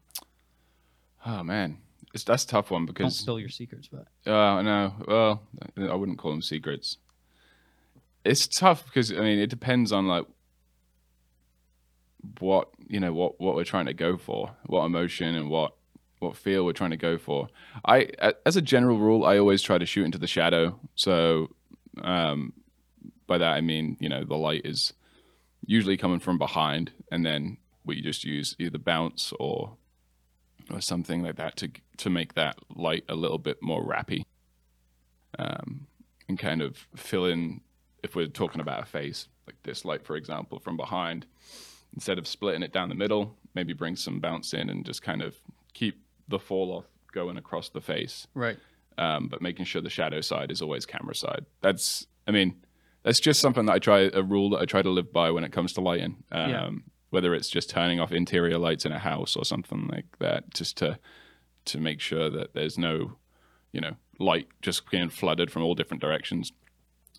Oh 1.25 1.43
man, 1.43 1.77
it's 2.13 2.23
that's 2.23 2.43
a 2.43 2.47
tough 2.47 2.71
one 2.71 2.85
because 2.85 3.03
Don't 3.03 3.11
spill 3.11 3.39
your 3.39 3.49
secrets, 3.49 3.87
but 3.87 4.07
uh, 4.31 4.61
no, 4.61 4.93
well, 5.07 5.41
I 5.77 5.95
wouldn't 5.95 6.17
call 6.17 6.31
them 6.31 6.41
secrets. 6.41 6.97
It's 8.23 8.47
tough 8.47 8.85
because 8.85 9.11
I 9.11 9.15
mean 9.21 9.39
it 9.39 9.49
depends 9.49 9.91
on 9.91 10.07
like 10.07 10.25
what 12.39 12.69
you 12.87 12.99
know 12.99 13.13
what 13.13 13.39
what 13.39 13.55
we're 13.55 13.63
trying 13.63 13.85
to 13.87 13.93
go 13.93 14.17
for, 14.17 14.51
what 14.65 14.85
emotion 14.85 15.35
and 15.35 15.49
what 15.49 15.73
what 16.21 16.37
feel 16.37 16.65
we're 16.65 16.73
trying 16.73 16.91
to 16.91 16.97
go 16.97 17.17
for. 17.17 17.49
I 17.85 18.09
as 18.45 18.55
a 18.55 18.61
general 18.61 18.97
rule, 18.97 19.25
I 19.25 19.37
always 19.37 19.61
try 19.61 19.77
to 19.77 19.85
shoot 19.85 20.05
into 20.05 20.17
the 20.17 20.27
shadow. 20.27 20.79
So 20.95 21.49
um, 22.01 22.53
by 23.27 23.37
that 23.37 23.53
I 23.53 23.61
mean 23.61 23.97
you 23.99 24.09
know 24.09 24.23
the 24.23 24.37
light 24.37 24.61
is 24.65 24.93
usually 25.65 25.97
coming 25.97 26.19
from 26.19 26.37
behind, 26.37 26.91
and 27.11 27.25
then 27.25 27.57
we 27.85 28.01
just 28.01 28.23
use 28.23 28.55
either 28.59 28.77
bounce 28.77 29.33
or 29.39 29.75
or 30.69 30.79
something 30.81 31.23
like 31.23 31.35
that 31.37 31.57
to 31.57 31.71
to 31.97 32.09
make 32.09 32.35
that 32.35 32.57
light 32.75 33.03
a 33.09 33.15
little 33.15 33.39
bit 33.39 33.57
more 33.61 33.83
rappy, 33.83 34.23
um, 35.39 35.87
and 36.27 36.37
kind 36.39 36.61
of 36.61 36.87
fill 36.95 37.25
in 37.25 37.61
if 38.03 38.15
we're 38.15 38.27
talking 38.27 38.61
about 38.61 38.83
a 38.83 38.85
face 38.85 39.27
like 39.47 39.55
this 39.63 39.85
light, 39.85 40.05
for 40.05 40.15
example, 40.15 40.59
from 40.59 40.77
behind. 40.77 41.25
Instead 41.93 42.17
of 42.17 42.27
splitting 42.27 42.63
it 42.63 42.71
down 42.71 42.87
the 42.87 42.95
middle, 42.95 43.35
maybe 43.53 43.73
bring 43.73 43.95
some 43.95 44.19
bounce 44.19 44.53
in 44.53 44.69
and 44.69 44.85
just 44.85 45.01
kind 45.01 45.21
of 45.21 45.35
keep 45.73 46.01
the 46.31 46.39
fall 46.39 46.71
off 46.71 46.85
going 47.13 47.37
across 47.37 47.69
the 47.69 47.81
face 47.81 48.25
right. 48.33 48.57
um, 48.97 49.27
but 49.27 49.41
making 49.41 49.65
sure 49.65 49.81
the 49.81 49.89
shadow 49.89 50.21
side 50.21 50.49
is 50.51 50.61
always 50.61 50.85
camera 50.85 51.13
side. 51.13 51.45
That's, 51.61 52.07
I 52.27 52.31
mean, 52.31 52.55
that's 53.03 53.19
just 53.19 53.39
something 53.39 53.65
that 53.65 53.73
I 53.73 53.79
try, 53.79 54.09
a 54.13 54.23
rule 54.23 54.49
that 54.51 54.61
I 54.61 54.65
try 54.65 54.81
to 54.81 54.89
live 54.89 55.11
by 55.11 55.31
when 55.31 55.43
it 55.43 55.51
comes 55.51 55.73
to 55.73 55.81
lighting. 55.81 56.23
Um, 56.31 56.49
Yeah. 56.49 56.69
Whether 57.09 57.35
it's 57.35 57.49
just 57.49 57.69
turning 57.69 57.99
off 57.99 58.13
interior 58.13 58.57
lights 58.57 58.85
in 58.85 58.93
a 58.93 58.99
house 58.99 59.35
or 59.35 59.43
something 59.43 59.89
like 59.91 60.05
that, 60.19 60.53
just 60.53 60.77
to 60.77 60.97
to 61.65 61.77
make 61.77 61.99
sure 61.99 62.29
that 62.29 62.53
there's 62.53 62.77
no, 62.77 63.17
you 63.73 63.81
know, 63.81 63.95
light 64.17 64.47
just 64.61 64.89
being 64.89 65.09
flooded 65.09 65.51
from 65.51 65.61
all 65.61 65.75
different 65.75 66.01
directions. 66.01 66.53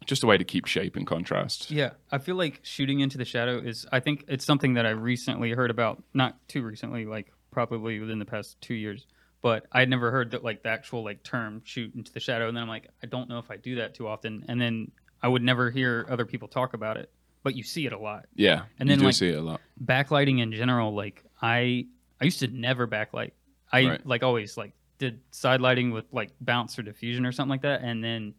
Just 0.07 0.23
a 0.23 0.27
way 0.27 0.39
to 0.39 0.45
keep 0.45 0.65
shape 0.67 0.97
and 0.97 1.07
contrast. 1.07 1.71
Yeah, 1.71 1.91
I 2.11 2.17
feel 2.17 2.37
like 2.37 2.61
shooting 2.63 3.01
into 3.01 3.19
the 3.19 3.27
shadow 3.27 3.59
is. 3.59 3.87
I 3.93 4.01
think 4.01 4.25
it's 4.29 4.47
something 4.47 4.73
that 4.75 4.87
I 4.87 4.91
recently 4.91 5.51
heard 5.51 5.71
about. 5.71 6.03
Not 6.15 6.37
too 6.49 6.63
recently, 6.63 7.05
like 7.05 7.31
probably 7.53 8.01
within 8.01 8.19
the 8.19 8.25
past 8.25 8.61
two 8.61 8.75
years. 8.75 9.07
But 9.43 9.67
I'd 9.71 9.89
never 9.89 10.11
heard 10.11 10.33
that 10.33 10.43
like 10.43 10.63
the 10.65 10.69
actual 10.71 11.05
like 11.05 11.23
term 11.23 11.63
shoot 11.65 11.95
into 11.95 12.13
the 12.13 12.21
shadow. 12.21 12.49
And 12.49 12.57
then 12.57 12.63
I'm 12.63 12.69
like, 12.69 12.89
I 13.03 13.07
don't 13.07 13.29
know 13.29 13.39
if 13.39 13.51
I 13.51 13.57
do 13.57 13.77
that 13.77 13.95
too 13.95 14.09
often. 14.09 14.45
And 14.49 14.61
then 14.61 14.91
I 15.23 15.29
would 15.29 15.43
never 15.43 15.71
hear 15.71 16.07
other 16.09 16.25
people 16.27 16.49
talk 16.49 16.75
about 16.75 16.97
it. 16.97 17.11
But 17.45 17.57
you 17.57 17.63
see 17.65 17.87
it 17.87 17.93
a 17.93 17.99
lot. 17.99 18.27
Yeah, 18.37 18.63
And 18.79 18.89
you 18.89 18.93
then, 18.95 18.99
do 19.01 19.05
like- 19.07 19.15
see 19.15 19.29
it 19.31 19.39
a 19.39 19.43
lot. 19.43 19.61
Backlighting 19.85 20.41
in 20.41 20.53
general, 20.53 20.95
like 20.95 21.25
I 21.41 21.87
I 22.21 22.25
used 22.25 22.39
to 22.41 22.47
never 22.49 22.87
backlight. 22.87 23.33
I 23.73 23.87
Right. 23.87 24.07
like 24.07 24.23
always 24.23 24.57
like 24.57 24.73
did 24.99 25.19
side 25.33 25.61
lighting 25.61 25.91
with 25.91 26.05
like 26.13 26.31
bounce 26.41 26.79
or 26.79 26.83
diffusion 26.83 27.27
or 27.27 27.33
something 27.33 27.51
like 27.51 27.63
that. 27.63 27.83
And 27.83 28.03
then 28.05 28.35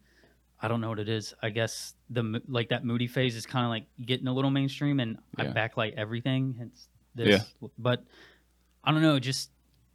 I 0.61 0.69
don't 0.69 0.79
know 0.79 0.87
what 0.87 0.99
it 0.99 1.09
is. 1.09 1.33
I 1.43 1.49
guess 1.49 1.95
the 2.09 2.41
like 2.47 2.69
that 2.69 2.85
moody 2.85 3.07
phase 3.07 3.35
is 3.35 3.45
kind 3.45 3.65
of 3.65 3.69
like 3.69 3.83
getting 4.05 4.27
a 4.27 4.33
little 4.33 4.51
mainstream, 4.51 5.01
and 5.01 5.17
I 5.37 5.47
backlight 5.47 5.95
everything. 5.95 6.55
It's 6.61 6.87
this, 7.13 7.53
but 7.77 8.05
I 8.83 8.91
don't 8.91 9.01
know. 9.01 9.19
Just 9.19 9.51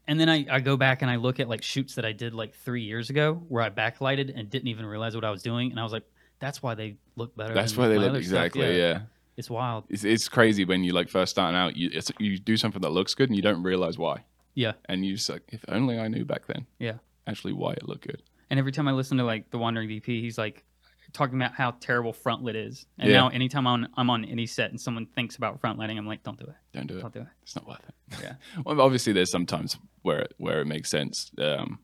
and 0.06 0.18
then 0.18 0.28
I, 0.28 0.46
I 0.50 0.60
go 0.60 0.76
back 0.76 1.02
and 1.02 1.10
I 1.10 1.16
look 1.16 1.40
at 1.40 1.48
like 1.48 1.62
shoots 1.62 1.94
that 1.96 2.04
I 2.04 2.12
did 2.12 2.34
like 2.34 2.54
three 2.54 2.82
years 2.82 3.10
ago 3.10 3.34
where 3.48 3.62
I 3.62 3.70
backlighted 3.70 4.38
and 4.38 4.48
didn't 4.48 4.68
even 4.68 4.86
realize 4.86 5.14
what 5.14 5.24
I 5.24 5.30
was 5.30 5.42
doing, 5.42 5.70
and 5.70 5.78
I 5.78 5.82
was 5.82 5.92
like, 5.92 6.04
that's 6.40 6.62
why 6.62 6.74
they 6.74 6.96
look 7.16 7.36
better. 7.36 7.54
That's 7.54 7.76
why 7.76 7.88
they 7.88 7.98
look 7.98 8.14
exactly. 8.14 8.78
yeah. 8.78 9.02
it's 9.36 9.50
wild. 9.50 9.84
it's, 9.88 10.04
it's 10.04 10.28
crazy 10.28 10.64
when 10.64 10.84
you 10.84 10.92
like 10.92 11.08
first 11.08 11.32
starting 11.32 11.56
out 11.56 11.76
you 11.76 11.90
it's, 11.92 12.10
you 12.18 12.38
do 12.38 12.56
something 12.56 12.82
that 12.82 12.90
looks 12.90 13.14
good 13.14 13.28
and 13.28 13.36
you 13.36 13.42
don't 13.42 13.62
realize 13.62 13.98
why 13.98 14.24
Yeah, 14.54 14.72
and 14.86 15.04
you 15.04 15.14
just 15.16 15.28
like 15.28 15.42
if 15.48 15.64
only 15.68 15.98
i 15.98 16.08
knew 16.08 16.24
back 16.24 16.46
then 16.46 16.66
yeah. 16.78 16.94
actually 17.26 17.52
why 17.52 17.72
it 17.72 17.88
looked 17.88 18.06
good 18.06 18.22
And 18.50 18.58
every 18.58 18.72
time 18.72 18.88
I 18.88 18.92
listen 18.92 19.18
to 19.18 19.24
like 19.24 19.50
the 19.50 19.58
Wandering 19.58 19.88
DP, 19.88 20.06
he's 20.22 20.38
like 20.38 20.64
talking 21.12 21.36
about 21.36 21.54
how 21.54 21.70
terrible 21.80 22.12
front 22.12 22.42
lit 22.42 22.54
is. 22.56 22.86
And 22.98 23.10
Yeah. 23.10 23.16
now 23.20 23.28
anytime 23.28 23.66
I'm 23.66 23.84
on, 23.84 23.88
I'm 23.96 24.10
on 24.10 24.24
any 24.24 24.46
set 24.46 24.70
and 24.70 24.80
someone 24.80 25.06
thinks 25.06 25.36
about 25.36 25.60
front 25.60 25.78
lighting, 25.78 25.98
I'm 25.98 26.06
like, 26.06 26.22
don't 26.22 26.38
do 26.38 26.44
it. 26.46 26.54
don't 26.72 26.86
do 26.86 26.98
it 26.98 27.00
Don't 27.02 27.14
do 27.14 27.20
it. 27.20 27.26
it's 27.42 27.56
not 27.56 27.66
worth 27.66 27.80
it 27.88 28.18
Yeah. 28.22 28.34
well 28.64 28.80
obviously 28.80 29.12
there's 29.12 29.30
sometimes 29.30 29.78
where 30.02 30.20
it, 30.20 30.34
where 30.38 30.60
it 30.60 30.66
makes 30.66 30.90
sense 30.90 31.30
um 31.38 31.78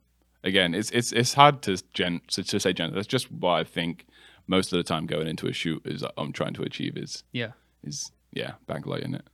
again 0.45 0.75
it's 0.75 0.91
it's 0.91 1.11
it's 1.13 1.35
hard 1.35 1.63
to 1.63 1.77
gen 1.95 2.21
to, 2.29 2.43
to 2.45 2.61
say 2.61 2.73
gen 2.73 2.93
that's 2.95 3.07
just 3.07 3.31
what 3.33 3.53
i 3.55 3.65
think 3.65 4.07
most 4.47 4.73
of 4.73 4.77
the 4.77 4.83
time 4.83 5.07
going 5.07 5.27
into 5.27 5.47
a 5.49 5.53
shoot 5.53 5.81
is 5.87 6.05
i'm 6.19 6.33
trying 6.33 6.53
to 6.55 6.63
achieve 6.63 6.97
is 6.97 7.25
Yeah. 7.33 7.53
is 7.83 8.13
yeah 8.33 8.53
backlighting 8.69 9.15
it 9.15 9.27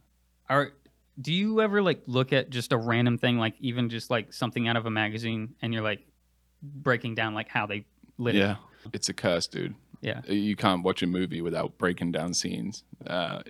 Are 0.48 0.72
do 1.20 1.32
you 1.34 1.60
ever 1.60 1.82
like 1.82 2.02
look 2.06 2.32
at 2.32 2.48
just 2.50 2.72
a 2.72 2.78
random 2.78 3.18
thing, 3.18 3.36
like 3.38 3.54
even 3.60 3.90
just 3.90 4.08
like 4.08 4.32
something 4.32 4.66
out 4.68 4.76
of 4.76 4.86
a 4.86 4.90
magazine, 4.90 5.54
and 5.60 5.74
you're 5.74 5.82
like 5.82 6.00
breaking 6.62 7.14
down 7.14 7.34
like 7.34 7.48
how 7.48 7.66
they 7.66 7.84
lit 8.16 8.36
yeah 8.36 8.52
it? 8.52 8.56
It's 8.92 9.08
a 9.08 9.12
curse 9.14 9.46
dude 9.46 9.74
Yeah. 10.00 10.22
you 10.26 10.56
can't 10.56 10.82
watch 10.82 11.02
a 11.02 11.06
movie 11.06 11.40
without 11.42 11.76
breaking 11.78 12.12
down 12.12 12.34
scenes. 12.34 12.84
Uh, 13.06 13.42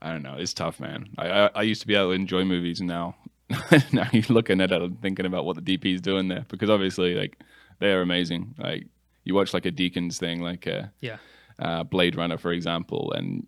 I 0.00 0.12
don't 0.12 0.22
know. 0.22 0.36
It's 0.38 0.54
tough, 0.54 0.78
man. 0.80 1.08
I, 1.18 1.28
I, 1.28 1.50
I 1.56 1.62
used 1.62 1.80
to 1.80 1.86
be 1.86 1.94
able 1.94 2.08
to 2.08 2.12
enjoy 2.12 2.44
movies, 2.44 2.78
and 2.80 2.88
now 2.88 3.16
now 3.92 4.08
you're 4.12 4.22
looking 4.28 4.60
at 4.60 4.70
it 4.72 4.80
and 4.82 5.00
thinking 5.02 5.26
about 5.26 5.44
what 5.44 5.56
the 5.62 5.78
DP 5.78 5.94
is 5.94 6.00
doing 6.00 6.28
there 6.28 6.44
because 6.48 6.70
obviously, 6.70 7.14
like, 7.14 7.38
they're 7.80 8.02
amazing. 8.02 8.54
Like, 8.58 8.86
you 9.24 9.34
watch 9.34 9.52
like 9.52 9.66
a 9.66 9.72
Deakins 9.72 10.18
thing, 10.18 10.40
like 10.40 10.66
a 10.66 10.92
Yeah. 11.00 11.16
uh, 11.58 11.82
Blade 11.82 12.14
Runner, 12.16 12.38
for 12.38 12.52
example, 12.52 13.12
and 13.12 13.46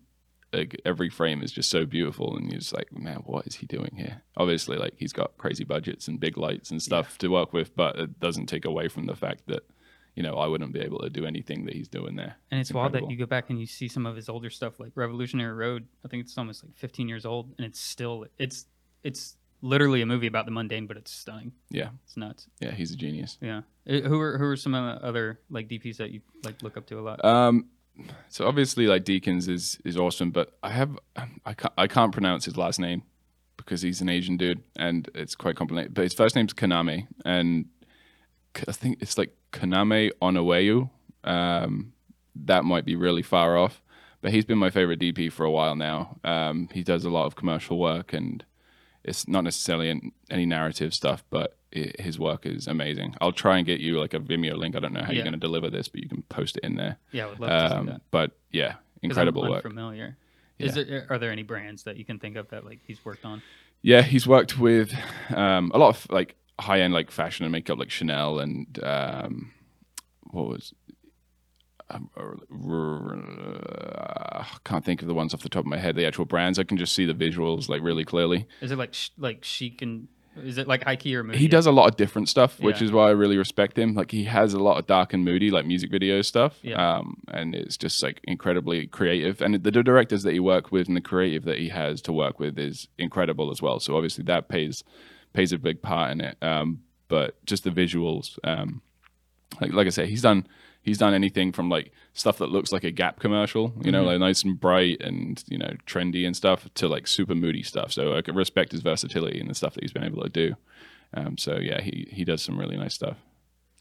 like 0.51 0.79
every 0.83 1.09
frame 1.09 1.41
is 1.41 1.51
just 1.53 1.69
so 1.69 1.85
beautiful, 1.85 2.35
and 2.35 2.51
you're 2.51 2.59
just 2.59 2.75
like, 2.75 2.91
man, 2.91 3.17
what 3.25 3.47
is 3.47 3.55
he 3.55 3.65
doing 3.65 3.91
here? 3.95 4.21
Obviously, 4.35 4.75
like 4.75 4.95
he's 4.97 5.13
got 5.13 5.37
crazy 5.37 5.63
budgets 5.63 6.09
and 6.09 6.19
big 6.19 6.37
lights 6.37 6.71
and 6.71 6.81
stuff 6.81 7.17
to 7.19 7.29
work 7.29 7.53
with, 7.53 7.73
but 7.77 7.95
it 7.97 8.19
doesn't 8.19 8.47
take 8.47 8.65
away 8.65 8.89
from 8.89 9.05
the 9.05 9.15
fact 9.15 9.43
that 9.47 9.63
you 10.15 10.23
know 10.23 10.35
I 10.35 10.47
wouldn't 10.47 10.73
be 10.73 10.79
able 10.81 10.99
to 10.99 11.09
do 11.09 11.25
anything 11.25 11.65
that 11.65 11.73
he's 11.73 11.87
doing 11.87 12.15
there. 12.15 12.35
And 12.51 12.59
it's, 12.59 12.71
wild 12.73 12.93
that 12.93 13.09
you 13.09 13.17
go 13.17 13.25
back 13.25 13.49
and 13.49 13.59
you 13.59 13.65
see 13.65 13.87
some 13.87 14.05
of 14.05 14.15
his 14.15 14.29
older 14.29 14.49
stuff, 14.49 14.79
like 14.79 14.91
Revolutionary 14.95 15.53
Road. 15.53 15.87
I 16.05 16.07
think 16.07 16.23
it's 16.23 16.37
almost 16.37 16.63
like 16.63 16.75
15 16.75 17.07
years 17.07 17.25
old, 17.25 17.53
and 17.57 17.65
it's 17.65 17.79
still 17.79 18.25
it's 18.37 18.65
it's 19.03 19.37
literally 19.61 20.01
a 20.01 20.05
movie 20.05 20.27
about 20.27 20.45
the 20.45 20.51
mundane, 20.51 20.87
but 20.87 20.97
it's 20.97 21.11
stunning. 21.11 21.51
Yeah, 21.69 21.89
It's 22.05 22.17
nuts. 22.17 22.47
yeah, 22.59 22.71
he's 22.71 22.91
a 22.91 22.95
genius. 22.95 23.37
Yeah. 23.41 23.61
Uh, 23.89 23.99
Who 24.01 24.19
are 24.19 24.37
who 24.37 24.45
are 24.45 24.55
some 24.57 24.73
of 24.73 24.99
the 25.01 25.05
other 25.07 25.39
like 25.49 25.67
DPs 25.67 25.97
that 25.97 26.11
you 26.11 26.21
like 26.43 26.61
look 26.63 26.77
up 26.77 26.85
to 26.87 26.99
a 26.99 27.01
lot? 27.01 27.23
Um, 27.23 27.67
so 28.29 28.47
obviously, 28.47 28.87
like 28.87 29.03
Deakins 29.05 29.47
is 29.47 29.77
is 29.85 29.97
awesome, 29.97 30.31
but 30.31 30.57
I 30.63 30.71
have 30.71 30.97
I 31.45 31.53
can't 31.53 31.73
I 31.77 31.87
can't 31.87 32.11
pronounce 32.11 32.45
his 32.45 32.57
last 32.57 32.79
name 32.79 33.03
because 33.57 33.81
he's 33.83 34.01
an 34.01 34.09
Asian 34.09 34.37
dude 34.37 34.63
and 34.75 35.07
it's 35.13 35.35
quite 35.35 35.55
complicated. 35.55 35.93
But 35.93 36.03
his 36.03 36.13
first 36.13 36.35
name's 36.35 36.53
Kaname, 36.53 37.07
and 37.25 37.65
I 38.67 38.71
think 38.71 38.97
it's 39.01 39.17
like 39.17 39.35
Kaname 39.51 40.11
Onaweyu. 40.21 40.89
Um, 41.23 41.93
that 42.35 42.63
might 42.65 42.85
be 42.85 42.95
really 42.95 43.21
far 43.21 43.57
off, 43.57 43.81
but 44.21 44.31
he's 44.31 44.45
been 44.45 44.57
my 44.57 44.69
favorite 44.69 44.99
DP 44.99 45.31
for 45.31 45.45
a 45.45 45.51
while 45.51 45.75
now. 45.75 46.17
Um, 46.23 46.69
he 46.73 46.83
does 46.83 47.05
a 47.05 47.09
lot 47.09 47.25
of 47.25 47.35
commercial 47.35 47.77
work, 47.79 48.13
and 48.13 48.43
it's 49.03 49.27
not 49.27 49.43
necessarily 49.43 49.89
an, 49.89 50.11
any 50.29 50.45
narrative 50.45 50.93
stuff, 50.93 51.23
but 51.29 51.57
i 51.75 51.91
his 51.99 52.19
work 52.19 52.45
is 52.45 52.67
amazing. 52.67 53.15
I'll 53.21 53.31
try 53.31 53.57
and 53.57 53.65
get 53.65 53.79
you 53.79 53.99
like 53.99 54.13
a 54.13 54.19
Vimeo 54.19 54.57
link. 54.57 54.75
I 54.75 54.79
don't 54.79 54.93
know 54.93 55.01
how 55.01 55.07
Yeah. 55.11 55.15
you're 55.15 55.23
going 55.23 55.33
to 55.33 55.39
deliver 55.39 55.69
this, 55.69 55.87
but 55.87 56.01
you 56.03 56.09
can 56.09 56.21
post 56.23 56.57
it 56.57 56.63
in 56.65 56.75
there. 56.75 56.97
yeah, 57.11 57.25
I 57.25 57.29
would 57.29 57.39
love 57.39 57.49
to 57.49 57.69
see 57.69 57.75
Um, 57.79 57.85
that. 57.87 58.01
but 58.11 58.31
yeah, 58.51 58.75
incredible 59.01 59.43
I'm 59.45 59.51
work. 59.51 59.65
Unfamiliar. 59.65 60.17
Is 60.59 60.75
there 60.75 61.07
are 61.09 61.17
there 61.17 61.31
any 61.31 61.43
brands 61.43 61.83
that 61.83 61.97
you 61.97 62.05
can 62.05 62.19
think 62.19 62.35
of 62.35 62.49
that 62.49 62.65
like 62.65 62.79
he's 62.85 63.03
worked 63.05 63.25
on? 63.25 63.41
Yeah, 63.81 64.01
he's 64.03 64.27
worked 64.27 64.59
with 64.59 64.93
um, 65.33 65.71
a 65.73 65.77
lot 65.79 65.89
of 65.95 66.07
like 66.11 66.35
high 66.61 66.81
end 66.81 66.93
like 66.93 67.11
fashion 67.11 67.45
and 67.45 67.51
makeup, 67.51 67.77
like 67.79 67.89
Chanel 67.91 68.39
and 68.39 68.79
um, 68.83 69.51
what 70.29 70.47
was. 70.47 70.73
Um, 71.89 72.09
uh, 72.17 72.31
can't 74.63 74.85
think 74.85 75.01
of 75.01 75.07
the 75.07 75.13
ones 75.13 75.33
off 75.33 75.41
the 75.41 75.49
top 75.49 75.61
of 75.61 75.65
my 75.67 75.77
head. 75.77 75.95
The 75.95 76.05
actual 76.05 76.25
brands, 76.25 76.59
I 76.59 76.63
can 76.63 76.77
just 76.77 76.93
see 76.93 77.05
the 77.05 77.13
visuals 77.13 77.69
like 77.69 77.81
really 77.81 78.05
clearly. 78.05 78.47
Is 78.61 78.71
it 78.71 78.77
like 78.77 78.93
sh- 78.93 79.09
like 79.17 79.43
chic 79.43 79.81
and 79.81 80.07
is 80.37 80.57
it 80.57 80.67
like 80.67 80.83
high 80.85 80.95
key 80.95 81.13
or 81.17 81.23
moody? 81.23 81.39
He 81.39 81.49
does 81.49 81.65
a 81.65 81.71
lot 81.71 81.89
of 81.89 81.97
different 81.97 82.29
stuff, 82.29 82.59
which 82.61 82.79
Yeah. 82.79 82.85
is 82.85 82.91
why 82.93 83.07
I 83.07 83.11
really 83.11 83.37
respect 83.37 83.77
him. 83.77 83.93
Like 83.93 84.11
he 84.11 84.23
has 84.23 84.53
a 84.53 84.59
lot 84.59 84.77
of 84.77 84.87
dark 84.87 85.13
and 85.13 85.25
moody, 85.25 85.51
like 85.51 85.65
music 85.65 85.91
video 85.91 86.21
stuff. 86.21 86.57
Yeah. 86.61 86.97
Um, 86.99 87.17
and 87.27 87.53
it's 87.53 87.75
just 87.75 88.01
like 88.01 88.21
incredibly 88.23 88.87
creative. 88.87 89.41
And 89.41 89.61
the 89.61 89.71
directors 89.71 90.23
that 90.23 90.31
he 90.31 90.39
worked 90.39 90.71
with 90.71 90.87
and 90.87 90.95
the 90.95 91.01
creative 91.01 91.43
that 91.43 91.57
he 91.57 91.67
has 91.69 92.01
to 92.03 92.13
work 92.13 92.39
with 92.39 92.57
is 92.57 92.87
incredible 92.97 93.51
as 93.51 93.61
well. 93.61 93.81
So 93.81 93.97
obviously 93.97 94.23
that 94.25 94.47
pays 94.47 94.85
plays 95.33 95.51
a 95.53 95.57
big 95.57 95.81
part 95.81 96.11
in 96.11 96.21
it. 96.21 96.37
Um, 96.41 96.81
but 97.07 97.43
just 97.45 97.63
the 97.63 97.69
visuals, 97.71 98.37
um, 98.43 98.81
like 99.59 99.73
like 99.73 99.87
I 99.87 99.91
say, 99.91 100.07
he's 100.07 100.21
done 100.21 100.47
he's 100.81 100.97
done 100.97 101.13
anything 101.13 101.51
from 101.51 101.69
like 101.69 101.91
stuff 102.13 102.37
that 102.39 102.47
looks 102.49 102.71
like 102.71 102.83
a 102.83 102.91
Gap 102.91 103.19
commercial, 103.19 103.73
you 103.83 103.91
know, 103.91 104.03
Mhm. 104.03 104.07
like 104.07 104.19
nice 104.19 104.43
and 104.43 104.59
bright 104.59 105.01
and 105.01 105.43
you 105.47 105.57
know 105.57 105.73
trendy 105.85 106.25
and 106.25 106.35
stuff, 106.35 106.67
to 106.75 106.87
like 106.87 107.05
super 107.07 107.35
moody 107.35 107.63
stuff. 107.63 107.91
So 107.91 108.13
I 108.15 108.21
respect 108.31 108.71
his 108.71 108.81
versatility 108.81 109.39
and 109.39 109.49
the 109.49 109.55
stuff 109.55 109.73
that 109.75 109.83
he's 109.83 109.93
been 109.93 110.03
able 110.03 110.23
to 110.23 110.29
do. 110.29 110.55
Um, 111.13 111.37
so 111.37 111.57
yeah, 111.57 111.81
he 111.81 112.07
he 112.11 112.23
does 112.23 112.41
some 112.41 112.57
really 112.57 112.77
nice 112.77 112.93
stuff. 112.93 113.17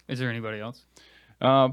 Is 0.09 0.18
there 0.18 0.28
anybody 0.30 0.59
else? 0.61 0.84
Uh, 1.40 1.70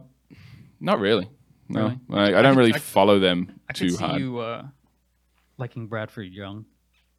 not 0.79 0.99
really. 0.99 1.27
No, 1.69 1.81
Really? 1.81 1.99
Like, 2.07 2.33
I 2.35 2.39
I 2.39 2.41
don't 2.43 2.53
could- 2.53 2.59
really 2.59 2.73
I- 2.75 2.79
follow 2.79 3.19
them 3.19 3.59
I 3.67 3.73
could 3.73 3.79
too 3.79 3.89
see 3.89 3.97
hard. 4.05 4.21
you 4.21 4.37
uh, 4.39 4.67
liking 5.57 5.87
Bradford 5.87 6.31
Young. 6.31 6.65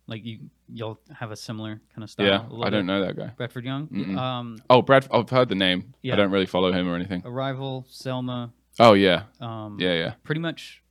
Like 0.09 0.25
you, 0.25 0.39
you'll 0.73 0.99
have 1.15 1.31
a 1.31 1.37
similar 1.37 1.81
kind 1.95 2.03
of 2.03 2.09
style. 2.11 2.27
yeah, 2.27 2.65
I 2.67 2.71
don't 2.71 2.87
know 2.87 3.05
that 3.05 3.15
guy. 3.17 3.27
Bradford 3.37 3.65
Young. 3.65 3.87
Mm-mm. 3.89 4.17
Um, 4.17 4.59
Oh, 4.71 4.81
Brad. 4.83 5.07
I've 5.13 5.29
heard 5.29 5.49
the 5.51 5.55
name. 5.55 5.93
Yeah. 6.03 6.15
I 6.15 6.17
don't 6.17 6.31
really 6.31 6.47
follow 6.47 6.73
him 6.73 6.89
or 6.89 6.97
anything. 6.97 7.23
Arrival, 7.27 7.85
Selma. 7.91 8.51
Oh 8.81 8.95
yeah, 8.95 9.25
Um, 9.41 9.77
yeah, 9.79 9.93
yeah. 9.95 10.15
Pretty 10.25 10.41
much 10.41 10.83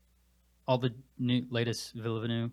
all 0.68 0.78
the 0.78 0.94
new 1.18 1.46
latest 1.50 1.94
Villeneuve. 1.96 2.52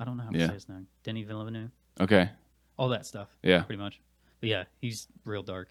I 0.00 0.04
don't 0.04 0.16
know 0.16 0.24
how 0.24 0.30
to 0.30 0.38
Yeah. 0.38 0.46
say 0.48 0.54
his 0.54 0.68
name. 0.68 0.86
Denny 1.04 1.22
Villeneuve. 1.24 1.70
Okay, 2.00 2.30
All 2.78 2.88
that 2.90 3.04
stuff. 3.06 3.28
yeah. 3.42 3.62
Pretty 3.62 3.80
much. 3.82 4.00
But 4.40 4.48
yeah, 4.48 4.64
he's 4.80 5.08
real 5.24 5.42
dark. 5.42 5.68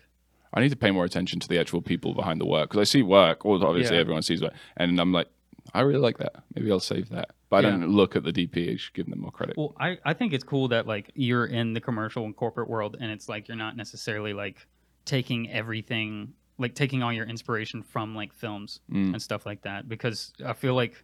I 0.54 0.62
need 0.62 0.70
to 0.70 0.76
pay 0.76 0.92
more 0.92 1.06
attention 1.06 1.40
to 1.40 1.48
the 1.48 1.60
actual 1.60 1.82
people 1.82 2.14
behind 2.14 2.40
the 2.40 2.46
work 2.46 2.70
because 2.70 2.82
I 2.82 2.90
see 2.90 3.02
work. 3.04 3.46
Well, 3.46 3.64
obviously 3.66 3.96
Yeah. 3.96 4.02
everyone 4.02 4.22
sees 4.22 4.42
work, 4.42 4.54
and 4.78 5.00
I'm 5.00 5.12
like, 5.12 5.28
I 5.74 5.82
really 5.82 6.00
like 6.00 6.18
that. 6.20 6.44
Maybe 6.54 6.72
I'll 6.72 6.80
save 6.80 7.10
that. 7.10 7.32
But 7.56 7.66
I 7.66 7.70
Yeah. 7.70 7.78
don't 7.78 7.90
look 7.90 8.16
at 8.16 8.24
the 8.24 8.32
DP. 8.34 8.74
I 8.74 8.76
should 8.78 8.94
give 8.94 9.10
them 9.10 9.20
more 9.22 9.32
credit. 9.32 9.56
Well, 9.58 9.74
I, 9.80 9.98
I 10.04 10.14
think 10.14 10.34
it's 10.34 10.44
cool 10.44 10.68
that 10.70 10.88
like 10.88 11.12
you're 11.16 11.46
in 11.46 11.74
the 11.74 11.82
commercial 11.82 12.26
and 12.26 12.36
corporate 12.36 12.70
world 12.70 12.98
and 13.00 13.12
it's 13.12 13.28
like 13.30 13.48
you're 13.48 13.58
not 13.58 13.76
necessarily 13.78 14.34
like 14.34 14.68
taking 15.06 15.50
everything 15.52 16.34
like 16.58 16.74
taking 16.74 17.04
all 17.04 17.12
your 17.12 17.26
inspiration 17.26 17.84
from 17.84 18.16
like 18.16 18.34
films 18.34 18.80
Mm. 18.90 19.14
and 19.14 19.22
stuff 19.22 19.46
like 19.46 19.62
that 19.64 19.88
because 19.90 20.32
I 20.46 20.54
feel 20.54 20.74
like 20.74 21.04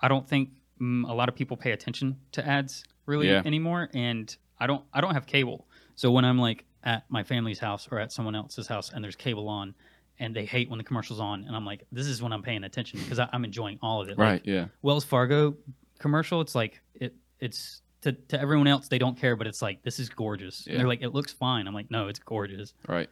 I 0.00 0.08
don't 0.08 0.28
think 0.28 0.50
mm, 0.80 1.08
a 1.08 1.14
lot 1.14 1.28
of 1.28 1.34
people 1.34 1.56
pay 1.56 1.70
attention 1.72 2.16
to 2.32 2.46
ads 2.46 2.84
really 3.06 3.28
Yeah. 3.28 3.42
anymore 3.44 3.88
and 3.94 4.34
I 4.58 4.66
don't 4.66 4.84
I 4.92 5.00
don't 5.00 5.14
have 5.14 5.26
cable. 5.26 5.66
So 5.94 6.10
when 6.10 6.24
I'm 6.24 6.38
like 6.38 6.64
at 6.84 7.04
my 7.08 7.22
family's 7.22 7.58
house 7.60 7.86
or 7.90 7.98
at 8.00 8.10
someone 8.12 8.34
else's 8.34 8.66
house 8.66 8.90
and 8.92 9.02
there's 9.04 9.16
cable 9.16 9.48
on 9.48 9.74
and 10.22 10.34
they 10.36 10.44
hate 10.46 10.70
when 10.70 10.78
the 10.78 10.84
commercial's 10.84 11.20
on 11.20 11.44
and 11.46 11.54
I'm 11.56 11.66
like 11.66 11.84
this 11.92 12.06
is 12.06 12.22
when 12.22 12.32
I'm 12.32 12.42
paying 12.42 12.64
attention 12.64 13.00
because 13.00 13.18
I'm 13.32 13.44
enjoying 13.44 13.78
all 13.82 14.00
of 14.02 14.08
it. 14.08 14.18
Like, 14.18 14.26
right? 14.28 14.42
Yeah. 14.44 14.66
Wells 14.82 15.04
Fargo 15.04 15.56
commercial, 15.98 16.40
it's 16.40 16.54
like 16.54 16.80
it 16.94 17.14
it's 17.40 17.82
to, 18.02 18.12
to 18.12 18.40
everyone 18.40 18.66
else 18.66 18.88
they 18.88 18.98
don't 18.98 19.16
care, 19.18 19.36
but 19.36 19.46
it's 19.46 19.62
like 19.62 19.82
this 19.82 19.98
is 19.98 20.08
gorgeous. 20.08 20.56
And 20.66 20.72
Yeah. 20.72 20.78
they're 20.78 20.88
like, 20.88 21.02
it 21.02 21.10
looks 21.14 21.32
fine. 21.32 21.66
I'm 21.68 21.74
like, 21.74 21.90
no, 21.90 22.08
it's 22.08 22.18
gorgeous. 22.18 22.74
Right. 22.88 23.08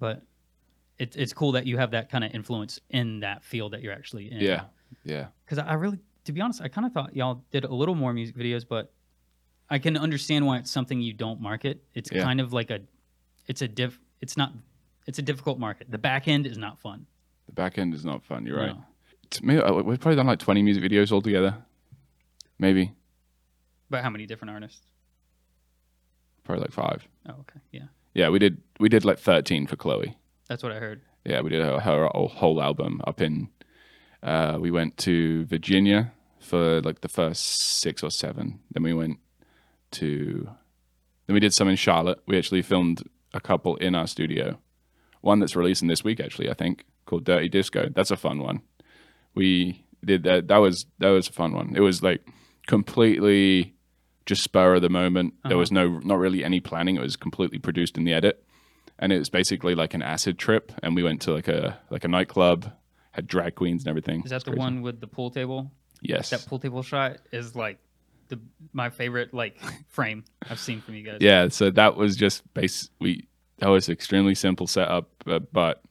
But 0.00 0.22
it's 0.98 1.16
it's 1.16 1.32
cool 1.32 1.52
that 1.52 1.66
you 1.66 1.76
have 1.78 1.90
that 1.92 2.10
kind 2.10 2.24
of 2.24 2.34
influence 2.34 2.80
in 2.90 3.20
that 3.20 3.44
field 3.44 3.72
that 3.72 3.82
you're 3.82 3.92
actually 3.94 4.30
in. 4.32 4.40
Yeah. 4.40 4.64
Yeah. 5.04 5.26
Because 5.44 5.58
I 5.58 5.74
really, 5.74 5.98
to 6.24 6.32
be 6.32 6.40
honest, 6.40 6.60
I 6.62 6.68
kind 6.68 6.86
of 6.86 6.92
thought 6.92 7.14
y'all 7.16 7.42
did 7.50 7.64
a 7.64 7.72
little 7.74 7.94
more 7.94 8.12
music 8.12 8.36
videos, 8.36 8.64
but 8.68 8.92
I 9.70 9.78
can 9.78 9.96
understand 9.96 10.46
why 10.46 10.58
it's 10.58 10.70
something 10.70 11.00
you 11.00 11.12
don't 11.12 11.40
market. 11.40 11.82
It's 11.94 12.10
Yeah. 12.12 12.22
kind 12.24 12.40
of 12.40 12.52
like 12.52 12.70
a, 12.70 12.80
it's 13.46 13.62
a 13.62 13.68
diff, 13.68 13.98
it's 14.20 14.36
not, 14.36 14.52
it's 15.08 15.18
a 15.18 15.22
difficult 15.22 15.58
market. 15.58 15.90
The 15.90 15.96
back 15.98 16.28
end 16.28 16.46
is 16.46 16.58
not 16.58 16.78
fun. 16.78 17.06
The 17.46 17.52
back 17.52 17.78
end 17.78 17.94
is 17.94 18.04
not 18.04 18.22
fun. 18.22 18.44
You're 18.44 18.58
right. 18.58 18.76
No. 18.76 18.84
To 19.30 19.44
me, 19.44 19.56
uh, 19.56 19.72
we've 19.72 19.98
probably 19.98 20.16
done 20.16 20.26
like 20.26 20.38
20 20.38 20.62
music 20.62 20.84
videos 20.84 21.10
altogether. 21.10 21.56
Maybe. 22.58 22.92
But 23.88 24.02
how 24.04 24.10
many 24.10 24.26
different 24.26 24.50
artists? 24.52 24.82
Probably 26.44 26.60
like 26.62 26.72
five. 26.72 27.08
Oh, 27.26 27.32
okay, 27.40 27.60
yeah, 27.72 27.84
Yeah, 28.14 28.28
we 28.28 28.38
did. 28.38 28.58
We 28.78 28.88
did 28.90 29.04
like 29.04 29.18
13 29.18 29.66
for 29.66 29.76
Chloe. 29.76 30.16
that's 30.46 30.62
what 30.62 30.72
I 30.72 30.78
heard. 30.78 31.00
Yeah, 31.24 31.40
we 31.40 31.50
did 31.50 31.62
her, 31.62 31.80
her 31.80 32.08
whole 32.12 32.62
album 32.62 33.00
up 33.06 33.20
in. 33.20 33.48
Uh, 34.22 34.58
we 34.60 34.70
went 34.70 34.96
to 34.98 35.44
Virginia 35.46 36.12
for 36.40 36.80
like 36.82 37.00
the 37.00 37.08
first 37.08 37.80
six 37.80 38.02
or 38.02 38.10
seven. 38.10 38.60
Then 38.72 38.82
we 38.82 38.92
went 38.92 39.18
to. 39.92 40.48
Then 41.26 41.34
we 41.34 41.40
did 41.40 41.54
some 41.54 41.68
in 41.68 41.76
Charlotte. 41.76 42.20
We 42.26 42.36
actually 42.36 42.62
filmed 42.62 43.02
a 43.32 43.40
couple 43.40 43.76
in 43.76 43.94
our 43.94 44.06
studio. 44.06 44.58
One 45.20 45.40
that's 45.40 45.56
releasing 45.56 45.88
this 45.88 46.04
week, 46.04 46.20
actually, 46.20 46.48
I 46.50 46.54
think, 46.54 46.84
called 47.06 47.24
Dirty 47.24 47.48
Disco. 47.48 47.88
That's 47.94 48.10
a 48.10 48.16
fun 48.16 48.38
one. 48.40 48.62
We 49.34 49.84
did 50.04 50.22
that. 50.24 50.48
That 50.48 50.58
was 50.58 50.86
that 50.98 51.08
was 51.10 51.28
a 51.28 51.32
fun 51.32 51.52
one. 51.52 51.74
It 51.76 51.80
was 51.80 52.02
like 52.02 52.22
completely 52.66 53.74
just 54.26 54.42
spur 54.42 54.74
of 54.76 54.82
the 54.82 54.88
moment. 54.90 55.34
There 55.42 55.52
Uh-huh. 55.52 55.58
was 55.58 55.72
no 55.72 55.98
not 56.00 56.18
really 56.18 56.44
any 56.44 56.60
planning. 56.60 56.96
It 56.96 57.00
was 57.02 57.16
completely 57.16 57.58
produced 57.58 57.96
in 57.98 58.04
the 58.04 58.12
edit 58.12 58.44
and 58.98 59.12
it 59.12 59.18
was 59.18 59.30
basically 59.30 59.74
like 59.74 59.94
an 59.94 60.02
acid 60.02 60.38
trip 60.38 60.72
and 60.82 60.94
we 60.94 61.02
went 61.02 61.22
to 61.22 61.32
like 61.32 61.48
a 61.48 61.78
like 61.90 62.04
a 62.04 62.08
nightclub 62.08 62.72
had 63.12 63.26
drag 63.26 63.54
queens 63.54 63.82
and 63.84 63.88
everything 63.88 64.22
Is 64.24 64.30
that 64.30 64.44
the 64.44 64.50
crazy. 64.50 64.58
one 64.60 64.82
with 64.82 65.00
the 65.00 65.06
pool 65.06 65.30
table? 65.30 65.70
yes 66.02 66.30
That 66.30 66.44
pool 66.46 66.58
table 66.58 66.82
shot 66.82 67.18
is 67.32 67.54
like 67.56 67.78
the 68.28 68.38
my 68.72 68.90
favorite 68.90 69.32
like 69.32 69.56
frame 69.88 70.24
I've 70.50 70.58
seen 70.60 70.80
from 70.82 70.94
you 70.94 71.02
guys. 71.04 71.18
yeah 71.20 71.48
so 71.48 71.70
that 71.70 71.96
was 71.96 72.16
just 72.16 72.42
base 72.54 72.90
we 73.00 73.28
that 73.58 73.68
was 73.68 73.88
extremely 73.88 74.34
simple 74.34 74.66
setup 74.66 75.10
uh, 75.26 75.38
but 75.52 75.82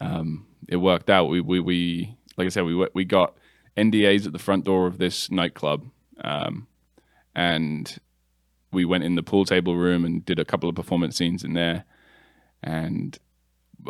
um 0.00 0.46
it 0.68 0.76
worked 0.76 1.10
out. 1.10 1.26
We 1.26 1.40
we, 1.40 1.60
we 1.60 2.16
like 2.36 2.46
i 2.46 2.48
said 2.48 2.64
we 2.64 2.88
we 2.94 3.04
got 3.04 3.36
ndas 3.76 4.26
at 4.26 4.32
the 4.32 4.38
front 4.38 4.64
door 4.64 4.86
of 4.86 4.98
this 4.98 5.30
nightclub 5.30 5.84
um 6.22 6.66
and 7.34 7.98
we 8.72 8.84
went 8.84 9.04
in 9.04 9.14
the 9.14 9.22
pool 9.22 9.44
table 9.44 9.76
room 9.76 10.04
and 10.04 10.24
did 10.24 10.38
a 10.38 10.44
couple 10.44 10.68
of 10.68 10.74
performance 10.74 11.16
scenes 11.16 11.44
in 11.44 11.52
there. 11.52 11.84
And 12.62 13.18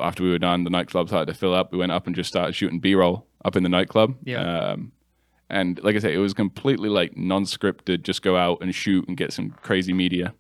after 0.00 0.22
we 0.22 0.30
were 0.30 0.38
done 0.38 0.64
the 0.64 0.70
nightclub 0.70 1.08
started 1.08 1.32
to 1.32 1.38
fill 1.38 1.54
up. 1.54 1.72
We 1.72 1.78
went 1.78 1.92
up 1.92 2.06
and 2.06 2.16
just 2.16 2.28
started 2.28 2.54
shooting 2.54 2.80
b-roll 2.80 3.26
up 3.44 3.56
in 3.56 3.62
the 3.62 3.68
nightclub. 3.68 4.16
Yeah. 4.24 4.70
um 4.70 4.92
and 5.48 5.82
like 5.84 5.96
i 5.96 5.98
said 5.98 6.12
it 6.12 6.18
was 6.18 6.34
completely 6.34 6.88
like 6.88 7.16
non-scripted. 7.16 8.02
Just 8.02 8.22
go 8.22 8.36
out 8.36 8.58
and 8.60 8.74
shoot 8.74 9.06
and 9.08 9.16
get 9.16 9.32
some 9.32 9.50
crazy 9.50 9.92
media 9.92 10.34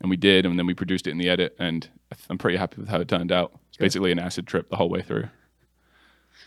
and 0.00 0.10
we 0.10 0.16
did 0.16 0.46
and 0.46 0.58
then 0.58 0.66
we 0.66 0.74
produced 0.74 1.06
it 1.06 1.10
in 1.10 1.18
the 1.18 1.28
edit 1.28 1.54
and 1.58 1.88
i'm 2.30 2.38
pretty 2.38 2.56
happy 2.56 2.80
with 2.80 2.88
how 2.88 3.00
it 3.00 3.08
turned 3.08 3.32
out 3.32 3.52
it's 3.68 3.76
Good. 3.76 3.84
basically 3.84 4.12
an 4.12 4.18
acid 4.18 4.46
trip 4.46 4.68
the 4.70 4.76
whole 4.76 4.88
way 4.88 5.02
through 5.02 5.28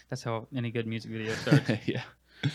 That's 0.09 0.23
how 0.23 0.47
any 0.55 0.71
good 0.71 0.87
music 0.87 1.11
video 1.11 1.33
starts. 1.35 1.69
yeah 1.85 2.03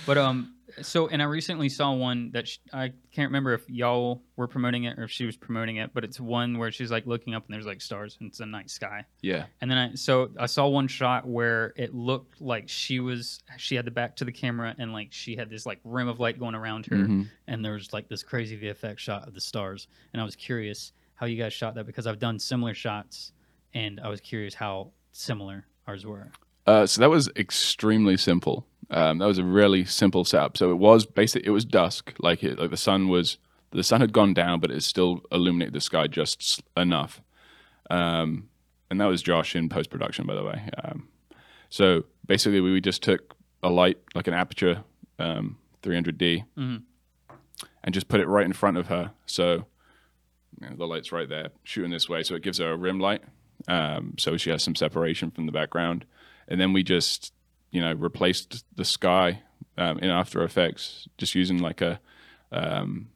but 0.07 0.18
um, 0.18 0.53
so 0.82 1.09
and 1.09 1.22
I 1.22 1.24
recently 1.26 1.68
saw 1.68 1.93
one 1.95 2.30
that 2.32 2.49
sh- 2.49 2.59
I 2.72 2.89
can't 3.12 3.28
remember 3.30 3.55
if 3.55 3.68
y'all 3.70 4.22
were 4.37 4.47
promoting 4.49 4.84
it 4.84 4.99
or 4.99 5.05
if 5.05 5.11
she 5.11 5.24
was 5.24 5.37
promoting 5.37 5.76
it, 5.76 5.93
but 5.95 6.05
it's 6.05 6.20
one 6.20 6.59
where 6.59 6.70
she's 6.70 6.91
like 6.91 7.07
looking 7.07 7.34
up 7.34 7.45
and 7.47 7.55
there's 7.55 7.64
like 7.66 7.80
stars 7.80 8.16
and 8.20 8.28
it's 8.28 8.41
a 8.41 8.47
night 8.47 8.68
sky. 8.70 9.05
yeah 9.22 9.47
And 9.61 9.70
then 9.70 9.78
I 9.78 9.95
so 9.95 10.30
I 10.39 10.47
saw 10.47 10.66
one 10.66 10.89
shot 10.89 11.26
where 11.26 11.72
it 11.76 11.95
looked 11.95 12.41
like 12.41 12.68
she 12.68 13.01
was 13.01 13.41
she 13.57 13.74
had 13.76 13.84
the 13.87 13.91
back 13.91 14.16
to 14.16 14.24
the 14.24 14.32
camera 14.32 14.74
and 14.78 14.93
like 14.93 15.09
she 15.12 15.37
had 15.37 15.49
this 15.49 15.64
like 15.66 15.78
rim 15.84 16.09
of 16.09 16.20
light 16.20 16.39
going 16.39 16.55
around 16.55 16.87
her 16.87 16.97
Mhm. 16.97 17.28
and 17.47 17.64
there 17.64 17.72
was 17.72 17.93
like 17.93 18.09
this 18.09 18.22
crazy 18.22 18.59
VFX 18.59 18.99
shot 18.99 19.26
of 19.26 19.34
the 19.34 19.41
stars 19.41 19.89
and 20.12 20.20
I 20.20 20.24
was 20.24 20.37
curious 20.37 20.93
how 21.14 21.24
you 21.26 21.41
guys 21.43 21.53
shot 21.55 21.74
that 21.76 21.87
because 21.87 22.07
I've 22.07 22.18
done 22.18 22.39
similar 22.39 22.74
shots 22.74 23.32
and 23.72 24.01
I 24.01 24.09
was 24.09 24.20
curious 24.20 24.53
how 24.55 24.91
similar 25.12 25.64
ours 25.87 26.05
were. 26.05 26.30
Uh, 26.66 26.84
so 26.84 27.01
that 27.01 27.09
was 27.09 27.30
extremely 27.37 28.16
simple. 28.16 28.66
Um, 28.91 29.18
that 29.18 29.26
was 29.26 29.39
a 29.39 29.45
really 29.45 29.84
simple 29.84 30.24
setup. 30.24 30.57
So 30.57 30.70
it 30.70 30.76
was 30.76 31.07
basically 31.07 31.49
It 31.49 31.51
was 31.51 31.64
dusk, 31.64 32.14
like 32.20 32.43
it, 32.45 32.59
like 32.59 32.70
the 32.70 32.76
sun 32.76 33.09
was. 33.09 33.39
The 33.72 33.82
sun 33.82 34.01
had 34.01 34.12
gone 34.12 34.32
down, 34.32 34.61
but 34.61 34.70
it 34.70 34.82
still 34.84 35.22
illuminated 35.32 35.74
the 35.74 35.80
sky 35.80 36.07
just 36.07 36.62
enough. 36.76 37.20
Um, 37.91 38.49
and 38.91 39.01
that 39.01 39.07
was 39.07 39.22
Josh 39.22 39.57
in 39.57 39.68
post 39.68 39.91
production, 39.91 40.24
by 40.24 40.34
the 40.34 40.45
way. 40.45 40.70
Um, 40.82 41.09
so 41.68 42.05
basically, 42.26 42.61
we 42.61 42.80
just 42.80 43.03
took 43.03 43.34
a 43.62 43.68
light, 43.68 43.99
like 44.14 44.28
an 44.28 44.34
Aputure 44.34 44.84
um, 45.18 45.59
300D, 45.82 46.45
Mhm. 46.57 46.82
and 47.82 47.93
just 47.95 48.07
put 48.09 48.20
it 48.20 48.28
right 48.28 48.47
in 48.47 48.53
front 48.53 48.76
of 48.76 48.87
her. 48.87 49.11
So 49.26 49.66
you 50.61 50.70
know, 50.70 50.76
the 50.76 50.87
light's 50.87 51.11
right 51.12 51.28
there, 51.28 51.51
shooting 51.64 51.91
this 51.91 52.09
way. 52.09 52.22
So 52.22 52.34
it 52.37 52.43
gives 52.43 52.59
her 52.59 52.70
a 52.70 52.76
rim 52.76 53.01
light. 53.01 53.22
Um, 53.68 54.14
so 54.16 54.37
she 54.37 54.51
has 54.51 54.62
some 54.62 54.76
separation 54.76 55.30
from 55.32 55.47
the 55.47 55.53
background 55.53 56.05
and 56.47 56.61
then 56.61 56.72
we 56.72 56.82
just 56.84 57.32
you 57.71 57.81
know 57.81 57.93
replaced 57.95 58.64
the 58.77 58.85
sky 58.85 59.43
um, 59.79 59.99
in 59.99 60.11
After 60.11 60.43
Effects 60.43 61.09
just 61.19 61.35
using 61.35 61.59
like 61.59 61.81
a 61.81 62.01
um, 62.53 63.09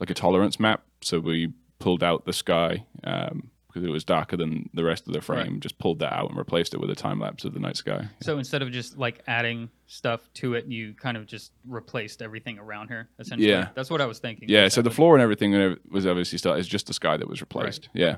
like 0.00 0.10
a 0.10 0.14
tolerance 0.14 0.58
map. 0.58 0.84
So 1.00 1.20
we 1.20 1.52
pulled 1.78 2.02
out 2.02 2.24
the 2.24 2.32
sky 2.32 2.86
um, 3.04 3.50
because 3.66 3.84
it 3.84 3.90
was 3.90 4.04
darker 4.04 4.36
than 4.36 4.70
the 4.72 4.84
rest 4.84 5.06
of 5.06 5.12
the 5.12 5.20
frame. 5.20 5.60
Just 5.60 5.78
pulled 5.78 5.98
that 5.98 6.12
out 6.12 6.28
and 6.30 6.38
replaced 6.38 6.74
it 6.74 6.80
with 6.80 6.90
a 6.90 6.94
time 6.94 7.18
lapse 7.20 7.44
of 7.44 7.52
the 7.54 7.60
night 7.60 7.76
sky. 7.76 8.08
So 8.22 8.38
instead 8.38 8.62
of 8.62 8.70
just 8.70 8.96
like 8.96 9.22
adding 9.26 9.68
stuff 9.86 10.28
to 10.34 10.54
it, 10.54 10.66
you 10.66 10.94
kind 10.94 11.16
of 11.16 11.26
just 11.26 11.52
replaced 11.68 12.22
everything 12.22 12.58
around 12.58 12.88
her. 12.88 13.08
Essentially, 13.18 13.50
Yeah. 13.50 13.68
that's 13.74 13.90
what 13.90 14.00
I 14.00 14.06
was 14.06 14.20
thinking. 14.20 14.48
Yeah. 14.48 14.68
So 14.68 14.80
the 14.80 14.90
floor 14.92 15.14
and 15.14 15.22
everything 15.22 15.76
was 15.90 16.06
obviously 16.06 16.38
still 16.38 16.54
it's 16.54 16.68
just 16.68 16.86
the 16.86 16.94
sky 16.94 17.16
that 17.16 17.28
was 17.28 17.40
replaced. 17.40 17.88
Yeah. 17.92 18.16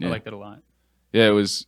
I 0.00 0.04
yeah. 0.04 0.08
liked 0.08 0.26
it 0.26 0.32
a 0.32 0.36
lot. 0.38 0.60
Yeah, 1.12 1.26
it 1.28 1.32
was. 1.32 1.66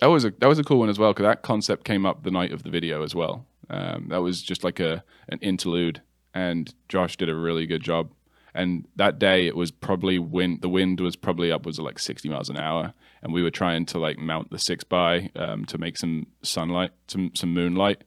That 0.00 0.06
was 0.06 0.24
a 0.24 0.30
that 0.38 0.48
was 0.48 0.58
a 0.58 0.64
cool 0.64 0.78
one 0.78 0.88
as 0.88 0.98
well 0.98 1.12
because 1.12 1.24
that 1.24 1.42
concept 1.42 1.84
came 1.84 2.06
up 2.06 2.22
the 2.22 2.30
night 2.30 2.52
of 2.52 2.62
the 2.62 2.70
video 2.70 3.02
as 3.02 3.14
well. 3.14 3.46
Um, 3.68 4.06
that 4.08 4.18
was 4.22 4.42
just 4.42 4.64
like 4.64 4.80
a 4.80 5.04
an 5.28 5.38
interlude, 5.40 6.00
and 6.34 6.72
Josh 6.88 7.16
did 7.16 7.28
a 7.28 7.34
really 7.34 7.66
good 7.66 7.82
job. 7.82 8.10
And 8.52 8.88
that 8.96 9.20
day 9.20 9.46
it 9.46 9.54
was 9.54 9.70
probably 9.70 10.18
wind. 10.18 10.60
The 10.62 10.68
wind 10.68 10.98
was 11.00 11.14
probably 11.14 11.52
upwards 11.52 11.78
of 11.78 11.84
like 11.84 11.98
sixty 11.98 12.28
miles 12.28 12.48
an 12.50 12.56
hour, 12.56 12.94
and 13.22 13.32
we 13.32 13.42
were 13.42 13.50
trying 13.50 13.86
to 13.86 13.98
like 13.98 14.18
mount 14.18 14.50
the 14.50 14.58
six 14.58 14.82
by 14.82 15.30
um, 15.36 15.64
to 15.66 15.78
make 15.78 15.96
some 15.96 16.26
sunlight, 16.42 16.90
some 17.06 17.30
some 17.34 17.52
moonlight. 17.54 18.02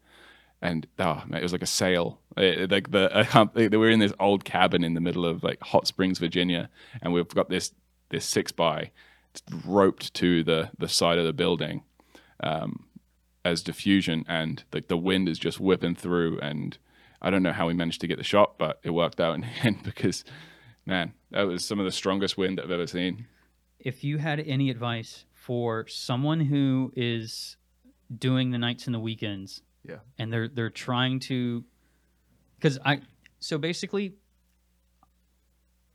And 0.62 0.88
oh 1.00 1.24
man, 1.28 1.40
it 1.40 1.44
was 1.44 1.54
like 1.54 1.62
a 1.62 1.68
sail. 1.68 2.20
It- 2.36 2.72
like 2.72 2.92
the 2.92 3.10
I 3.14 3.68
they 3.68 3.78
were 3.78 3.90
in 3.90 4.00
this 4.00 4.14
old 4.20 4.44
cabin 4.44 4.84
in 4.84 4.96
the 4.96 5.02
middle 5.02 5.26
of 5.26 5.44
like 5.44 5.62
Hot 5.62 5.88
Springs, 5.88 6.18
Virginia, 6.20 6.70
and 7.02 7.14
we've 7.14 7.28
got 7.28 7.50
this 7.50 7.72
this 8.10 8.26
six 8.26 8.52
by 8.52 8.92
roped 9.66 10.14
to 10.16 10.44
the 10.44 10.72
the 10.78 10.88
side 10.90 11.18
of 11.18 11.26
the 11.26 11.34
building 11.34 11.84
um, 12.42 12.86
as 13.46 13.62
diffusion, 13.64 14.26
and 14.28 14.64
like 14.74 14.88
the 14.88 14.98
wind 14.98 15.28
is 15.30 15.40
just 15.40 15.60
whipping 15.60 15.96
through, 15.96 16.40
and 16.40 16.78
I 17.22 17.30
don't 17.30 17.44
know 17.44 17.54
how 17.54 17.68
we 17.68 17.74
managed 17.74 18.02
to 18.02 18.08
get 18.08 18.18
the 18.18 18.24
shot, 18.24 18.58
but 18.58 18.80
it 18.84 18.92
worked 18.92 19.20
out 19.20 19.36
in 19.36 19.42
the 19.42 19.48
end 19.64 19.84
because, 19.84 20.24
man, 20.86 21.14
that 21.32 21.44
was 21.44 21.64
some 21.66 21.80
of 21.80 21.86
the 21.86 21.92
strongest 21.92 22.38
wind 22.38 22.60
I've 22.60 22.72
ever 22.72 22.88
seen. 22.88 23.28
If 23.80 24.04
you 24.04 24.18
had 24.18 24.40
any 24.40 24.70
advice 24.70 25.26
for 25.34 25.88
someone 25.88 26.40
who 26.42 26.92
is 26.96 27.58
doing 28.18 28.52
the 28.52 28.58
nights 28.58 28.86
and 28.86 28.94
the 28.94 29.00
weekends, 29.00 29.62
Yeah. 29.88 29.98
and 30.18 30.32
they're 30.32 30.48
they're 30.48 30.70
trying 30.70 31.20
to, 31.22 31.64
because 32.58 32.80
I 32.86 33.02
so 33.40 33.58
basically, 33.58 34.14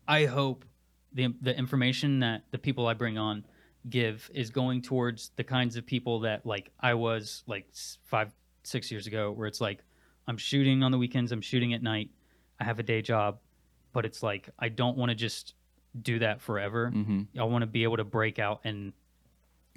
I 0.07 0.27
hope 0.27 0.65
the 1.13 1.35
the 1.41 1.57
information 1.57 2.21
that 2.21 2.43
the 2.51 2.59
people 2.59 2.87
I 2.87 2.95
bring 2.95 3.19
on 3.19 3.45
give 3.89 4.31
is 4.35 4.51
going 4.51 4.83
towards 4.83 5.31
the 5.37 5.45
kinds 5.45 5.77
of 5.77 5.87
people 5.87 6.21
that 6.21 6.45
like 6.45 6.71
I 6.81 6.95
was 6.95 7.43
like 7.47 7.67
five 8.05 8.33
six 8.65 8.91
years 8.91 9.07
ago, 9.07 9.33
where 9.33 9.47
it's 9.47 9.61
like 9.61 9.83
I'm 10.27 10.37
shooting 10.37 10.83
on 10.83 10.93
the 10.93 10.99
weekends, 10.99 11.33
I'm 11.33 11.41
shooting 11.41 11.73
at 11.73 11.83
night, 11.83 12.11
I 12.61 12.65
have 12.65 12.79
a 12.79 12.83
day 12.83 13.01
job, 13.03 13.39
but 13.93 14.05
it's 14.05 14.23
like 14.23 14.49
I 14.59 14.69
don't 14.69 14.97
want 14.99 15.11
to 15.11 15.15
just 15.15 15.55
do 16.03 16.19
that 16.19 16.41
forever. 16.41 16.91
hmm 16.91 17.23
I 17.39 17.45
want 17.45 17.63
to 17.63 17.67
be 17.67 17.83
able 17.85 17.97
to 17.97 18.05
break 18.05 18.39
out 18.39 18.61
and 18.65 18.93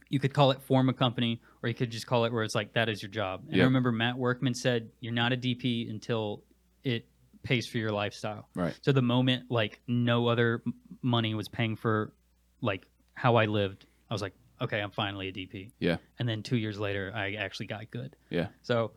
you 0.09 0.19
could 0.19 0.34
call 0.34 0.51
it 0.51 0.61
form 0.61 0.89
a 0.89 0.93
company 0.93 1.41
or 1.63 1.69
you 1.69 1.75
could 1.75 1.89
just 1.89 2.05
call 2.05 2.25
it 2.25 2.34
where 2.34 2.43
it's 2.43 2.53
like 2.53 2.73
that 2.73 2.89
is 2.89 3.01
your 3.01 3.09
job. 3.09 3.43
And 3.47 3.55
I 3.61 3.65
remember 3.65 3.93
Matt 3.93 4.17
Workman 4.17 4.53
said 4.53 4.89
you're 4.99 5.13
not 5.13 5.32
a 5.32 5.38
DP 5.38 5.89
until 5.89 6.43
it 6.84 7.05
pays 7.43 7.67
for 7.67 7.77
your 7.77 7.91
lifestyle. 7.91 8.47
Right. 8.55 8.77
So 8.81 8.91
the 8.91 9.01
moment 9.01 9.49
like 9.49 9.79
no 9.87 10.27
other 10.27 10.61
money 11.01 11.33
was 11.33 11.47
paying 11.47 11.75
for 11.75 12.13
like 12.61 12.85
how 13.13 13.35
I 13.35 13.45
lived, 13.45 13.85
I 14.09 14.13
was 14.13 14.21
like, 14.21 14.33
okay, 14.59 14.79
I'm 14.79 14.91
finally 14.91 15.27
a 15.27 15.33
DP. 15.33 15.71
Yeah. 15.79 15.97
And 16.19 16.27
then 16.29 16.43
2 16.43 16.57
years 16.57 16.79
later 16.79 17.11
I 17.15 17.33
actually 17.33 17.67
got 17.67 17.89
good. 17.91 18.15
Yeah. 18.29 18.47
So 18.61 18.91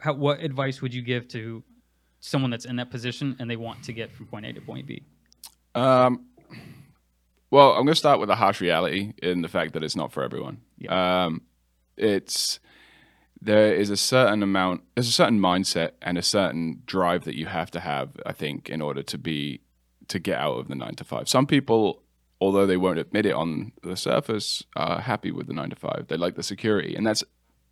how, 0.00 0.14
what 0.14 0.40
advice 0.40 0.80
would 0.80 0.94
you 0.94 1.02
give 1.02 1.28
to 1.28 1.62
someone 2.20 2.50
that's 2.50 2.64
in 2.64 2.76
that 2.76 2.90
position 2.90 3.36
and 3.38 3.50
they 3.50 3.56
want 3.56 3.82
to 3.84 3.92
get 3.92 4.12
from 4.12 4.26
point 4.26 4.46
A 4.46 4.52
to 4.52 4.60
point 4.60 4.86
B? 4.86 5.02
Um, 5.74 6.26
well, 7.50 7.72
I'm 7.72 7.84
going 7.84 7.88
to 7.88 7.94
start 7.94 8.20
with 8.20 8.30
a 8.30 8.34
harsh 8.34 8.60
reality 8.60 9.12
in 9.22 9.42
the 9.42 9.48
fact 9.48 9.74
that 9.74 9.82
it's 9.82 9.96
not 9.96 10.12
for 10.12 10.22
everyone. 10.22 10.62
Yeah. 10.78 11.24
Um, 11.24 11.42
it's 11.96 12.60
there 13.44 13.74
is 13.74 13.90
a 13.90 13.96
certain 13.96 14.42
amount, 14.42 14.82
there's 14.94 15.08
a 15.08 15.12
certain 15.12 15.40
mindset 15.40 15.92
and 16.00 16.16
a 16.16 16.22
certain 16.22 16.82
drive 16.86 17.24
that 17.24 17.36
you 17.36 17.46
have 17.46 17.70
to 17.72 17.80
have, 17.80 18.10
I 18.24 18.32
think, 18.32 18.70
in 18.70 18.80
order 18.80 19.02
to 19.02 19.18
be 19.18 19.60
to 20.08 20.18
get 20.18 20.38
out 20.38 20.58
of 20.58 20.68
the 20.68 20.76
nine 20.76 20.94
to 20.96 21.04
five. 21.04 21.28
Some 21.28 21.46
people, 21.46 22.02
although 22.40 22.66
they 22.66 22.76
won't 22.76 22.98
admit 22.98 23.26
it 23.26 23.34
on 23.34 23.72
the 23.82 23.96
surface, 23.96 24.62
are 24.76 25.00
happy 25.00 25.32
with 25.32 25.48
the 25.48 25.52
nine 25.52 25.70
to 25.70 25.76
five. 25.76 26.06
They 26.08 26.16
like 26.16 26.36
the 26.36 26.42
security, 26.44 26.94
and 26.94 27.04
that's 27.04 27.24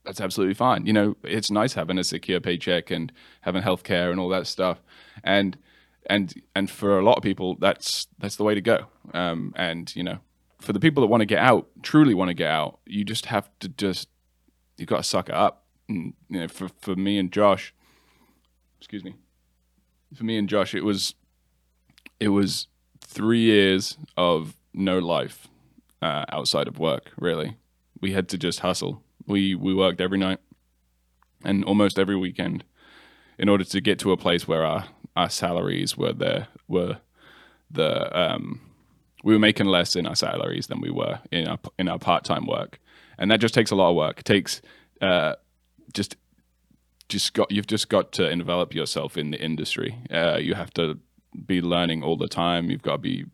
that's 0.05 0.21
absolutely 0.21 0.55
fine. 0.55 0.87
You 0.87 0.93
know, 0.93 1.17
it's 1.23 1.51
nice 1.51 1.75
having 1.75 1.99
a 1.99 2.05
secure 2.05 2.41
paycheck 2.41 2.91
and 2.91 3.13
having 3.43 3.63
healthcare 3.63 4.11
and 4.11 4.19
all 4.19 4.29
that 4.31 4.49
stuff, 4.49 4.83
and 5.23 5.57
and 6.07 6.35
and 6.57 6.69
for 6.69 6.99
a 6.99 7.05
lot 7.05 7.17
of 7.17 7.23
people, 7.23 7.57
that's 7.61 8.09
that's 8.19 8.37
the 8.37 8.45
way 8.45 8.55
to 8.55 8.61
go. 8.61 8.87
Um, 9.15 9.53
and 9.55 9.95
you 9.95 10.03
know, 10.03 10.19
for 10.61 10.73
the 10.73 10.81
people 10.81 11.03
that 11.03 11.09
want 11.09 11.21
to 11.21 11.27
get 11.27 11.39
out, 11.39 11.69
truly 11.83 12.15
want 12.15 12.29
to 12.29 12.35
get 12.35 12.51
out, 12.51 12.81
you 12.87 13.05
just 13.05 13.27
have 13.27 13.49
to 13.61 13.69
just 13.69 14.09
you've 14.81 14.89
got 14.89 14.99
to 14.99 15.03
suck 15.05 15.29
it 15.29 15.35
up. 15.35 15.60
And, 15.91 16.15
you 16.29 16.41
know, 16.41 16.49
for 16.49 16.69
for 16.81 16.95
me 16.95 17.19
and 17.19 17.33
Josh, 17.33 17.75
excuse 18.79 19.03
me, 19.03 19.17
for 20.15 20.23
me 20.25 20.39
and 20.39 20.49
Josh, 20.49 20.73
it 20.73 20.85
was 20.85 21.15
it 22.21 22.29
was 22.29 22.69
three 23.05 23.41
years 23.41 23.99
of 24.17 24.55
no 24.73 24.99
life 25.01 25.49
uh, 26.01 26.25
outside 26.31 26.69
of 26.69 26.79
work. 26.79 27.11
Really, 27.19 27.57
we 28.01 28.13
had 28.13 28.29
to 28.29 28.39
just 28.39 28.61
hustle. 28.61 29.03
We 29.27 29.57
we 29.57 29.75
worked 29.75 30.01
every 30.01 30.19
night 30.19 30.39
and 31.45 31.65
almost 31.65 31.99
every 31.99 32.17
weekend 32.17 32.63
in 33.37 33.49
order 33.49 33.65
to 33.65 33.81
get 33.81 33.99
to 33.99 34.13
a 34.13 34.17
place 34.17 34.47
where 34.47 34.65
our 34.65 34.87
our 35.17 35.29
salaries 35.29 35.97
were 35.97 36.13
there 36.13 36.47
were 36.69 36.99
the 37.69 38.17
um 38.17 38.61
we 39.25 39.33
were 39.33 39.41
making 39.41 39.67
less 39.67 39.97
in 39.97 40.07
our 40.07 40.15
salaries 40.15 40.69
than 40.69 40.81
we 40.81 40.91
were 40.91 41.19
in 41.33 41.49
our 41.49 41.59
in 41.81 41.89
our 41.89 41.99
part 41.99 42.23
time 42.23 42.47
work, 42.47 42.79
and 43.19 43.29
that 43.33 43.41
just 43.41 43.55
takes 43.55 43.73
a 43.73 43.75
lot 43.75 43.91
of 43.91 43.97
work. 43.97 44.21
It 44.21 44.25
takes 44.25 44.63
uh, 45.01 45.35
just 45.93 46.17
just 47.09 47.35
got 47.35 47.51
you've 47.51 47.67
just 47.67 47.89
got 47.89 48.13
to 48.13 48.29
envelop 48.31 48.75
yourself 48.75 49.17
in 49.17 49.31
the 49.31 49.41
industry. 49.41 49.99
Uh, 50.11 50.37
you 50.41 50.55
have 50.55 50.73
to 50.75 50.99
be 51.47 51.61
learning 51.61 52.03
all 52.03 52.17
the 52.17 52.29
time. 52.29 52.71
You've 52.71 52.83
got 52.83 52.93
to 52.93 52.99
be 52.99 53.25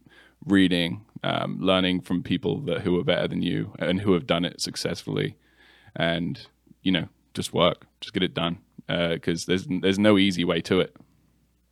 reading, 0.45 1.05
um, 1.25 1.59
learning 1.61 2.01
from 2.03 2.23
people 2.23 2.61
that 2.63 2.83
who 2.83 2.99
are 2.99 3.05
better 3.05 3.29
than 3.29 3.43
you 3.43 3.75
and 3.79 4.01
who 4.01 4.13
have 4.13 4.27
done 4.27 4.45
it 4.45 4.61
successfully, 4.61 5.37
and 5.95 6.47
you 6.83 6.93
know 6.93 7.09
just 7.35 7.53
work, 7.53 7.87
just 8.01 8.15
get 8.15 8.23
it 8.23 8.35
done 8.35 8.59
because 8.89 9.47
there's 9.47 9.67
there's 9.83 9.99
no 9.99 10.17
easy 10.19 10.45
way 10.45 10.61
to 10.63 10.81
it. 10.81 10.97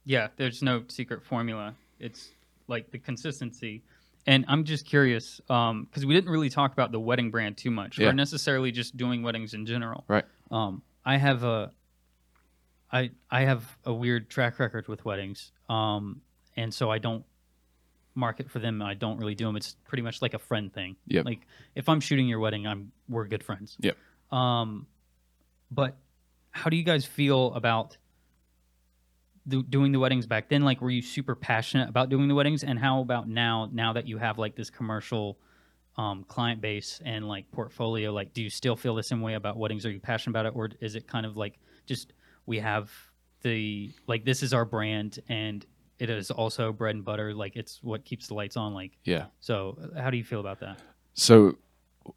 Yeah, 0.04 0.28
there's 0.36 0.62
no 0.62 0.84
secret 0.88 1.22
formula. 1.24 1.74
It's 1.98 2.30
like 2.68 2.90
the 2.90 2.98
consistency. 2.98 3.82
And 4.26 4.46
I'm 4.48 4.64
just 4.64 4.86
curious 4.86 5.38
because 5.46 6.06
we 6.06 6.14
didn't 6.14 6.30
really 6.30 6.48
talk 6.48 6.72
about 6.72 6.92
the 6.92 7.00
wedding 7.00 7.30
brand 7.30 7.58
too 7.58 7.70
much, 7.70 7.98
Yeah. 7.98 8.08
or 8.08 8.12
necessarily 8.14 8.72
just 8.72 8.96
doing 8.96 9.22
weddings 9.22 9.52
in 9.52 9.66
general. 9.66 10.04
Right. 10.08 10.24
Um, 10.50 10.82
I 11.04 11.16
have 11.16 11.44
a, 11.44 11.72
I 12.92 13.10
I 13.30 13.42
have 13.42 13.64
a 13.84 13.92
weird 13.92 14.28
track 14.30 14.58
record 14.58 14.88
with 14.88 15.04
weddings, 15.04 15.52
um, 15.68 16.20
and 16.56 16.72
so 16.72 16.90
I 16.90 16.98
don't 16.98 17.24
market 18.14 18.50
for 18.50 18.58
them. 18.58 18.80
I 18.82 18.94
don't 18.94 19.18
really 19.18 19.34
do 19.34 19.46
them. 19.46 19.56
It's 19.56 19.76
pretty 19.86 20.02
much 20.02 20.22
like 20.22 20.34
a 20.34 20.38
friend 20.38 20.72
thing. 20.72 20.96
Yep. 21.08 21.24
Like 21.24 21.40
if 21.74 21.88
I'm 21.88 22.00
shooting 22.00 22.28
your 22.28 22.38
wedding, 22.38 22.66
I'm 22.66 22.92
we're 23.08 23.26
good 23.26 23.42
friends. 23.42 23.76
Yep. 23.80 23.96
Um, 24.30 24.86
but 25.70 25.96
how 26.50 26.70
do 26.70 26.76
you 26.76 26.84
guys 26.84 27.04
feel 27.04 27.52
about 27.54 27.96
do, 29.46 29.62
doing 29.62 29.92
the 29.92 29.98
weddings 29.98 30.26
back 30.26 30.48
then? 30.48 30.62
Like, 30.62 30.80
were 30.80 30.90
you 30.90 31.02
super 31.02 31.34
passionate 31.34 31.88
about 31.88 32.08
doing 32.08 32.28
the 32.28 32.34
weddings? 32.34 32.64
And 32.64 32.78
how 32.78 33.00
about 33.00 33.28
now? 33.28 33.68
Now 33.72 33.92
that 33.94 34.06
you 34.06 34.18
have 34.18 34.38
like 34.38 34.54
this 34.54 34.70
commercial 34.70 35.36
um, 35.96 36.24
client 36.24 36.60
base 36.60 37.00
and 37.04 37.28
like 37.28 37.50
portfolio, 37.52 38.12
like, 38.12 38.34
do 38.34 38.42
you 38.42 38.50
still 38.50 38.76
feel 38.76 38.94
the 38.94 39.02
same 39.02 39.20
way 39.20 39.34
about 39.34 39.56
weddings? 39.56 39.86
Are 39.86 39.90
you 39.90 40.00
passionate 40.00 40.32
about 40.32 40.46
it, 40.46 40.52
or 40.56 40.70
is 40.80 40.94
it 40.96 41.06
kind 41.06 41.24
of 41.26 41.36
like 41.36 41.58
just 41.86 42.12
we 42.46 42.58
have 42.58 42.90
the 43.42 43.92
like 44.06 44.24
this 44.24 44.42
is 44.42 44.52
our 44.54 44.64
brand 44.64 45.20
and 45.28 45.64
it 45.98 46.10
is 46.10 46.30
also 46.30 46.72
bread 46.72 46.96
and 46.96 47.04
butter. 47.04 47.32
Like, 47.32 47.54
it's 47.54 47.80
what 47.82 48.04
keeps 48.04 48.26
the 48.26 48.34
lights 48.34 48.56
on. 48.56 48.74
Like, 48.74 48.92
Yeah. 49.04 49.26
so 49.38 49.78
how 49.96 50.10
do 50.10 50.16
you 50.16 50.24
feel 50.24 50.40
about 50.40 50.58
that? 50.60 50.78
So, 51.14 51.56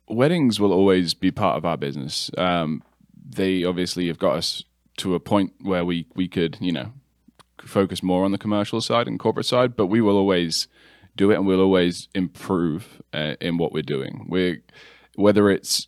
weddings 0.07 0.59
will 0.59 0.73
always 0.73 1.13
be 1.13 1.29
part 1.29 1.57
of 1.57 1.65
our 1.65 1.77
business. 1.77 2.31
Um, 2.37 2.81
they 3.29 3.63
obviously 3.63 4.07
have 4.07 4.17
got 4.17 4.35
us 4.35 4.63
to 4.97 5.13
a 5.13 5.19
point 5.19 5.53
where 5.61 5.85
we 5.85 6.07
we 6.15 6.27
could, 6.27 6.57
you 6.59 6.71
know, 6.71 6.91
focus 7.63 8.01
more 8.01 8.25
on 8.25 8.31
the 8.31 8.37
commercial 8.39 8.81
side 8.81 9.07
and 9.07 9.19
corporate 9.19 9.45
side, 9.45 9.75
but 9.75 9.85
we 9.87 10.01
will 10.01 10.17
always 10.17 10.67
do 11.17 11.31
it 11.31 11.35
and 11.35 11.45
we'll 11.45 11.61
always 11.61 12.07
improve 12.15 13.01
uh, 13.13 13.35
in 13.41 13.57
what 13.57 13.73
we're 13.73 13.83
doing. 13.83 14.25
We, 14.29 14.61
whether 15.15 15.49
it's 15.49 15.87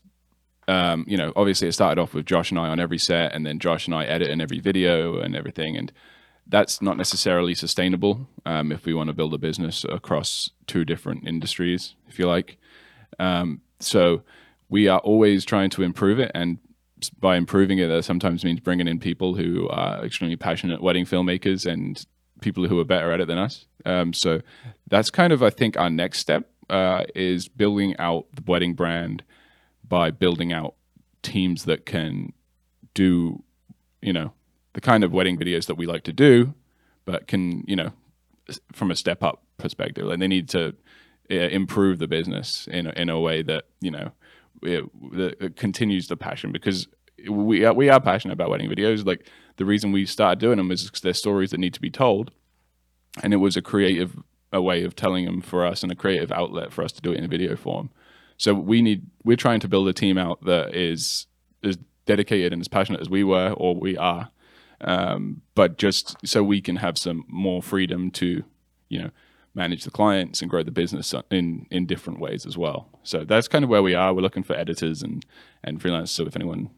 um, 0.69 1.03
you 1.07 1.17
know, 1.17 1.33
obviously 1.35 1.67
it 1.67 1.71
started 1.71 1.99
off 1.99 2.13
with 2.13 2.27
Josh 2.27 2.51
and 2.51 2.59
I 2.59 2.67
on 2.67 2.79
every 2.79 2.99
set, 2.99 3.33
and 3.33 3.43
then 3.43 3.57
Josh 3.57 3.87
and 3.87 3.95
I 3.95 4.05
edit 4.05 4.29
in 4.29 4.39
every 4.39 4.59
video 4.59 5.19
and 5.19 5.35
everything, 5.35 5.75
and 5.75 5.91
that's 6.45 6.79
not 6.79 6.95
necessarily 6.95 7.55
sustainable 7.55 8.27
um, 8.45 8.71
if 8.71 8.85
we 8.85 8.93
want 8.93 9.07
to 9.07 9.13
build 9.13 9.33
a 9.33 9.39
business 9.39 9.83
across 9.83 10.51
two 10.67 10.85
different 10.85 11.27
industries, 11.27 11.95
if 12.07 12.19
you 12.19 12.27
like. 12.27 12.59
Um, 13.17 13.61
so 13.79 14.21
we 14.69 14.87
are 14.87 14.99
always 14.99 15.43
trying 15.43 15.71
to 15.71 15.81
improve 15.81 16.19
it, 16.19 16.29
and 16.35 16.59
by 17.19 17.35
improving 17.35 17.79
it, 17.79 17.87
that 17.87 18.05
sometimes 18.05 18.43
means 18.43 18.59
bringing 18.59 18.87
in 18.87 18.99
people 18.99 19.33
who 19.33 19.67
are 19.69 20.05
extremely 20.05 20.35
passionate 20.35 20.83
wedding 20.83 21.05
filmmakers 21.05 21.65
and 21.65 22.05
people 22.41 22.67
who 22.67 22.79
are 22.79 22.85
better 22.85 23.11
at 23.11 23.19
it 23.19 23.27
than 23.27 23.37
us. 23.37 23.65
Um, 23.85 24.13
so 24.13 24.41
that's 24.87 25.09
kind 25.09 25.33
of, 25.33 25.43
I 25.43 25.49
think, 25.49 25.77
our 25.77 25.89
next 25.89 26.19
step 26.19 26.49
uh, 26.69 27.03
is 27.15 27.47
building 27.47 27.95
out 27.97 28.27
the 28.33 28.43
wedding 28.45 28.73
brand 28.73 29.23
by 29.87 30.11
building 30.11 30.53
out 30.53 30.75
teams 31.23 31.65
that 31.65 31.85
can 31.85 32.33
do, 32.93 33.43
you 34.01 34.13
know, 34.13 34.33
the 34.73 34.81
kind 34.81 35.03
of 35.03 35.11
wedding 35.11 35.37
videos 35.37 35.65
that 35.65 35.75
we 35.75 35.85
like 35.85 36.03
to 36.03 36.13
do, 36.13 36.53
but 37.05 37.27
can, 37.27 37.63
you 37.67 37.75
know, 37.75 37.91
from 38.71 38.91
a 38.91 38.95
step 38.95 39.23
up 39.23 39.43
perspective, 39.57 40.09
and 40.09 40.21
they 40.21 40.27
need 40.27 40.49
to 40.49 40.75
uh, 41.31 41.35
improve 41.35 41.99
the 41.99 42.07
business 42.07 42.67
in 42.71 42.87
a, 42.87 42.91
in 42.91 43.09
a 43.09 43.19
way 43.19 43.43
that 43.43 43.65
you 43.81 43.91
know 43.91 44.11
it, 44.63 44.83
it 45.13 45.55
continues 45.55 46.07
the 46.07 46.17
passion 46.17 46.51
because 46.51 46.87
we 47.27 47.65
are, 47.65 47.73
we 47.73 47.89
are 47.89 47.99
passionate 47.99 48.33
about 48.33 48.49
wedding 48.49 48.69
videos. 48.69 49.05
Like 49.05 49.27
the 49.57 49.65
reason 49.65 49.91
we 49.91 50.05
started 50.05 50.39
doing 50.39 50.57
them 50.57 50.71
is 50.71 50.83
because 50.83 51.01
they're 51.01 51.13
stories 51.13 51.51
that 51.51 51.59
need 51.59 51.73
to 51.73 51.81
be 51.81 51.89
told, 51.89 52.31
and 53.23 53.33
it 53.33 53.37
was 53.37 53.57
a 53.57 53.61
creative 53.61 54.17
a 54.51 54.61
way 54.61 54.83
of 54.83 54.95
telling 54.95 55.25
them 55.25 55.41
for 55.41 55.65
us 55.65 55.83
and 55.83 55.91
a 55.91 55.95
creative 55.95 56.31
outlet 56.31 56.71
for 56.73 56.83
us 56.83 56.91
to 56.91 57.01
do 57.01 57.11
it 57.11 57.17
in 57.17 57.23
a 57.23 57.27
video 57.27 57.55
form. 57.55 57.89
So 58.37 58.53
we 58.53 58.81
need 58.81 59.05
we're 59.23 59.37
trying 59.37 59.59
to 59.59 59.67
build 59.67 59.87
a 59.87 59.93
team 59.93 60.17
out 60.17 60.43
that 60.45 60.73
is 60.73 61.27
as 61.63 61.77
dedicated 62.05 62.53
and 62.53 62.61
as 62.61 62.67
passionate 62.67 63.01
as 63.01 63.09
we 63.09 63.23
were 63.23 63.51
or 63.51 63.75
we 63.75 63.97
are, 63.97 64.31
um, 64.81 65.41
but 65.55 65.77
just 65.77 66.15
so 66.25 66.41
we 66.41 66.61
can 66.61 66.77
have 66.77 66.97
some 66.97 67.25
more 67.27 67.61
freedom 67.61 68.09
to, 68.11 68.43
you 68.87 69.01
know, 69.01 69.09
manage 69.53 69.83
the 69.83 69.91
clients 69.91 70.41
and 70.41 70.49
grow 70.49 70.63
the 70.63 70.71
business 70.71 71.13
in 71.29 71.67
in 71.69 71.85
different 71.85 72.19
ways 72.19 72.45
as 72.45 72.57
well. 72.57 72.87
So 73.03 73.25
that's 73.25 73.47
kind 73.47 73.63
of 73.63 73.69
where 73.69 73.83
we 73.83 73.93
are. 73.93 74.13
We're 74.13 74.21
looking 74.21 74.43
for 74.43 74.55
editors 74.55 75.03
and 75.03 75.25
and 75.63 75.79
freelancers. 75.79 76.09
So 76.09 76.25
if 76.25 76.35
anyone 76.35 76.69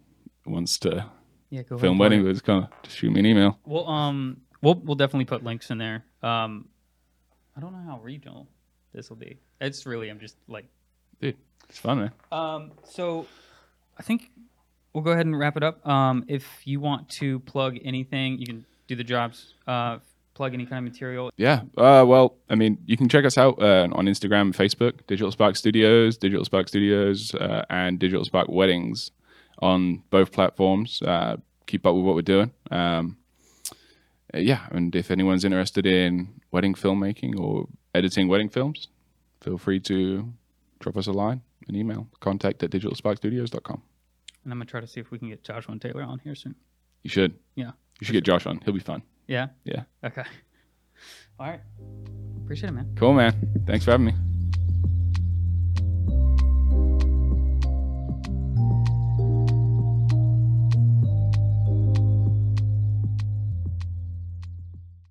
wants 0.46 0.78
to 0.80 1.06
Yeah, 1.50 1.62
go 1.64 1.78
film 1.78 1.92
and 1.94 1.98
plug 1.98 2.00
wedding, 2.00 2.20
it. 2.22 2.30
was 2.30 2.42
come 2.42 2.68
just 2.84 2.98
shoot 2.98 3.12
me 3.12 3.20
an 3.20 3.26
email. 3.26 3.58
Well, 3.66 3.88
um, 3.88 4.38
we'll 4.62 4.76
we'll 4.76 4.96
definitely 4.96 5.26
put 5.26 5.44
links 5.44 5.70
in 5.70 5.78
there. 5.78 6.04
Um, 6.24 6.68
I 7.56 7.60
don't 7.60 7.74
know 7.74 7.84
how 7.92 8.00
regional 8.00 8.48
this 8.94 9.10
will 9.10 9.18
be. 9.18 9.38
It's 9.60 9.86
really 9.86 10.10
I'm 10.10 10.20
just 10.20 10.38
like 10.48 10.66
Dude, 11.22 11.38
it's 11.70 11.78
fun, 11.78 12.00
man. 12.00 12.12
Um, 12.32 12.72
so 12.84 13.28
I 13.98 14.02
think 14.04 14.32
we'll 14.94 15.04
go 15.04 15.12
ahead 15.12 15.26
and 15.26 15.38
wrap 15.38 15.56
it 15.58 15.64
up. 15.64 15.86
Um, 15.88 16.26
if 16.28 16.46
you 16.66 16.80
want 16.80 17.08
to 17.10 17.40
plug 17.42 17.78
anything, 17.84 18.40
you 18.40 18.46
can 18.46 18.66
do 18.88 18.96
the 18.96 19.04
jobs. 19.04 19.54
Uh, 19.68 20.00
plug 20.34 20.54
any 20.54 20.66
kind 20.66 20.86
of 20.86 20.92
material. 20.92 21.30
Yeah. 21.38 21.62
Uh, 21.78 22.04
well, 22.08 22.36
I 22.50 22.56
mean, 22.56 22.78
you 22.88 22.98
can 22.98 23.08
check 23.10 23.26
us 23.26 23.38
out 23.38 23.62
uh, 23.62 23.88
on 23.92 24.06
Instagram 24.06 24.42
and 24.42 24.54
Facebook, 24.56 25.06
Digital 25.06 25.32
Spark 25.32 25.56
Studios, 25.56 26.18
Digital 26.18 26.44
Spark 26.46 26.68
Studios, 26.70 27.36
uh, 27.36 27.64
and 27.70 28.00
Digital 28.00 28.26
Spark 28.26 28.48
Weddings 28.50 29.12
on 29.62 30.04
both 30.10 30.32
platforms. 30.32 31.02
Uh, 31.02 31.38
keep 31.68 31.86
up 31.86 31.96
with 31.96 32.04
what 32.04 32.16
we're 32.16 32.22
doing. 32.22 32.52
Um, 32.70 33.18
yeah, 34.34 34.68
and 34.72 34.96
if 34.96 35.12
anyone's 35.12 35.44
interested 35.44 35.86
in 35.86 36.30
wedding 36.52 36.74
filmmaking 36.74 37.40
or 37.40 37.68
editing 37.94 38.28
wedding 38.28 38.50
films, 38.50 38.88
feel 39.42 39.58
free 39.58 39.80
to 39.82 40.32
drop 40.80 40.98
us 40.98 41.08
a 41.08 41.12
line, 41.12 41.42
an 41.68 41.76
email, 41.76 42.08
contact 42.20 42.64
at 42.64 42.72
digitalsparkstudios.com. 42.72 43.82
And 44.44 44.52
I'm 44.52 44.58
gonna 44.58 44.66
try 44.66 44.82
to 44.82 44.88
see 44.88 45.00
if 45.00 45.12
we 45.12 45.20
can 45.20 45.30
get 45.30 45.44
Joshua 45.44 45.74
and 45.74 45.82
Taylor 45.82 46.04
on 46.04 46.20
here 46.20 46.36
soon. 46.36 46.56
You 47.04 47.10
should. 47.10 47.36
Yeah. 47.56 47.72
You 48.00 48.06
should 48.06 48.14
get 48.14 48.24
Josh 48.24 48.46
on. 48.46 48.60
He'll 48.64 48.74
be 48.74 48.80
fun. 48.80 49.04
Yeah. 49.28 49.48
Yeah. 49.64 49.84
Okay. 50.04 50.24
All 51.40 51.48
right. 51.48 51.62
Appreciate 52.44 52.70
it, 52.70 52.74
man. 52.74 52.92
Cool, 52.96 53.14
man. 53.14 53.36
Thanks 53.66 53.86
for 53.86 53.92
having 53.92 54.08
me. 54.08 54.14